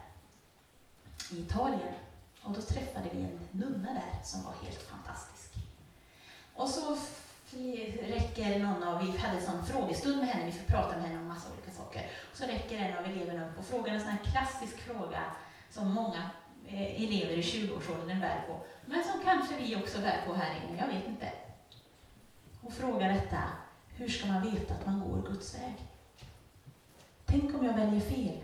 i 1.32 1.42
Italien. 1.42 1.94
Och 2.42 2.54
då 2.54 2.62
träffade 2.62 3.10
vi 3.14 3.22
en 3.22 3.40
nunna 3.52 3.94
där 3.94 4.24
som 4.24 4.44
var 4.44 4.54
helt 4.54 4.82
fantastisk. 4.82 5.54
Och 6.54 6.70
så 6.70 6.98
räcker 8.02 8.60
någon 8.60 8.84
av, 8.84 9.06
vi 9.06 9.18
hade 9.18 9.38
en 9.38 9.46
sån 9.46 9.66
frågestund 9.66 10.18
med 10.18 10.28
henne, 10.28 10.46
vi 10.46 10.52
fick 10.52 10.68
prata 10.68 10.98
med 10.98 11.06
henne 11.06 11.20
om 11.20 11.28
massa 11.28 11.50
olika 11.54 11.72
saker. 11.72 12.02
Och 12.32 12.38
så 12.38 12.46
räcker 12.46 12.78
en 12.78 12.98
av 12.98 13.06
eleverna 13.06 13.50
upp 13.50 13.60
och 13.60 13.66
frågar 13.66 13.94
en 13.94 14.00
sån 14.00 14.10
här 14.10 14.32
klassisk 14.32 14.78
fråga 14.78 15.22
som 15.70 15.94
många 15.94 16.30
eh, 16.68 17.04
elever 17.04 17.34
i 17.34 17.42
20-årsåldern 17.42 18.20
bär 18.20 18.44
på, 18.48 18.60
men 18.86 19.04
som 19.04 19.24
kanske 19.24 19.56
vi 19.56 19.76
också 19.76 20.00
bär 20.02 20.22
på 20.28 20.34
här 20.34 20.56
inne, 20.56 20.80
jag 20.80 20.88
vet 20.88 21.08
inte. 21.08 21.30
Hon 22.62 22.72
frågar 22.72 23.14
detta, 23.14 23.40
hur 23.96 24.10
ska 24.10 24.28
man 24.28 24.52
veta 24.52 24.74
att 24.74 24.86
man 24.86 25.00
går 25.00 25.30
Guds 25.30 25.56
väg? 25.56 25.76
Tänk 27.26 27.56
om 27.56 27.66
jag 27.66 27.74
väljer 27.74 28.02
fel? 28.02 28.38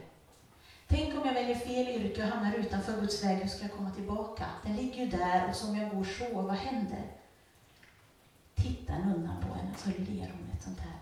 Tänk 0.88 1.18
om 1.18 1.26
jag 1.26 1.34
väljer 1.34 1.56
fel 1.56 1.88
yrke 1.88 2.24
och 2.24 2.30
hamnar 2.30 2.54
utanför 2.54 3.02
Guds 3.02 3.24
väg, 3.24 3.38
hur 3.38 3.48
ska 3.48 3.62
jag 3.62 3.74
komma 3.74 3.92
tillbaka? 3.92 4.46
Den 4.64 4.76
ligger 4.76 5.06
ju 5.06 5.08
där 5.08 5.50
och 5.50 5.56
som 5.56 5.76
jag 5.76 5.96
går 5.96 6.04
så, 6.04 6.42
vad 6.42 6.56
händer? 6.56 7.04
Tittar 8.62 9.00
nunnan 9.00 9.42
på 9.42 9.54
henne 9.54 9.76
så 9.78 9.90
ler 9.90 10.32
hon 10.32 10.52
ett 10.56 10.64
sånt 10.64 10.80
här, 10.80 11.00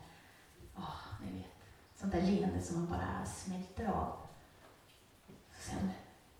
oh, 0.75 1.25
ni 1.25 1.37
vet, 1.37 1.51
sånt 1.95 2.11
där 2.11 2.21
leende 2.21 2.61
som 2.61 2.75
man 2.79 2.89
bara 2.89 3.25
smälter 3.25 3.85
av. 3.85 4.13
Så 5.55 5.69
säger 5.69 5.81
hon, 5.81 5.91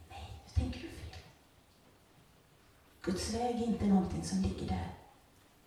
nej, 0.10 0.42
nu 0.46 0.62
tänker 0.62 0.80
du 0.82 0.88
fel. 0.88 1.22
Guds 3.02 3.34
väg 3.34 3.56
är 3.56 3.68
inte 3.68 3.86
någonting 3.86 4.24
som 4.24 4.42
ligger 4.42 4.68
där 4.68 4.94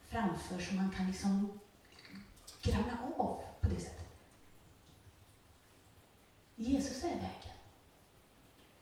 framför 0.09 0.59
som 0.59 0.77
man 0.77 0.91
kan 0.91 1.07
liksom 1.07 1.61
granna 2.63 2.99
av 3.17 3.43
på 3.61 3.69
det 3.69 3.81
sättet. 3.81 4.07
Jesus 6.57 7.05
är 7.05 7.09
vägen. 7.09 7.57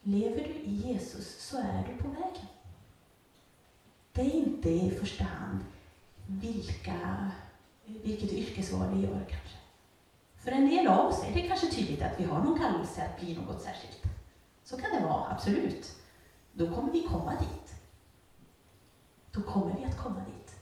Lever 0.03 0.45
du 0.45 0.55
i 0.55 0.75
Jesus 0.75 1.43
så 1.43 1.59
är 1.59 1.87
du 1.89 2.03
på 2.03 2.09
vägen. 2.09 2.47
Det 4.13 4.21
är 4.21 4.31
inte 4.31 4.71
i 4.71 4.91
första 4.91 5.25
hand 5.25 5.65
vilka, 6.29 7.31
vilket 7.85 8.33
yrkesval 8.33 8.95
vi 8.95 9.03
gör 9.03 9.27
kanske. 9.29 9.59
För 10.37 10.51
en 10.51 10.69
del 10.69 10.87
av 10.87 11.07
oss 11.07 11.25
är 11.25 11.35
det 11.35 11.49
kanske 11.49 11.67
tydligt 11.67 12.03
att 12.03 12.21
vi 12.21 12.25
har 12.25 12.43
någon 12.43 12.59
kallelse 12.59 13.05
att 13.05 13.21
bli 13.21 13.37
något 13.37 13.63
särskilt. 13.63 14.03
Så 14.65 14.77
kan 14.77 14.91
det 14.91 15.07
vara, 15.07 15.33
absolut. 15.33 15.97
Då 16.53 16.75
kommer 16.75 16.93
vi 16.93 17.03
komma 17.03 17.33
dit. 17.41 17.75
Då 19.31 19.43
kommer 19.43 19.77
vi 19.79 19.85
att 19.85 19.99
komma 19.99 20.19
dit. 20.19 20.57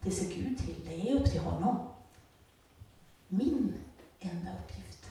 Det 0.00 0.10
ser 0.10 0.34
Gud 0.34 0.58
till, 0.58 0.84
det 0.84 1.10
är 1.10 1.14
upp 1.14 1.30
till 1.30 1.40
honom. 1.40 1.88
Min 3.28 3.74
enda 4.20 4.50
uppgift 4.52 5.10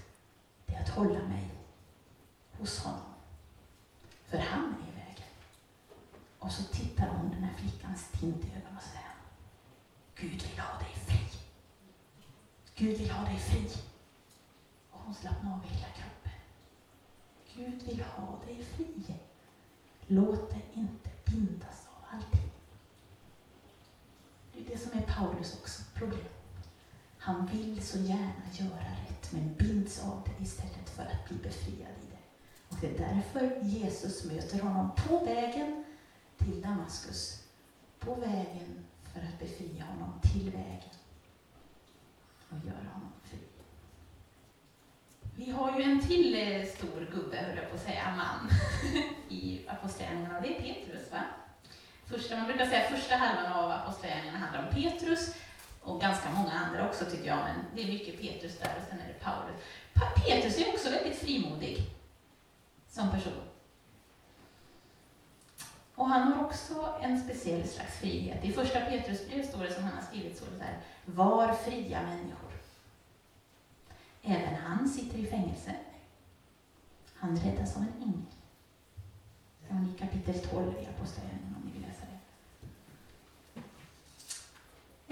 är 0.68 0.82
att 0.82 0.90
hålla 0.90 1.20
mig 1.28 1.50
hos 2.52 2.80
honom. 2.80 3.14
För 4.26 4.38
han 4.38 4.64
är 4.64 4.96
vägen. 5.00 5.34
Och 6.40 6.52
så 6.52 6.64
tittar 6.64 7.08
hon 7.08 7.30
den 7.30 7.44
här 7.44 7.54
flickans 7.54 8.02
stint 8.02 8.46
i 8.46 8.48
ögonen 8.48 8.78
och 8.78 8.84
säger 8.84 9.13
Gud 10.16 10.32
vill 10.32 10.60
ha 10.60 10.80
dig 10.80 10.94
fri. 11.06 11.40
Gud 12.76 12.98
vill 12.98 13.12
ha 13.12 13.26
dig 13.26 13.40
fri. 13.40 13.68
Och 14.92 15.00
hon 15.00 15.14
slappnar 15.14 15.54
av 15.54 15.66
i 15.66 15.68
hela 15.68 15.88
kroppen. 15.88 16.32
Gud 17.56 17.84
vill 17.84 18.04
ha 18.04 18.40
dig 18.46 18.64
fri. 18.64 19.16
Låt 20.08 20.50
dig 20.50 20.66
inte 20.74 21.10
bindas 21.26 21.88
av 21.88 22.18
allting. 22.18 22.52
Det 24.54 24.60
är 24.60 24.66
det 24.66 24.78
som 24.78 24.98
är 24.98 25.02
Paulus 25.02 25.54
också 25.54 25.84
problem. 25.94 26.28
Han 27.18 27.46
vill 27.46 27.86
så 27.86 27.98
gärna 27.98 28.44
göra 28.52 28.92
rätt, 29.10 29.32
men 29.32 29.54
binds 29.54 30.04
av 30.04 30.22
det 30.26 30.44
istället 30.44 30.90
för 30.90 31.04
att 31.04 31.30
bli 31.30 31.38
befriad 31.38 31.92
i 32.02 32.12
det. 32.12 32.18
Och 32.70 32.78
det 32.82 32.88
är 32.88 33.00
därför 33.00 33.64
Jesus 33.64 34.26
möter 34.26 34.60
honom 34.60 34.92
på 34.96 35.26
vägen 35.26 35.86
till 36.38 36.62
Damaskus. 36.62 37.44
På 38.00 38.16
vägen 38.16 38.86
för 39.14 39.20
att 39.20 39.40
befria 39.40 39.84
honom 39.86 40.22
till 40.22 40.52
vägen 40.52 40.94
och 42.50 42.66
göra 42.66 42.90
honom 42.94 43.12
fri. 43.24 43.40
Vi 45.36 45.52
har 45.52 45.80
ju 45.80 45.84
en 45.84 46.08
till 46.08 46.36
eh, 46.36 46.66
stor 46.66 47.08
gubbe, 47.14 47.38
höll 47.38 47.58
jag 47.58 47.70
på 47.70 47.76
att 47.76 47.82
säga, 47.84 48.16
man 48.16 48.50
i 49.30 49.62
Apostlagärningarna 49.68 50.38
och 50.38 50.44
det 50.44 50.58
är 50.58 50.62
Petrus. 50.62 51.12
Va? 51.12 51.24
Första, 52.06 52.38
man 52.38 52.48
brukar 52.48 52.66
säga 52.66 52.90
första 52.90 53.16
halvan 53.16 53.54
av 53.54 53.72
Apostlagärningarna 53.72 54.38
handlar 54.38 54.68
om 54.68 54.76
Petrus 54.76 55.36
och 55.82 56.02
ganska 56.02 56.30
många 56.30 56.52
andra 56.52 56.90
också 56.90 57.06
tycker 57.06 57.28
jag, 57.28 57.38
men 57.38 57.66
det 57.76 57.82
är 57.82 57.88
mycket 57.88 58.22
Petrus 58.22 58.60
där 58.60 58.76
och 58.78 58.88
sen 58.90 59.00
är 59.00 59.08
det 59.08 59.20
Paulus. 59.20 59.56
Petrus 60.16 60.58
är 60.58 60.70
också 60.70 60.90
väldigt 60.90 61.20
frimodig 61.20 61.78
som 62.88 63.12
person 63.12 63.53
han 65.96 66.34
har 66.34 66.46
också 66.46 66.96
en 67.02 67.24
speciell 67.24 67.68
slags 67.68 67.98
frihet. 67.98 68.46
I 68.46 68.52
första 68.52 68.80
Petrusbrevet 68.80 69.50
står 69.50 69.64
det 69.64 69.74
som 69.74 69.84
han 69.84 69.94
har 69.94 70.04
skrivit 70.04 70.38
så 70.38 70.46
där, 70.60 70.78
var 71.06 71.54
fria 71.54 72.02
människor. 72.02 72.52
Även 74.22 74.56
han 74.56 74.90
sitter 74.90 75.18
i 75.18 75.26
fängelse. 75.26 75.76
Han 77.16 77.38
räddas 77.38 77.78
av 77.78 77.82
en 77.82 78.04
ängel. 78.04 78.26
Från 79.68 79.90
i 79.96 80.00
kapitel 80.00 80.40
12 80.40 80.74
i 80.74 80.88
Apostlagärningarna 80.88 81.56
om 81.58 81.64
ni 81.66 81.72
vill 81.72 81.82
läsa 81.82 82.06
det. 82.06 82.20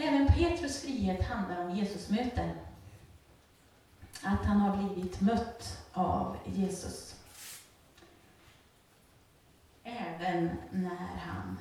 Även 0.03 0.27
Petrus 0.27 0.81
frihet 0.81 1.27
handlar 1.27 1.65
om 1.65 1.75
Jesusmöten. 1.75 2.49
Att 4.23 4.45
han 4.45 4.57
har 4.57 4.77
blivit 4.77 5.21
mött 5.21 5.87
av 5.93 6.37
Jesus. 6.45 7.20
Även 9.97 10.49
när 10.69 11.15
han 11.17 11.59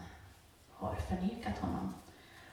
har 0.72 0.94
förnekat 0.94 1.58
honom. 1.58 1.94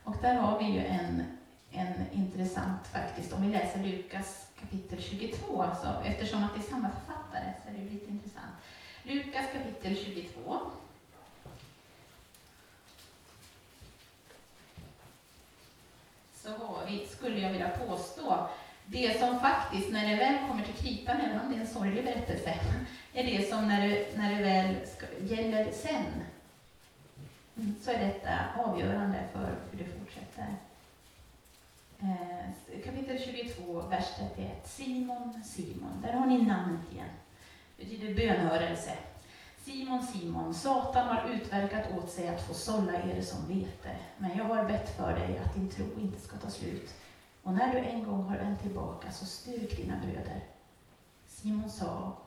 Och 0.04 0.16
där 0.22 0.36
har 0.36 0.60
vi 0.60 0.66
ju 0.66 0.86
en, 0.86 1.24
en 1.72 2.12
intressant 2.12 2.88
faktiskt, 2.88 3.34
om 3.34 3.42
vi 3.42 3.54
läser 3.54 3.84
Lukas 3.84 4.48
kapitel 4.60 5.02
22, 5.02 5.62
alltså, 5.62 6.02
eftersom 6.06 6.44
att 6.44 6.54
det 6.56 6.60
är 6.60 6.72
samma 6.72 6.90
författare 6.90 7.54
så 7.64 7.70
är 7.70 7.74
det 7.74 7.90
lite 7.90 8.12
intressant. 8.12 8.54
Lukas 9.04 9.46
kapitel 9.54 9.96
22. 9.96 10.60
Så 16.36 16.50
har 16.50 16.86
vi, 16.88 17.08
skulle 17.08 17.40
jag 17.40 17.52
vilja 17.52 17.70
påstå, 17.70 18.50
det 18.90 19.20
som 19.20 19.40
faktiskt, 19.40 19.92
när 19.92 20.10
det 20.10 20.16
väl 20.16 20.48
kommer 20.48 20.64
till 20.64 20.74
kritan, 20.74 21.22
även 21.22 21.40
om 21.40 21.52
det 21.52 21.58
är 21.58 21.62
en 21.62 21.68
sorglig 21.68 22.04
berättelse, 22.04 22.54
är 23.14 23.24
det 23.24 23.50
som 23.50 23.68
när 23.68 23.88
det, 23.88 24.18
när 24.18 24.36
det 24.36 24.44
väl 24.44 24.76
ska, 24.88 25.06
gäller 25.36 25.72
sen, 25.72 26.06
mm, 27.58 27.76
så 27.82 27.92
är 27.92 28.00
detta 28.00 28.40
avgörande 28.58 29.18
för 29.34 29.56
hur 29.72 29.80
det 29.80 30.00
fortsätter. 30.00 30.56
Eh, 32.00 32.82
kapitel 32.86 33.20
22, 33.20 33.82
vers 33.82 34.06
31. 34.18 34.68
Simon, 34.68 35.44
Simon. 35.46 36.02
Där 36.04 36.14
har 36.14 36.26
ni 36.26 36.42
namnet 36.42 36.94
igen. 36.94 37.10
Det 37.78 37.84
betyder 37.84 38.16
bönhörelse. 38.16 38.92
Simon, 39.66 40.08
Simon, 40.08 40.54
Satan 40.54 41.08
har 41.08 41.30
utverkat 41.30 41.84
åt 41.98 42.12
sig 42.12 42.28
att 42.28 42.48
få 42.48 42.54
sålla 42.54 42.94
er 42.94 43.22
som 43.22 43.48
vete. 43.48 43.96
Men 44.18 44.38
jag 44.38 44.46
har 44.46 44.66
bett 44.66 44.98
för 44.98 45.14
dig 45.14 45.38
att 45.38 45.56
din 45.56 45.70
tro 45.70 45.86
inte 46.02 46.22
ska 46.22 46.38
ta 46.38 46.50
slut. 46.50 46.94
Och 47.48 47.54
när 47.54 47.74
du 47.74 47.80
en 47.80 48.04
gång 48.04 48.24
har 48.24 48.38
vänt 48.38 48.62
tillbaka, 48.62 49.12
så 49.12 49.26
styrk 49.26 49.78
dina 49.78 49.98
bröder. 49.98 50.44
Simon 51.28 51.70
sa, 51.70 52.18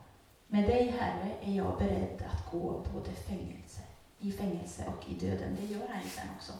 med 0.47 0.63
dig, 0.63 0.95
Herre, 0.99 1.35
är 1.41 1.51
jag 1.51 1.77
beredd 1.77 2.23
att 2.31 2.51
gå 2.51 2.85
både 2.93 3.11
fängelse, 3.11 3.81
i 4.19 4.31
fängelse 4.31 4.85
och 4.87 5.09
i 5.09 5.13
döden. 5.13 5.57
Det 5.59 5.65
gör 5.65 5.87
han 5.89 6.03
ju 6.03 6.09
sen 6.09 6.27
också. 6.35 6.53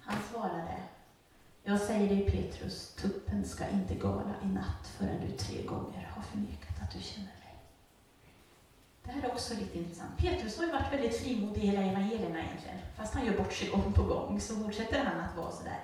Han 0.00 0.16
svarade, 0.30 0.76
jag 1.62 1.80
säger 1.80 2.08
dig 2.08 2.30
Petrus, 2.30 2.94
tuppen 2.94 3.44
ska 3.44 3.68
inte 3.68 3.94
gala 3.94 4.34
i 4.42 4.46
natt 4.46 4.86
förrän 4.98 5.20
du 5.20 5.36
tre 5.36 5.62
gånger 5.62 6.10
har 6.14 6.22
förnekat 6.22 6.82
att 6.82 6.90
du 6.90 7.02
känner 7.02 7.26
mig. 7.26 7.56
Det 9.04 9.10
här 9.10 9.22
är 9.22 9.32
också 9.32 9.54
lite 9.54 9.78
intressant. 9.78 10.18
Petrus 10.18 10.58
har 10.58 10.64
ju 10.64 10.72
varit 10.72 10.92
väldigt 10.92 11.16
frimodig 11.20 11.64
i 11.64 11.66
hela 11.66 11.82
evangelierna 11.82 12.42
egentligen. 12.42 12.78
Fast 12.96 13.14
han 13.14 13.26
gör 13.26 13.38
bort 13.38 13.52
sig 13.52 13.68
gång 13.68 13.92
på 13.92 14.02
gång 14.02 14.40
så 14.40 14.56
fortsätter 14.56 15.04
han 15.04 15.20
att 15.20 15.36
vara 15.36 15.50
sådär 15.50 15.78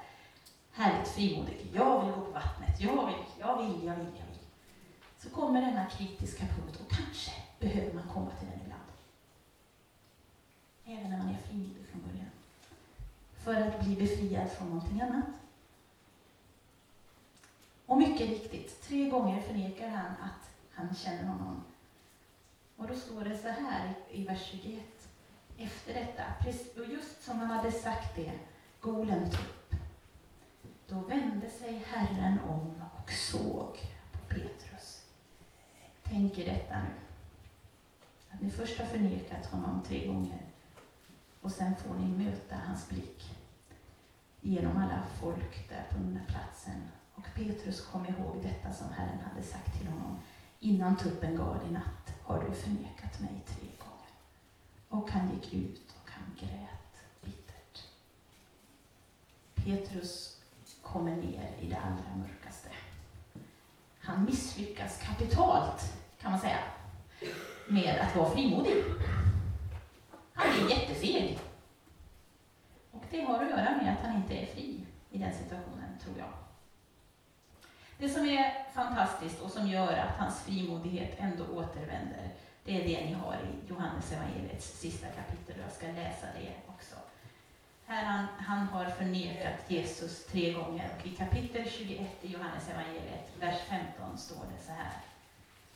härligt 0.78 1.08
frimodig. 1.08 1.70
Jag 1.74 2.04
vill 2.04 2.14
gå 2.14 2.20
på 2.20 2.30
vattnet, 2.30 2.80
jag 2.80 3.06
vill, 3.06 3.24
jag 3.40 3.62
vill, 3.62 3.86
jag 3.86 3.96
vill, 3.96 4.12
jag 4.18 4.26
vill. 4.26 4.38
Så 5.18 5.30
kommer 5.30 5.60
denna 5.60 5.86
kritiska 5.86 6.44
punkt 6.46 6.80
och 6.80 6.90
kanske 6.90 7.32
behöver 7.60 7.92
man 7.92 8.08
komma 8.08 8.30
till 8.38 8.48
den 8.48 8.60
ibland. 8.64 8.82
Även 10.84 11.10
när 11.10 11.18
man 11.18 11.28
är 11.28 11.38
frimodig 11.48 11.86
från 11.86 12.02
början. 12.02 12.30
För 13.44 13.54
att 13.54 13.80
bli 13.80 13.96
befriad 13.96 14.50
från 14.50 14.68
någonting 14.68 15.00
annat. 15.00 15.28
Och 17.86 17.98
mycket 17.98 18.28
riktigt, 18.28 18.82
tre 18.82 19.10
gånger 19.10 19.40
förnekar 19.42 19.88
han 19.88 20.10
att 20.10 20.50
han 20.72 20.94
känner 20.94 21.24
honom. 21.24 21.64
Och 22.76 22.88
då 22.88 22.94
står 22.94 23.24
det 23.24 23.38
så 23.38 23.48
här 23.48 23.94
i 24.10 24.24
vers 24.24 24.48
21. 24.50 24.84
Efter 25.58 25.94
detta, 25.94 26.22
och 26.76 26.92
just 26.92 27.22
som 27.24 27.38
han 27.38 27.50
hade 27.50 27.72
sagt 27.72 28.16
det, 28.16 28.32
Golen 28.80 29.30
tog 29.30 29.57
då 30.88 31.00
vände 31.00 31.50
sig 31.50 31.84
Herren 31.86 32.40
om 32.40 32.82
och 33.02 33.12
såg 33.12 33.78
på 34.12 34.18
Petrus. 34.28 35.04
Tänk 36.02 36.38
er 36.38 36.44
detta 36.44 36.74
nu. 36.78 36.94
Att 38.30 38.40
ni 38.40 38.50
först 38.50 38.78
har 38.78 38.86
förnekat 38.86 39.46
honom 39.46 39.82
tre 39.82 40.06
gånger 40.06 40.40
och 41.40 41.52
sen 41.52 41.76
får 41.76 41.94
ni 41.94 42.24
möta 42.24 42.56
hans 42.66 42.88
blick 42.88 43.34
genom 44.40 44.76
alla 44.76 45.02
folk 45.20 45.68
där 45.68 45.86
på 45.90 45.98
den 45.98 46.16
här 46.16 46.26
platsen 46.26 46.88
och 47.14 47.24
Petrus 47.34 47.86
kom 47.86 48.06
ihåg 48.06 48.42
detta 48.42 48.72
som 48.72 48.92
Herren 48.92 49.20
hade 49.20 49.42
sagt 49.42 49.78
till 49.78 49.88
honom. 49.88 50.18
Innan 50.60 50.96
tuppen 50.96 51.36
gal 51.36 51.58
i 51.68 51.72
natt 51.72 52.14
har 52.22 52.44
du 52.44 52.54
förnekat 52.54 53.20
mig 53.20 53.44
tre 53.46 53.68
gånger. 53.78 54.10
Och 54.88 55.10
han 55.10 55.34
gick 55.34 55.54
ut 55.54 55.94
och 56.02 56.10
han 56.10 56.36
grät 56.38 57.02
bittert. 57.22 57.84
Petrus 59.54 60.37
kommer 60.92 61.16
ner 61.16 61.50
i 61.60 61.66
det 61.66 61.76
allra 61.76 62.16
mörkaste. 62.16 62.68
Han 64.00 64.24
misslyckas 64.24 65.02
kapitalt, 65.02 65.92
kan 66.20 66.30
man 66.30 66.40
säga, 66.40 66.58
med 67.68 68.00
att 68.00 68.16
vara 68.16 68.30
frimodig. 68.30 68.84
Han 70.34 70.48
är 70.48 70.70
jättefeg. 70.70 71.38
Och 72.90 73.04
det 73.10 73.20
har 73.20 73.44
att 73.44 73.50
göra 73.50 73.76
med 73.82 73.92
att 73.92 74.06
han 74.06 74.16
inte 74.16 74.34
är 74.34 74.46
fri 74.46 74.86
i 75.10 75.18
den 75.18 75.34
situationen, 75.34 75.98
tror 76.02 76.18
jag. 76.18 76.32
Det 77.98 78.08
som 78.08 78.28
är 78.28 78.66
fantastiskt 78.74 79.40
och 79.40 79.50
som 79.50 79.68
gör 79.68 79.92
att 79.92 80.16
hans 80.18 80.42
frimodighet 80.42 81.14
ändå 81.18 81.44
återvänder, 81.44 82.30
det 82.64 82.80
är 82.80 82.84
det 82.84 83.04
ni 83.04 83.12
har 83.12 83.34
i 83.34 83.68
Johannes 83.68 84.12
evangeliets 84.12 84.78
sista 84.80 85.06
kapitel. 85.06 85.54
och 85.58 85.64
Jag 85.64 85.72
ska 85.72 85.86
läsa 85.86 86.26
det 86.40 86.72
också. 86.74 86.96
Här 87.90 88.04
han, 88.04 88.26
han 88.38 88.66
har 88.66 88.84
förnekat 88.84 89.70
Jesus 89.70 90.26
tre 90.26 90.52
gånger 90.52 90.90
och 90.98 91.06
i 91.06 91.16
kapitel 91.16 91.68
21 91.68 92.24
i 92.24 92.32
Johannes 92.32 92.68
evangeliet, 92.68 93.32
vers 93.40 93.60
15, 93.68 94.18
står 94.18 94.44
det 94.56 94.64
så 94.64 94.72
här. 94.72 94.92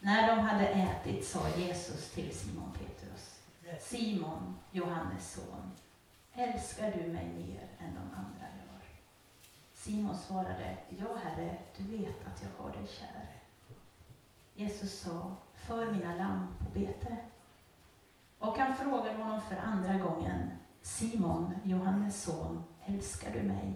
När 0.01 0.29
de 0.29 0.39
hade 0.39 0.69
ätit 0.69 1.27
sa 1.27 1.49
Jesus 1.57 2.11
till 2.11 2.39
Simon 2.39 2.73
Petrus, 2.73 3.41
Simon, 3.81 4.59
Johannes 4.71 5.33
son, 5.33 5.73
älskar 6.33 6.93
du 6.93 7.13
mig 7.13 7.27
mer 7.27 7.69
än 7.79 7.95
de 7.95 8.01
andra 8.01 8.47
gör? 8.59 8.83
Simon 9.75 10.17
svarade, 10.17 10.77
ja 10.89 11.17
Herre, 11.25 11.57
du 11.77 11.97
vet 11.97 12.27
att 12.27 12.43
jag 12.43 12.65
har 12.65 12.73
dig 12.73 12.87
kär. 12.87 13.27
Jesus 14.55 15.01
sa, 15.01 15.37
för 15.55 15.91
mina 15.91 16.15
lamm 16.15 16.47
på 16.59 16.79
bete. 16.79 17.17
Och 18.39 18.59
han 18.59 18.77
frågade 18.77 19.23
honom 19.23 19.41
för 19.41 19.57
andra 19.57 19.99
gången, 19.99 20.51
Simon, 20.83 21.55
Johannes 21.65 22.23
son, 22.23 22.65
älskar 22.87 23.33
du 23.33 23.43
mig? 23.43 23.73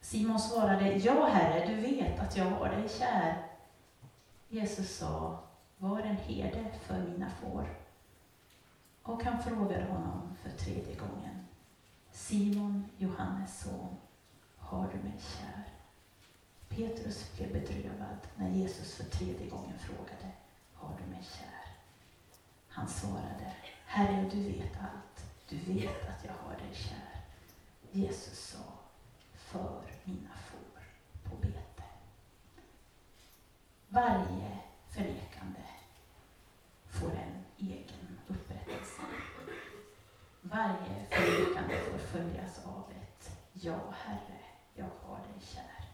Simon 0.00 0.40
svarade, 0.40 0.96
ja 0.96 1.26
Herre, 1.26 1.66
du 1.66 1.74
vet 1.80 2.20
att 2.20 2.36
jag 2.36 2.44
har 2.44 2.68
dig 2.68 2.88
kär. 2.88 3.46
Jesus 4.48 4.96
sa, 4.96 5.38
var 5.78 6.00
en 6.00 6.16
herde 6.16 6.64
för 6.86 7.02
mina 7.02 7.30
får. 7.30 7.68
Och 9.02 9.24
han 9.24 9.42
frågade 9.42 9.84
honom 9.84 10.36
för 10.42 10.50
tredje 10.50 10.94
gången, 10.94 11.46
Simon, 12.12 12.84
Johannes 12.96 13.60
son, 13.60 13.96
har 14.58 14.88
du 14.92 14.98
mig 14.98 15.18
kär? 15.18 15.64
Petrus 16.68 17.32
blev 17.36 17.52
bedrövad 17.52 18.18
när 18.36 18.50
Jesus 18.50 18.94
för 18.94 19.04
tredje 19.04 19.50
gången 19.50 19.78
frågade, 19.78 20.32
har 20.74 20.96
du 20.98 21.10
mig 21.10 21.22
kär? 21.22 21.74
Han 22.68 22.88
svarade, 22.88 23.52
Herre, 23.86 24.30
du 24.32 24.42
vet 24.42 24.76
allt. 24.80 25.09
Du 25.50 25.56
vet 25.56 26.08
att 26.08 26.24
jag 26.24 26.32
har 26.32 26.56
dig 26.56 26.74
kär. 26.74 27.20
Jesus 27.92 28.38
sa, 28.38 28.72
för 29.34 29.82
mina 30.04 30.30
får 30.34 30.82
på 31.30 31.36
bete. 31.36 31.82
Varje 33.88 34.58
förnekande 34.88 35.60
får 36.90 37.10
en 37.10 37.44
egen 37.58 38.18
upprättelse. 38.28 39.02
Varje 40.40 41.06
förnekande 41.10 41.80
får 41.80 41.98
följas 41.98 42.64
av 42.64 42.84
ett 42.90 43.30
Ja, 43.52 43.94
Herre, 44.04 44.38
jag 44.74 44.90
har 45.02 45.16
dig 45.16 45.40
kär. 45.40 45.84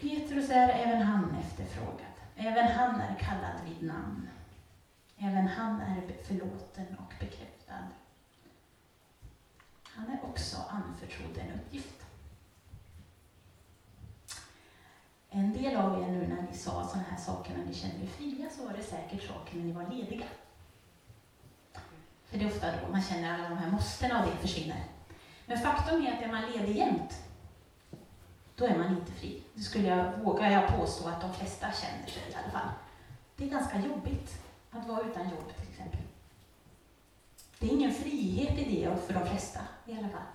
Petrus 0.00 0.50
är 0.50 0.68
även 0.68 1.02
han 1.02 1.34
efterfrågad. 1.34 2.14
Även 2.36 2.68
han 2.68 3.00
är 3.00 3.14
kallad 3.14 3.60
vid 3.64 3.82
namn. 3.82 4.28
Även 5.18 5.48
han 5.48 5.80
är 5.80 6.22
förlåten 6.22 6.96
och 6.98 7.14
bekräftad. 7.20 7.88
Han 9.96 10.10
är 10.10 10.24
också 10.24 10.56
anförtrodd 10.74 11.38
en 11.38 11.60
uppgift. 11.60 12.04
En 15.30 15.52
del 15.52 15.76
av 15.76 16.02
er 16.02 16.06
nu 16.06 16.26
när 16.26 16.42
ni 16.42 16.56
sa 16.56 16.86
sådana 16.86 17.04
här 17.10 17.18
saker 17.18 17.56
när 17.56 17.64
ni 17.64 17.74
kände 17.74 18.04
er 18.04 18.08
fria 18.08 18.50
så 18.50 18.64
var 18.64 18.72
det 18.72 18.82
säkert 18.82 19.28
saker 19.28 19.56
när 19.56 19.64
ni 19.64 19.72
var 19.72 19.86
lediga. 19.90 20.26
För 22.24 22.38
det 22.38 22.44
är 22.44 22.48
ofta 22.48 22.66
då 22.80 22.92
man 22.92 23.02
känner 23.02 23.34
alla 23.34 23.48
de 23.48 23.58
här 23.58 23.70
måstena 23.70 24.20
och 24.24 24.30
det 24.30 24.36
försvinner. 24.36 24.84
Men 25.46 25.58
faktum 25.58 26.06
är 26.06 26.12
att 26.12 26.22
är 26.22 26.32
man 26.32 26.50
ledig 26.50 26.76
jämt, 26.76 27.24
då 28.56 28.64
är 28.64 28.78
man 28.78 28.96
inte 28.96 29.12
fri. 29.12 29.42
Det 29.54 29.62
skulle 29.62 29.88
jag, 29.88 30.18
vågar 30.18 30.50
jag 30.50 30.76
påstå 30.76 31.08
att 31.08 31.20
de 31.20 31.34
flesta 31.34 31.72
känner 31.72 32.06
sig 32.06 32.22
i 32.30 32.34
alla 32.34 32.50
fall. 32.50 32.68
Det 33.36 33.44
är 33.44 33.48
ganska 33.48 33.78
jobbigt 33.78 34.42
att 34.70 34.88
vara 34.88 35.00
utan 35.00 35.30
jobb 35.30 35.54
till 35.56 35.70
exempel. 35.70 36.00
Det 37.58 37.66
är 37.66 37.70
ingen 37.70 37.94
frihet 37.94 38.58
i 38.58 38.64
det 38.64 39.06
för 39.06 39.14
de 39.14 39.26
flesta 39.26 39.60
i 39.86 39.92
alla 39.98 40.08
fall. 40.08 40.26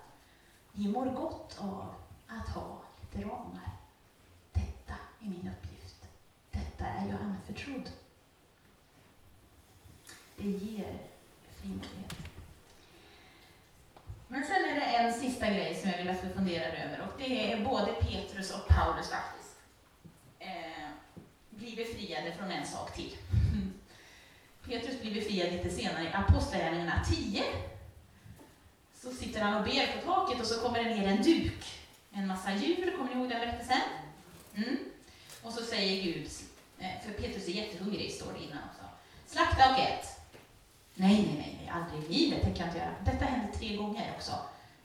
Vi 0.72 0.88
mår 0.88 1.06
gott 1.06 1.56
av 1.58 1.94
att 2.26 2.48
ha 2.48 2.82
lite 3.00 3.28
ramar. 3.28 3.70
Detta 4.52 4.94
är 5.20 5.26
min 5.28 5.50
uppgift. 5.58 6.08
Detta 6.50 6.84
är 6.84 7.08
jag 7.08 7.18
anförtrodd. 7.20 7.90
Det 10.36 10.48
ger 10.48 10.98
frimodighet. 11.60 12.14
Men 14.28 14.44
sen 14.44 14.64
är 14.64 14.74
det 14.74 14.86
en 14.86 15.14
sista 15.14 15.46
grej 15.46 15.74
som 15.74 15.90
jag 15.90 15.98
vill 15.98 16.10
att 16.10 16.24
vi 16.24 16.28
funderar 16.28 16.72
över 16.72 17.00
och 17.00 17.18
det 17.18 17.52
är 17.52 17.64
både 17.64 17.92
Petrus 17.92 18.54
och 18.54 18.68
Paulus 18.68 19.10
faktiskt. 19.10 19.56
Eh, 20.38 20.88
blir 21.50 21.76
befriade 21.76 22.32
från 22.32 22.50
en 22.50 22.66
sak 22.66 22.94
till. 22.94 23.16
Petrus 24.64 25.00
blir 25.00 25.14
befriad 25.14 25.52
lite 25.52 25.70
senare 25.70 26.04
i 26.04 26.12
Apostlagärningarna 26.12 27.04
10. 27.04 27.44
Så 29.02 29.10
sitter 29.10 29.40
han 29.40 29.54
och 29.54 29.64
ber 29.64 30.00
på 30.00 30.06
taket 30.06 30.40
och 30.40 30.46
så 30.46 30.60
kommer 30.60 30.84
det 30.84 30.94
ner 30.94 31.08
en 31.08 31.22
duk. 31.22 31.80
En 32.12 32.26
massa 32.26 32.54
djur, 32.54 32.96
kommer 32.96 33.14
ni 33.14 33.20
ihåg 33.20 33.30
den 33.30 33.40
berättelsen? 33.40 33.80
Mm. 34.54 34.76
Och 35.42 35.52
så 35.52 35.64
säger 35.64 36.02
Gud, 36.02 36.28
eh, 36.78 37.02
för 37.04 37.12
Petrus 37.12 37.48
är 37.48 37.52
jättehungrig, 37.52 38.12
står 38.12 38.32
det 38.32 38.44
innan 38.44 38.58
också. 38.70 38.82
Slakta 39.26 39.70
och 39.70 39.78
ät. 39.78 40.06
Nej, 40.94 41.14
nej, 41.14 41.34
nej, 41.38 41.58
nej, 41.60 41.70
aldrig 41.72 42.10
i 42.10 42.14
livet 42.14 42.42
tänker 42.42 42.60
jag 42.60 42.68
inte 42.68 42.78
göra. 42.78 42.94
Detta 43.04 43.24
händer 43.24 43.58
tre 43.58 43.76
gånger 43.76 44.12
också. 44.16 44.32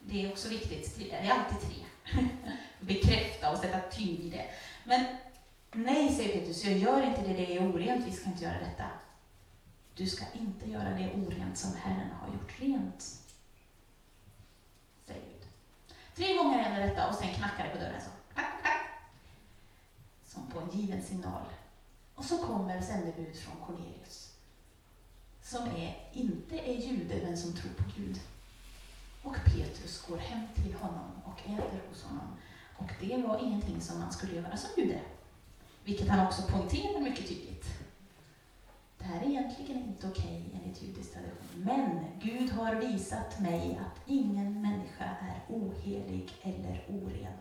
Det 0.02 0.26
är 0.26 0.32
också 0.32 0.50
viktigt, 0.50 1.00
det 1.00 1.12
är 1.12 1.32
alltid 1.32 1.70
tre. 1.70 1.78
Bekräfta 2.80 3.52
och 3.52 3.58
sätta 3.58 3.80
tyngd 3.80 4.20
i 4.20 4.30
det. 4.30 4.46
Men 4.84 5.06
nej, 5.72 6.16
säger 6.16 6.40
Petrus, 6.40 6.66
jag 6.66 6.78
gör 6.78 7.08
inte 7.08 7.22
det, 7.22 7.34
det 7.34 7.58
är 7.58 7.72
orent, 7.72 8.06
vi 8.08 8.12
ska 8.12 8.30
inte 8.30 8.44
göra 8.44 8.60
detta. 8.60 8.86
Du 9.96 10.06
ska 10.08 10.26
inte 10.34 10.70
göra 10.70 10.90
det 10.90 11.14
orent 11.14 11.58
som 11.58 11.76
Herren 11.76 12.12
har 12.22 12.28
gjort 12.28 12.60
rent. 12.60 13.25
Tre 16.16 16.38
gånger 16.38 16.58
händer 16.58 16.88
detta 16.88 17.08
och 17.10 17.16
sen 17.16 17.34
knackar 17.34 17.64
det 17.64 17.70
på 17.70 17.78
dörren 17.78 18.02
så. 18.02 18.10
Som 20.26 20.48
på 20.48 20.60
en 20.60 20.80
given 20.80 21.04
signal. 21.04 21.46
Och 22.16 22.26
så 22.26 22.38
kommer 22.38 22.82
sändebud 22.82 23.36
från 23.36 23.56
Cornelius. 23.66 24.32
Som 25.42 25.68
är, 25.68 26.10
inte 26.14 26.70
är 26.70 26.74
jude, 26.74 27.16
men 27.24 27.38
som 27.38 27.54
tror 27.54 27.72
på 27.72 27.84
Gud. 27.98 28.20
Och 29.24 29.36
Petrus 29.46 30.02
går 30.02 30.18
hem 30.18 30.48
till 30.56 30.74
honom 30.74 31.12
och 31.26 31.40
äter 31.40 31.82
hos 31.90 32.04
honom. 32.04 32.28
Och 32.78 32.92
det 33.02 33.18
var 33.18 33.44
ingenting 33.44 33.82
som 33.82 34.00
man 34.00 34.12
skulle 34.14 34.36
göra 34.36 34.58
som 34.58 34.70
jude. 34.78 35.00
Vilket 35.84 36.10
han 36.10 36.28
också 36.28 36.42
poängterar 36.42 37.00
mycket 37.00 37.28
tydligt. 37.28 37.66
Det 39.06 39.12
här 39.12 39.26
är 39.26 39.30
egentligen 39.30 39.78
inte 39.78 40.08
okej 40.08 40.44
enligt 40.54 40.82
judisk 40.82 41.14
tradition. 41.14 41.64
Men 41.66 42.06
Gud 42.20 42.50
har 42.52 42.76
visat 42.76 43.40
mig 43.40 43.80
att 43.82 44.02
ingen 44.06 44.62
människa 44.62 45.04
är 45.04 45.56
ohelig 45.56 46.34
eller 46.42 46.86
oren. 46.90 47.34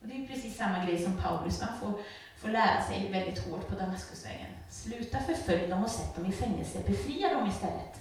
Och 0.00 0.08
det 0.08 0.14
är 0.14 0.26
precis 0.26 0.56
samma 0.56 0.84
grej 0.84 0.98
som 0.98 1.16
Paulus, 1.16 1.60
man 1.60 1.78
får, 1.80 2.00
får 2.36 2.48
lära 2.48 2.82
sig 2.82 3.12
väldigt 3.12 3.38
hårt 3.38 3.68
på 3.68 3.74
Damaskusvägen. 3.74 4.50
Sluta 4.70 5.18
förfölj 5.18 5.66
dem 5.66 5.84
och 5.84 5.90
sätt 5.90 6.16
dem 6.16 6.26
i 6.26 6.32
fängelse, 6.32 6.82
befria 6.86 7.34
dem 7.34 7.48
istället. 7.48 8.00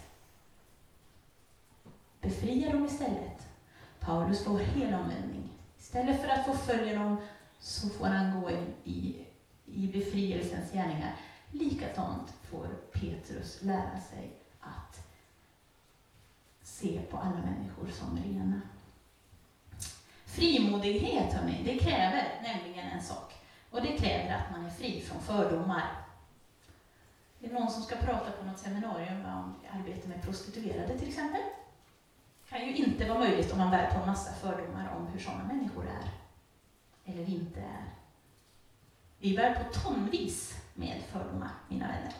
Befria 2.21 2.71
dem 2.71 2.85
istället. 2.85 3.47
Paulus 3.99 4.43
får 4.43 4.59
helomvändning. 4.59 5.49
Istället 5.79 6.21
för 6.21 6.27
att 6.27 6.45
få 6.45 6.53
följa 6.53 6.99
dem 6.99 7.17
så 7.59 7.89
får 7.89 8.05
han 8.05 8.41
gå 8.41 8.51
in 8.51 8.73
i, 8.83 9.15
i 9.65 9.87
befrielsens 9.87 10.71
gärningar. 10.71 11.15
Likadant 11.57 12.33
får 12.49 12.67
Petrus 12.91 13.61
lära 13.61 14.01
sig 14.01 14.31
att 14.59 15.07
se 16.61 17.01
på 17.01 17.17
alla 17.17 17.35
människor 17.35 17.87
som 17.87 18.17
rena. 18.17 18.61
Frimodighet, 20.25 21.33
hörni, 21.33 21.61
det 21.65 21.77
kräver 21.77 22.41
nämligen 22.43 22.89
en 22.89 23.03
sak. 23.03 23.33
Och 23.71 23.81
det 23.81 23.97
kräver 23.97 24.35
att 24.35 24.51
man 24.51 24.65
är 24.65 24.69
fri 24.69 25.01
från 25.01 25.21
fördomar. 25.21 26.05
Det 27.39 27.47
är 27.47 27.53
någon 27.53 27.71
som 27.71 27.83
ska 27.83 27.95
prata 27.95 28.31
på 28.31 28.45
något 28.45 28.59
seminarium 28.59 29.25
om 29.25 29.55
arbete 29.71 30.07
med 30.07 30.21
prostituerade 30.21 30.99
till 30.99 31.07
exempel. 31.07 31.41
Det 32.43 32.49
kan 32.49 32.67
ju 32.67 32.75
inte 32.75 33.07
vara 33.07 33.19
möjligt 33.19 33.51
om 33.51 33.57
man 33.57 33.71
bär 33.71 33.91
på 33.91 33.99
en 33.99 34.07
massa 34.07 34.33
fördomar 34.33 34.95
om 34.97 35.07
hur 35.07 35.19
sådana 35.19 35.43
människor 35.43 35.85
är. 35.87 36.09
Eller 37.11 37.29
inte 37.29 37.59
är. 37.59 37.85
Vi 39.19 39.35
bär 39.35 39.53
på 39.53 39.79
tonvis 39.79 40.56
med 40.77 41.03
fördomar, 41.11 41.51
mina 41.67 41.87
vänner. 41.87 42.13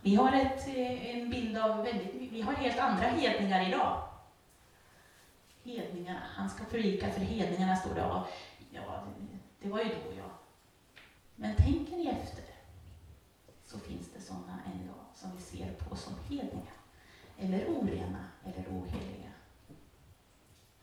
Vi 0.00 0.14
har 0.14 0.32
ett, 0.32 0.68
eh, 0.68 1.16
en 1.16 1.30
bild 1.30 1.58
av 1.58 1.84
väldigt, 1.84 2.32
vi 2.32 2.40
har 2.42 2.52
helt 2.52 2.78
andra 2.78 3.06
hedningar 3.06 3.68
idag. 3.68 4.02
Hedningarna, 5.64 6.20
han 6.34 6.50
ska 6.50 6.64
predika 6.64 7.10
för 7.10 7.20
hedningarna, 7.20 7.76
står 7.76 7.94
det. 7.94 8.00
Ja, 8.00 8.26
ja, 8.70 9.02
det 9.60 9.68
var 9.68 9.78
ju 9.78 9.88
då, 9.88 10.16
ja. 10.18 10.30
Men 11.36 11.56
tänker 11.56 11.96
ni 11.96 12.06
efter, 12.06 12.44
så 13.64 13.78
finns 13.78 14.08
det 14.14 14.20
sådana 14.20 14.60
än 14.66 14.82
idag 14.84 15.04
som 15.14 15.36
vi 15.36 15.42
ser 15.42 15.72
på 15.72 15.96
som 15.96 16.14
hedningar. 16.28 16.74
Eller 17.38 17.66
orena, 17.66 18.24
eller 18.44 18.64
oheliga. 18.68 19.30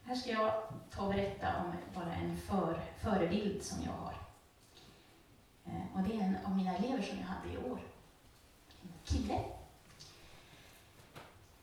Här 0.03 0.15
ska 0.15 0.31
jag 0.31 0.63
ta 0.91 1.03
och 1.03 1.13
berätta 1.13 1.47
om 1.57 1.73
bara 1.95 2.13
en 2.13 2.37
för, 2.37 2.81
förebild 3.01 3.63
som 3.63 3.83
jag 3.83 3.91
har. 3.91 4.22
Eh, 5.65 5.97
och 5.97 6.03
det 6.03 6.13
är 6.13 6.21
en 6.21 6.37
av 6.45 6.55
mina 6.55 6.75
elever 6.75 7.01
som 7.01 7.17
jag 7.17 7.25
hade 7.25 7.53
i 7.53 7.57
år. 7.57 7.79
En 8.81 8.89
kille. 9.03 9.39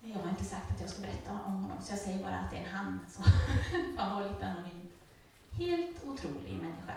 Jag 0.01 0.19
har 0.19 0.31
inte 0.31 0.45
sagt 0.45 0.71
att 0.71 0.81
jag 0.81 0.91
ska 0.91 1.03
berätta 1.03 1.33
om 1.33 1.39
honom, 1.53 1.79
så 1.83 1.93
jag 1.93 1.99
säger 1.99 2.25
bara 2.25 2.39
att 2.39 2.51
det 2.51 2.57
är 2.57 2.65
en 2.65 2.71
han. 2.71 3.01
Så 3.09 3.23
han 3.97 4.15
var 4.15 4.29
lite 4.29 4.47
anonym. 4.47 4.89
Helt 5.51 6.05
otrolig 6.05 6.53
människa. 6.53 6.95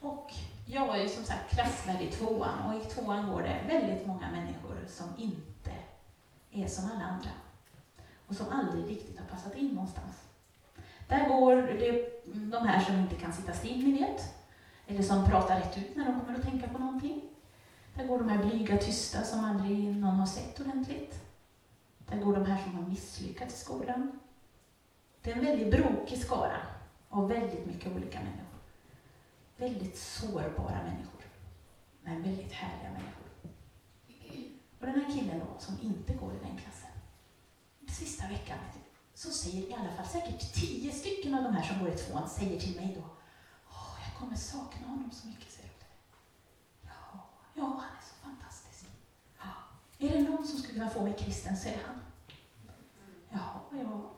Och 0.00 0.34
jag 0.66 0.86
var 0.86 0.96
ju 0.96 1.08
som 1.08 1.24
sagt 1.24 1.54
klassvärd 1.54 2.02
i 2.02 2.10
tvåan 2.10 2.62
och 2.62 2.82
i 2.82 2.84
tvåan 2.84 3.30
går 3.30 3.42
det 3.42 3.60
väldigt 3.66 4.06
många 4.06 4.30
människor 4.30 4.76
som 4.88 5.06
inte 5.18 5.70
är 6.52 6.68
som 6.68 6.90
alla 6.90 7.04
andra. 7.04 7.30
Och 8.26 8.36
som 8.36 8.48
aldrig 8.48 8.90
riktigt 8.90 9.18
har 9.18 9.26
passat 9.26 9.54
in 9.54 9.68
någonstans. 9.68 10.16
Där 11.08 11.28
går 11.28 11.56
det, 11.56 11.88
mm, 12.26 12.50
de 12.50 12.66
här 12.66 12.84
som 12.84 12.98
inte 12.98 13.14
kan 13.14 13.32
sitta 13.32 13.52
still, 13.52 13.84
ni 13.84 13.98
vet. 13.98 14.37
Eller 14.90 15.02
som 15.02 15.26
pratar 15.26 15.60
rätt 15.60 15.78
ut 15.78 15.96
när 15.96 16.04
de 16.04 16.20
kommer 16.20 16.38
att 16.38 16.44
tänka 16.44 16.68
på 16.68 16.78
någonting. 16.78 17.22
Där 17.94 18.06
går 18.06 18.18
de 18.18 18.28
här 18.28 18.44
blyga, 18.44 18.78
tysta 18.78 19.22
som 19.22 19.44
aldrig 19.44 19.96
någon 19.96 20.14
har 20.14 20.26
sett 20.26 20.60
ordentligt. 20.60 21.14
Där 21.98 22.16
går 22.18 22.34
de 22.34 22.46
här 22.46 22.62
som 22.62 22.74
har 22.74 22.88
misslyckats 22.88 23.54
i 23.54 23.58
skolan. 23.58 24.20
Det 25.22 25.30
är 25.30 25.36
en 25.36 25.44
väldigt 25.44 25.70
brokig 25.70 26.18
skara 26.18 26.56
av 27.08 27.28
väldigt 27.28 27.66
mycket 27.66 27.96
olika 27.96 28.18
människor. 28.18 28.58
Väldigt 29.56 29.98
sårbara 29.98 30.82
människor, 30.84 31.22
men 32.02 32.22
väldigt 32.22 32.52
härliga 32.52 32.90
människor. 32.90 33.28
Och 34.80 34.86
den 34.86 35.00
här 35.00 35.12
killen 35.12 35.38
då, 35.38 35.60
som 35.60 35.78
inte 35.82 36.12
går 36.12 36.32
i 36.32 36.38
den 36.38 36.56
klassen, 36.56 36.90
sista 37.88 38.28
veckan 38.28 38.58
så 39.14 39.30
säger 39.30 39.70
i 39.70 39.74
alla 39.74 39.92
fall 39.92 40.06
säkert 40.06 40.54
tio 40.54 40.92
stycken 40.92 41.34
av 41.34 41.42
de 41.42 41.54
här 41.54 41.62
som 41.62 41.78
går 41.78 41.88
i 41.94 41.96
tvåan 41.96 42.28
säger 42.28 42.60
till 42.60 42.76
mig 42.76 42.96
då 42.96 43.17
jag 44.18 44.24
kommer 44.26 44.36
sakna 44.36 44.86
honom 44.86 45.10
så 45.10 45.26
mycket, 45.26 45.52
säger 45.52 45.68
du. 45.68 45.86
Ja, 46.88 47.20
ja, 47.54 47.64
han 47.64 47.96
är 47.98 48.02
så 48.02 48.14
fantastisk. 48.14 48.86
Ja. 49.38 49.52
Är 49.98 50.08
det 50.08 50.30
någon 50.30 50.46
som 50.46 50.58
skulle 50.58 50.74
kunna 50.74 50.90
få 50.90 51.02
mig 51.04 51.16
kristen 51.18 51.56
så 51.56 51.68
är 51.68 51.72
det 51.72 51.84
han. 51.86 52.00
Ja, 53.30 53.78
ja. 53.78 54.10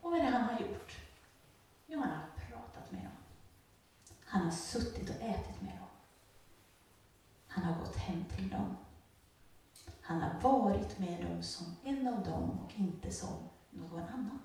Och 0.00 0.10
vad 0.10 0.20
är 0.20 0.24
det 0.24 0.30
han 0.30 0.42
har 0.42 0.60
gjort? 0.60 0.96
Jo, 1.86 2.00
han 2.00 2.10
har 2.10 2.26
pratat 2.48 2.92
med 2.92 3.02
dem. 3.02 3.12
Han 4.24 4.42
har 4.42 4.50
suttit 4.50 5.10
och 5.10 5.16
ätit 5.16 5.62
med 5.62 5.72
dem. 5.78 5.88
Han 7.46 7.64
har 7.64 7.80
gått 7.80 7.96
hem 7.96 8.24
till 8.36 8.50
dem. 8.50 8.76
Han 10.00 10.22
har 10.22 10.40
varit 10.40 10.98
med 10.98 11.26
dem 11.26 11.42
som 11.42 11.76
en 11.84 12.08
av 12.08 12.24
dem 12.24 12.50
och 12.50 12.72
inte 12.74 13.12
som 13.12 13.48
någon 13.70 14.02
annan. 14.02 14.40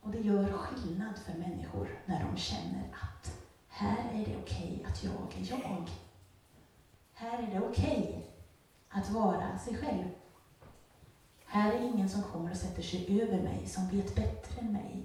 Och 0.00 0.10
det 0.10 0.20
gör 0.20 0.52
skillnad 0.52 1.18
för 1.18 1.38
människor 1.38 1.98
när 2.06 2.24
de 2.24 2.36
känner 2.36 2.88
att 2.92 3.45
här 3.76 4.10
är 4.12 4.26
det 4.26 4.36
okej 4.42 4.78
okay 4.80 4.84
att 4.84 5.04
jag 5.04 5.34
är 5.38 5.50
jag. 5.50 5.90
Här 7.12 7.42
är 7.42 7.46
det 7.46 7.60
okej 7.60 8.00
okay 8.00 8.22
att 8.88 9.10
vara 9.10 9.58
sig 9.58 9.76
själv. 9.76 10.04
Här 11.44 11.72
är 11.72 11.80
ingen 11.80 12.08
som 12.08 12.22
kommer 12.22 12.50
och 12.50 12.56
sätter 12.56 12.82
sig 12.82 13.22
över 13.22 13.42
mig, 13.42 13.66
som 13.66 13.88
vet 13.88 14.14
bättre 14.14 14.60
än 14.60 14.72
mig, 14.72 15.04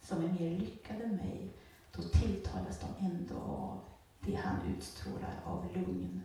som 0.00 0.24
är 0.24 0.28
mer 0.28 0.50
lyckad 0.50 1.00
än 1.00 1.16
mig. 1.16 1.52
Då 1.96 2.02
tilltalas 2.02 2.80
de 2.80 3.06
ändå 3.06 3.36
av 3.36 3.80
det 4.20 4.34
han 4.34 4.74
utstrålar 4.76 5.40
av 5.44 5.68
lugn. 5.74 6.22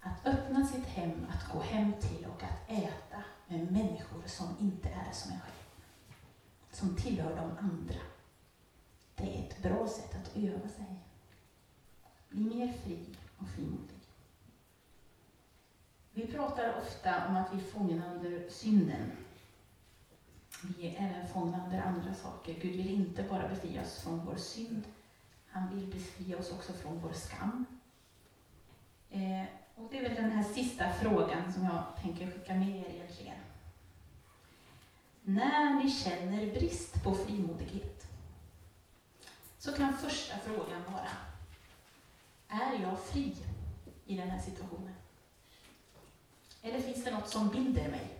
Att 0.00 0.26
öppna 0.26 0.66
sitt 0.66 0.86
hem, 0.86 1.26
att 1.30 1.52
gå 1.52 1.60
hem 1.60 1.92
till 2.00 2.26
och 2.26 2.42
att 2.42 2.70
äta 2.70 3.24
med 3.48 3.72
människor 3.72 4.22
som 4.26 4.56
inte 4.60 4.88
är 4.88 5.12
som 5.12 5.32
en 5.32 5.40
själv. 5.40 5.74
Som 6.70 6.96
tillhör 6.96 7.36
de 7.36 7.66
andra. 7.66 8.00
Det 9.16 9.38
är 9.38 9.48
ett 9.48 9.62
bra 9.62 9.88
sätt 9.88 10.14
att 10.14 10.36
öva 10.36 10.68
sig. 10.68 10.98
Bli 12.28 12.44
mer 12.44 12.72
fri 12.72 12.98
och 13.38 13.48
frimodig. 13.48 13.98
Vi 16.12 16.26
pratar 16.26 16.78
ofta 16.78 17.28
om 17.28 17.36
att 17.36 17.54
vi 17.54 17.56
är 17.56 17.70
fångna 17.70 18.14
under 18.14 18.48
synden. 18.48 19.12
Vi 20.62 20.88
är 20.88 21.04
även 21.04 21.28
fångna 21.28 21.64
under 21.64 21.82
andra 21.82 22.14
saker. 22.14 22.54
Gud 22.54 22.76
vill 22.76 22.90
inte 22.90 23.22
bara 23.22 23.48
befria 23.48 23.82
oss 23.82 24.00
från 24.02 24.26
vår 24.26 24.36
synd. 24.36 24.82
Han 25.48 25.74
vill 25.74 25.86
befria 25.86 26.38
oss 26.38 26.52
också 26.52 26.72
från 26.72 27.00
vår 27.00 27.12
skam. 27.12 27.66
Eh, 29.10 29.44
och 29.74 29.88
det 29.90 29.98
är 29.98 30.02
väl 30.02 30.14
den 30.14 30.30
här 30.30 30.42
sista 30.42 30.92
frågan 30.92 31.52
som 31.52 31.64
jag 31.64 31.84
tänker 32.02 32.30
skicka 32.30 32.54
med 32.54 32.68
er 32.68 32.94
egentligen. 32.94 33.38
När 35.22 35.74
ni 35.74 35.90
känner 35.90 36.54
brist 36.54 37.02
på 37.04 37.14
frimodighet 37.14 37.93
så 39.64 39.72
kan 39.72 39.98
första 39.98 40.34
frågan 40.38 40.82
vara 40.92 41.10
Är 42.48 42.82
jag 42.82 43.00
fri 43.00 43.36
i 44.06 44.16
den 44.16 44.30
här 44.30 44.40
situationen? 44.40 44.94
Eller 46.62 46.80
finns 46.80 47.04
det 47.04 47.10
något 47.10 47.28
som 47.28 47.48
binder 47.48 47.88
mig? 47.88 48.18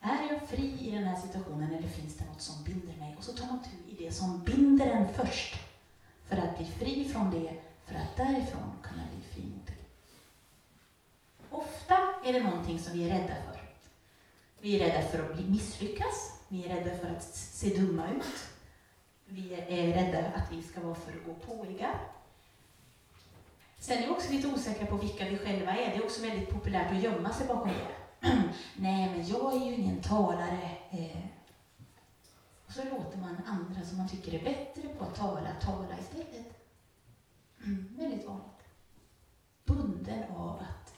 Är 0.00 0.32
jag 0.32 0.48
fri 0.48 0.76
i 0.80 0.90
den 0.90 1.04
här 1.04 1.20
situationen 1.20 1.74
eller 1.74 1.88
finns 1.88 2.16
det 2.16 2.24
något 2.24 2.40
som 2.40 2.64
binder 2.64 2.96
mig? 2.96 3.16
Och 3.18 3.24
så 3.24 3.32
tar 3.32 3.46
man 3.46 3.64
tur 3.64 3.92
i 3.92 4.04
det 4.04 4.12
som 4.12 4.44
binder 4.44 4.86
en 4.86 5.14
först. 5.14 5.54
För 6.28 6.36
att 6.36 6.56
bli 6.56 6.66
fri 6.66 7.08
från 7.08 7.30
det, 7.30 7.54
för 7.86 7.94
att 7.94 8.16
därifrån 8.16 8.72
kunna 8.82 9.02
bli 9.12 9.22
fri 9.32 9.42
mot 9.42 9.66
det. 9.66 9.74
Ofta 11.50 11.98
är 12.24 12.32
det 12.32 12.42
någonting 12.42 12.78
som 12.78 12.92
vi 12.92 13.10
är 13.10 13.18
rädda 13.18 13.34
för. 13.34 13.60
Vi 14.60 14.80
är 14.80 14.88
rädda 14.88 15.08
för 15.08 15.32
att 15.32 15.48
misslyckas. 15.48 16.40
Vi 16.48 16.64
är 16.64 16.74
rädda 16.74 16.98
för 16.98 17.08
att 17.10 17.34
se 17.34 17.76
dumma 17.76 18.10
ut. 18.10 18.50
Vi 19.32 19.54
är 19.54 19.94
rädda 19.94 20.28
att 20.28 20.52
vi 20.52 20.62
ska 20.62 20.80
vara 20.80 20.94
för 20.94 21.12
gåpåiga. 21.12 21.90
Sen 23.78 23.98
är 23.98 24.06
vi 24.06 24.12
också 24.12 24.32
lite 24.32 24.48
osäkra 24.48 24.86
på 24.86 24.96
vilka 24.96 25.28
vi 25.28 25.38
själva 25.38 25.72
är. 25.72 25.90
Det 25.90 25.96
är 25.96 26.04
också 26.04 26.22
väldigt 26.22 26.50
populärt 26.50 26.92
att 26.92 27.02
gömma 27.02 27.32
sig 27.32 27.46
bakom 27.46 27.68
det. 27.68 28.28
Nej, 28.76 29.10
men 29.10 29.26
jag 29.26 29.54
är 29.56 29.66
ju 29.66 29.74
ingen 29.74 30.02
talare. 30.02 30.70
Eh. 30.90 31.20
Och 32.66 32.72
så 32.72 32.84
låter 32.84 33.18
man 33.18 33.36
andra 33.46 33.86
som 33.86 33.98
man 33.98 34.08
tycker 34.08 34.34
är 34.34 34.44
bättre 34.44 34.88
på 34.88 35.04
att 35.04 35.14
tala, 35.14 35.50
tala 35.60 35.98
istället. 35.98 36.60
Mm, 37.64 37.96
väldigt 37.98 38.26
vanligt. 38.26 38.46
Bunden 39.64 40.24
av 40.36 40.58
att 40.60 40.94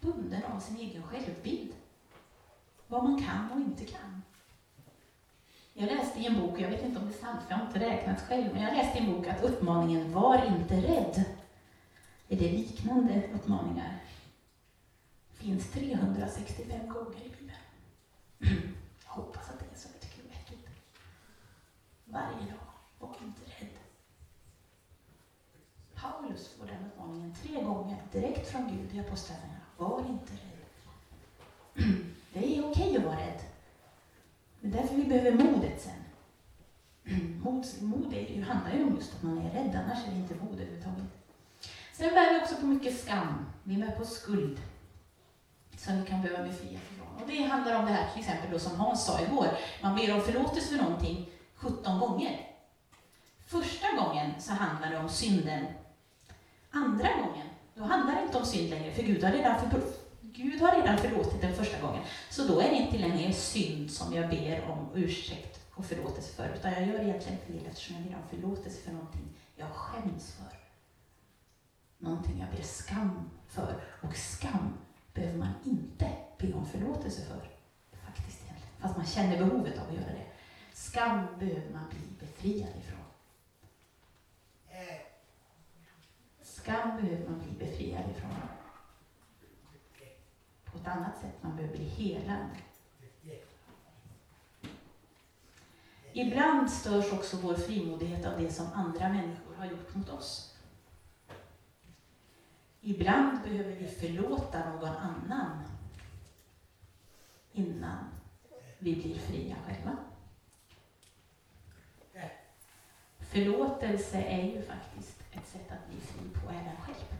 bunden 0.00 0.44
av 0.44 0.60
sin 0.60 0.76
egen 0.76 1.02
självbild. 1.02 1.74
Vad 2.86 3.04
man 3.04 3.22
kan 3.22 3.50
och 3.52 3.60
inte 3.60 3.84
kan. 3.84 4.22
Jag 5.80 5.86
läste 5.86 6.20
i 6.20 6.26
en 6.26 6.40
bok, 6.40 6.60
jag 6.60 6.68
vet 6.68 6.84
inte 6.84 6.98
om 6.98 7.06
det 7.08 7.14
är 7.14 7.18
sant, 7.18 7.42
för 7.42 7.50
jag 7.50 7.58
har 7.58 7.66
inte 7.66 7.78
räknat 7.78 8.20
själv, 8.20 8.52
men 8.52 8.62
jag 8.62 8.76
läste 8.76 8.98
i 8.98 9.00
en 9.00 9.12
bok 9.12 9.26
att 9.26 9.42
uppmaningen 9.42 10.12
”Var 10.12 10.46
inte 10.46 10.74
rädd” 10.74 11.24
är 12.28 12.36
det 12.36 12.52
liknande 12.52 13.22
uppmaningar. 13.34 13.98
finns 15.34 15.70
365 15.70 16.88
gånger 16.88 17.26
i 17.26 17.28
Bibeln. 17.28 17.50
Jag 19.04 19.12
hoppas 19.12 19.50
att 19.50 19.58
det 19.58 19.64
är 19.74 19.78
så, 19.78 19.88
jag 19.94 20.00
tycker 20.00 20.22
det 20.22 20.28
är 20.28 20.38
vettigt. 20.38 20.68
Varje 22.04 22.50
dag, 22.50 22.68
var 22.98 23.16
inte 23.24 23.40
rädd. 23.58 23.78
Paulus 25.94 26.48
får 26.48 26.66
den 26.66 26.86
uppmaningen 26.86 27.34
tre 27.34 27.62
gånger, 27.62 28.02
direkt 28.12 28.48
från 28.48 28.68
Gud 28.68 28.94
i 28.94 29.00
Apostlagärningarna. 29.00 29.60
Var 29.76 30.00
inte 30.00 30.32
rädd. 30.32 30.58
Det 32.32 32.58
är 32.58 32.70
okej 32.70 32.96
att 32.96 33.04
vara 33.04 33.20
rädd. 33.20 33.40
Det 34.60 34.68
är 34.68 34.72
därför 34.72 34.87
vi 34.98 35.04
behöver 35.04 35.32
modet 35.32 35.80
sen. 35.82 35.92
Mod, 37.42 37.66
mod 37.80 38.12
är 38.12 38.42
handlar 38.42 38.72
ju 38.72 38.84
om 38.84 38.94
just 38.94 39.14
att 39.14 39.22
man 39.22 39.38
är 39.38 39.50
rädd, 39.50 39.80
annars 39.84 40.06
är 40.06 40.10
det 40.10 40.16
inte 40.16 40.34
mod 40.34 40.54
överhuvudtaget. 40.54 41.04
Sen 41.92 42.14
bär 42.14 42.34
vi 42.34 42.40
också 42.40 42.54
på 42.56 42.66
mycket 42.66 43.00
skam. 43.00 43.46
Vi 43.62 43.76
bär 43.76 43.90
på 43.90 44.04
skuld 44.04 44.60
som 45.76 46.00
vi 46.00 46.06
kan 46.06 46.22
behöva 46.22 46.44
befria 46.44 46.72
ifrån. 46.72 47.22
Och 47.22 47.28
det 47.28 47.42
handlar 47.42 47.78
om 47.78 47.86
det 47.86 47.92
här 47.92 48.12
till 48.12 48.20
exempel 48.20 48.50
då, 48.50 48.58
som 48.58 48.80
Hans 48.80 49.06
sa 49.06 49.20
igår. 49.20 49.48
Man 49.82 49.96
ber 49.96 50.14
om 50.14 50.20
förlåtelse 50.20 50.76
för 50.76 50.82
någonting 50.82 51.30
17 51.54 51.98
gånger. 51.98 52.40
Första 53.46 53.86
gången 53.96 54.30
så 54.38 54.52
handlar 54.52 54.90
det 54.90 54.98
om 54.98 55.08
synden. 55.08 55.66
Andra 56.70 57.08
gången, 57.08 57.46
då 57.74 57.84
handlar 57.84 58.14
det 58.14 58.22
inte 58.22 58.38
om 58.38 58.44
synd 58.44 58.70
längre, 58.70 58.92
för 58.92 59.02
Gud 59.02 59.24
har 59.24 59.32
redan, 59.32 59.54
Gud 60.40 60.60
har 60.60 60.76
redan 60.76 60.98
förlåtit 60.98 61.40
den 61.40 61.54
första 61.54 61.80
gången. 61.80 62.02
Så 62.30 62.48
då 62.48 62.60
är 62.60 62.70
det 62.70 62.76
inte 62.76 62.98
längre 62.98 63.24
en 63.24 63.34
synd 63.34 63.90
som 63.90 64.14
jag 64.14 64.30
ber 64.30 64.70
om 64.70 64.88
ursäkt 64.94 65.60
och 65.74 65.84
förlåtelse 65.84 66.32
för, 66.34 66.54
utan 66.54 66.72
jag 66.72 66.86
gör 66.86 67.00
egentligen 67.00 67.38
fel 67.38 67.66
eftersom 67.66 67.96
jag 67.96 68.04
ber 68.04 68.16
om 68.16 68.28
förlåtelse 68.30 68.82
för 68.82 68.92
någonting 68.92 69.28
jag 69.56 69.70
skäms 69.70 70.32
för. 70.32 70.58
Någonting 71.98 72.40
jag 72.40 72.56
ber 72.56 72.62
skam 72.62 73.30
för. 73.48 73.80
Och 74.02 74.16
skam 74.16 74.78
behöver 75.14 75.38
man 75.38 75.52
inte 75.64 76.10
be 76.38 76.52
om 76.52 76.66
förlåtelse 76.66 77.22
för. 77.22 77.48
Faktiskt 78.06 78.42
egentligen. 78.42 78.74
Fast 78.78 78.96
man 78.96 79.06
känner 79.06 79.38
behovet 79.38 79.78
av 79.78 79.88
att 79.88 79.94
göra 79.94 80.12
det. 80.12 80.26
Skam 80.72 81.26
behöver 81.38 81.72
man 81.72 81.88
bli 81.90 82.26
befriad 82.26 82.76
ifrån. 82.78 83.04
Skam 86.42 86.96
behöver 87.02 87.28
man 87.28 87.38
bli 87.38 87.66
befriad 87.66 88.10
ifrån. 88.10 88.57
På 90.88 90.92
ett 90.92 90.98
annat 90.98 91.20
sätt, 91.20 91.42
man 91.42 91.56
behöver 91.56 91.76
bli 91.76 91.84
helad. 91.84 92.48
Ibland 96.12 96.70
störs 96.70 97.12
också 97.12 97.36
vår 97.36 97.54
frimodighet 97.54 98.26
av 98.26 98.40
det 98.40 98.52
som 98.52 98.66
andra 98.74 99.08
människor 99.08 99.54
har 99.56 99.66
gjort 99.66 99.94
mot 99.94 100.08
oss. 100.08 100.56
Ibland 102.80 103.42
behöver 103.42 103.72
vi 103.72 103.88
förlåta 103.88 104.70
någon 104.70 104.96
annan 104.96 105.62
innan 107.52 108.04
vi 108.78 108.94
blir 108.94 109.18
fria 109.18 109.56
själva. 109.66 109.96
Förlåtelse 113.18 114.22
är 114.22 114.42
ju 114.42 114.62
faktiskt 114.62 115.20
ett 115.32 115.48
sätt 115.48 115.72
att 115.72 115.88
bli 115.90 116.00
fri 116.00 116.28
på 116.28 116.50
även 116.50 116.76
själv. 116.76 117.18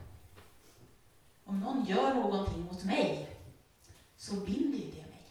Om 1.45 1.61
någon 1.61 1.85
gör 1.85 2.15
någonting 2.15 2.65
mot 2.65 2.85
mig 2.85 3.38
så 4.19 4.35
binder 4.35 4.79
ju 4.79 4.91
det 4.91 5.07
mig. 5.07 5.25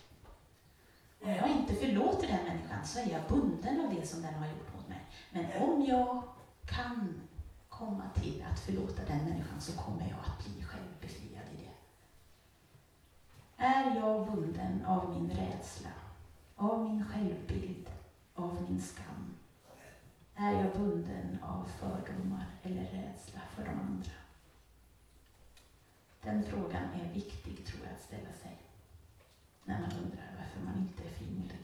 Om 1.22 1.30
jag 1.30 1.50
inte 1.50 1.76
förlåter 1.76 2.28
den 2.28 2.46
människan 2.46 2.86
så 2.86 3.00
är 3.00 3.12
jag 3.12 3.22
bunden 3.30 3.82
av 3.86 3.96
det 3.96 4.08
som 4.08 4.22
den 4.22 4.34
har 4.34 4.48
gjort 4.48 4.76
mot 4.76 4.88
mig. 4.88 5.06
Men 5.32 5.62
om 5.62 5.86
jag 5.86 6.24
kan 6.66 7.22
komma 7.70 8.04
till 8.16 8.46
att 8.52 8.60
förlåta 8.60 9.06
den 9.06 9.26
människan 9.26 9.62
så 9.62 9.78
kommer 9.78 10.10
jag 10.10 10.20
att 10.20 10.46
bli 10.46 10.64
självbefriad 10.64 11.46
i 11.54 11.64
det. 11.64 11.74
Är 13.64 13.96
jag 13.96 14.32
bunden 14.32 14.86
av 14.86 15.10
min 15.10 15.30
rädsla, 15.32 15.90
av 16.56 16.84
min 16.84 17.06
självbild, 17.06 17.90
av 18.36 18.66
min 18.70 18.82
skam? 18.82 19.36
Är 20.36 20.52
jag 20.52 20.74
bunden 20.74 21.40
av 21.44 21.70
fördomar 21.80 22.46
eller 22.64 22.84
rädsla 22.84 23.40
för 23.56 23.66
de 23.66 23.80
andra? 23.80 24.12
Den 26.22 26.44
frågan 26.44 26.84
är 26.94 27.14
viktig, 27.14 27.66
tror 27.66 27.86
jag, 27.86 27.94
att 27.94 28.02
ställa 28.02 28.34
sig 28.34 28.67
när 29.68 29.80
man 29.80 29.92
undrar 29.92 30.30
varför 30.40 30.60
man 30.66 30.78
inte 30.78 31.04
är 31.04 31.14
frimodig. 31.14 31.60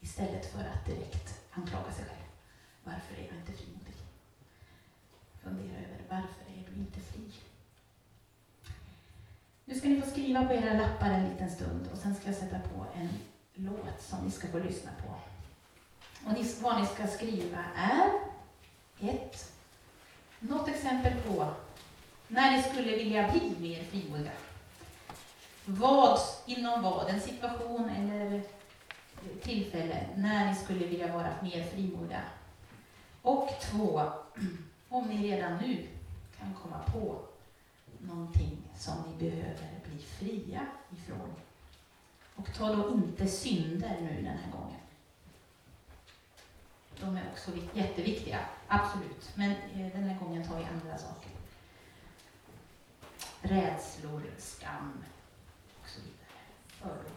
Istället 0.00 0.52
för 0.52 0.60
att 0.60 0.86
direkt 0.86 1.40
anklaga 1.50 1.92
sig 1.92 2.04
själv. 2.04 2.28
Varför 2.84 3.14
är 3.14 3.26
jag 3.26 3.36
inte 3.36 3.52
frimodig? 3.52 3.94
Fundera 5.42 5.78
över 5.78 6.00
varför 6.08 6.42
är 6.56 6.64
du 6.70 6.80
inte 6.80 7.00
fri? 7.00 7.32
Nu 9.64 9.74
ska 9.74 9.88
ni 9.88 10.00
få 10.00 10.10
skriva 10.10 10.44
på 10.44 10.52
era 10.52 10.74
lappar 10.74 11.10
en 11.10 11.28
liten 11.28 11.50
stund 11.50 11.88
och 11.92 11.98
sen 11.98 12.14
ska 12.14 12.26
jag 12.26 12.36
sätta 12.36 12.58
på 12.58 12.86
en 12.94 13.08
låt 13.54 14.02
som 14.02 14.24
ni 14.24 14.30
ska 14.30 14.48
få 14.48 14.58
lyssna 14.58 14.90
på. 15.06 15.14
Och 16.26 16.32
ni, 16.32 16.54
vad 16.60 16.80
ni 16.80 16.86
ska 16.86 17.06
skriva 17.06 17.64
är 17.76 18.10
ett, 19.00 19.52
något 20.40 20.68
exempel 20.68 21.12
på 21.22 21.54
när 22.28 22.56
ni 22.56 22.62
skulle 22.62 22.96
vilja 22.96 23.30
bli 23.30 23.54
mer 23.58 23.84
frimodiga 23.84 24.32
vad, 25.64 26.20
inom 26.46 26.82
vad, 26.82 27.08
en 27.08 27.20
situation 27.20 27.90
eller 27.90 28.42
tillfälle 29.42 30.06
när 30.16 30.50
ni 30.50 30.54
skulle 30.54 30.86
vilja 30.86 31.12
vara 31.12 31.34
mer 31.42 31.64
frimodiga? 31.64 32.22
Och 33.22 33.48
två, 33.70 34.02
om 34.88 35.08
ni 35.08 35.32
redan 35.32 35.58
nu 35.58 35.86
kan 36.38 36.54
komma 36.62 36.78
på 36.92 37.18
någonting 37.98 38.58
som 38.78 38.94
ni 39.08 39.30
behöver 39.30 39.80
bli 39.84 39.98
fria 39.98 40.66
ifrån. 40.90 41.34
Och 42.36 42.54
ta 42.54 42.74
då 42.74 42.88
inte 42.88 43.26
synder 43.26 43.96
nu 44.00 44.22
den 44.22 44.38
här 44.38 44.52
gången. 44.52 44.80
De 47.00 47.16
är 47.16 47.30
också 47.32 47.50
jätteviktiga, 47.74 48.38
absolut. 48.68 49.30
Men 49.34 49.50
eh, 49.50 49.92
den 49.92 50.04
här 50.04 50.18
gången 50.18 50.48
tar 50.48 50.58
vi 50.58 50.64
andra 50.64 50.98
saker. 50.98 51.30
Rädslor, 53.42 54.22
skam, 54.38 55.04
firm. 56.82 57.12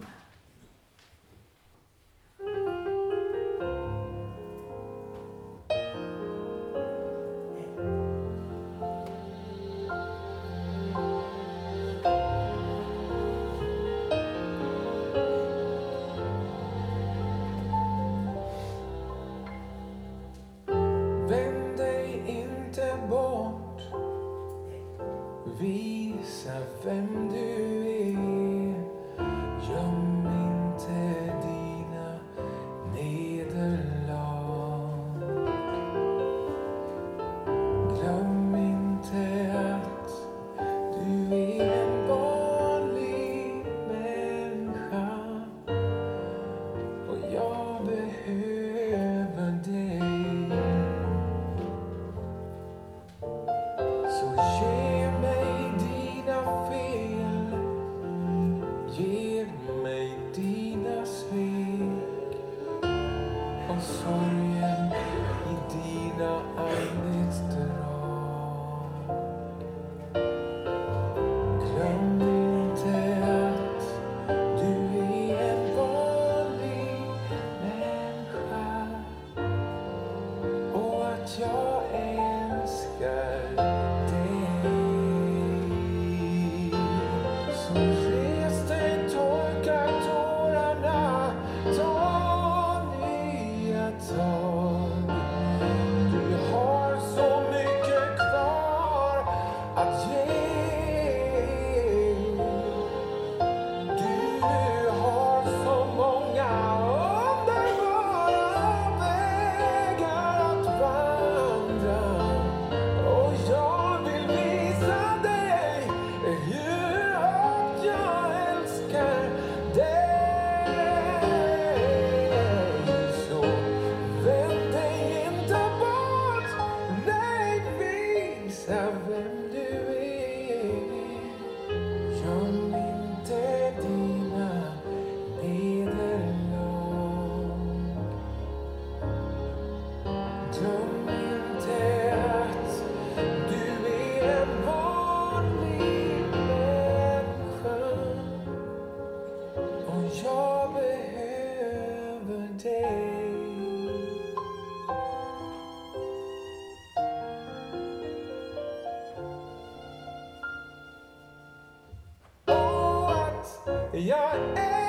Я 163.98 164.85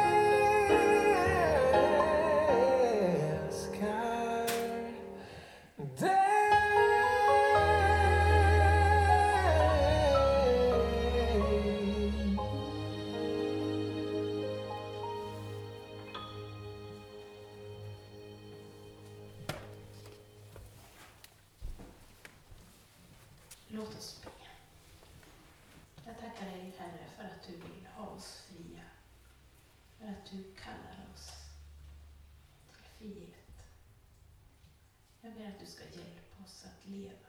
du 35.66 35.72
ska 35.72 35.84
hjälpa 35.84 36.44
oss 36.44 36.64
att 36.64 36.86
leva. 36.90 37.25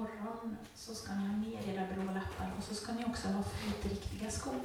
morgon 0.00 0.56
så 0.74 0.94
ska 0.94 1.14
ni 1.14 1.26
ha 1.26 1.36
med 1.36 1.68
era 1.68 1.86
blå 1.92 2.04
lappar 2.04 2.52
och 2.58 2.64
så 2.64 2.74
ska 2.74 2.92
ni 2.92 3.04
också 3.04 3.28
ha 3.28 3.42
flytriktiga 3.42 4.30
skor. 4.30 4.60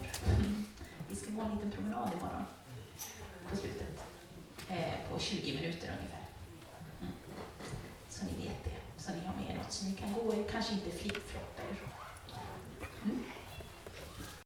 Vi 1.09 1.15
ska 1.15 1.31
gå 1.31 1.41
en 1.41 1.55
liten 1.55 1.71
promenad 1.71 2.09
imorgon 2.13 2.45
på 3.49 3.57
slutet. 3.57 4.03
Eh, 4.69 4.93
på 5.09 5.19
20 5.19 5.55
minuter 5.55 5.87
ungefär. 5.97 6.25
Mm. 7.01 7.13
Så 8.09 8.25
ni 8.25 8.31
vet 8.43 8.63
det. 8.63 9.03
Så 9.03 9.11
ni 9.11 9.25
har 9.25 9.35
med 9.35 9.51
er 9.51 9.57
något 9.57 9.71
så 9.71 9.85
ni 9.85 9.95
kan 9.95 10.13
gå 10.13 10.33
i, 10.33 10.45
kanske 10.51 10.73
inte 10.73 10.91
flipfloppar 10.91 11.63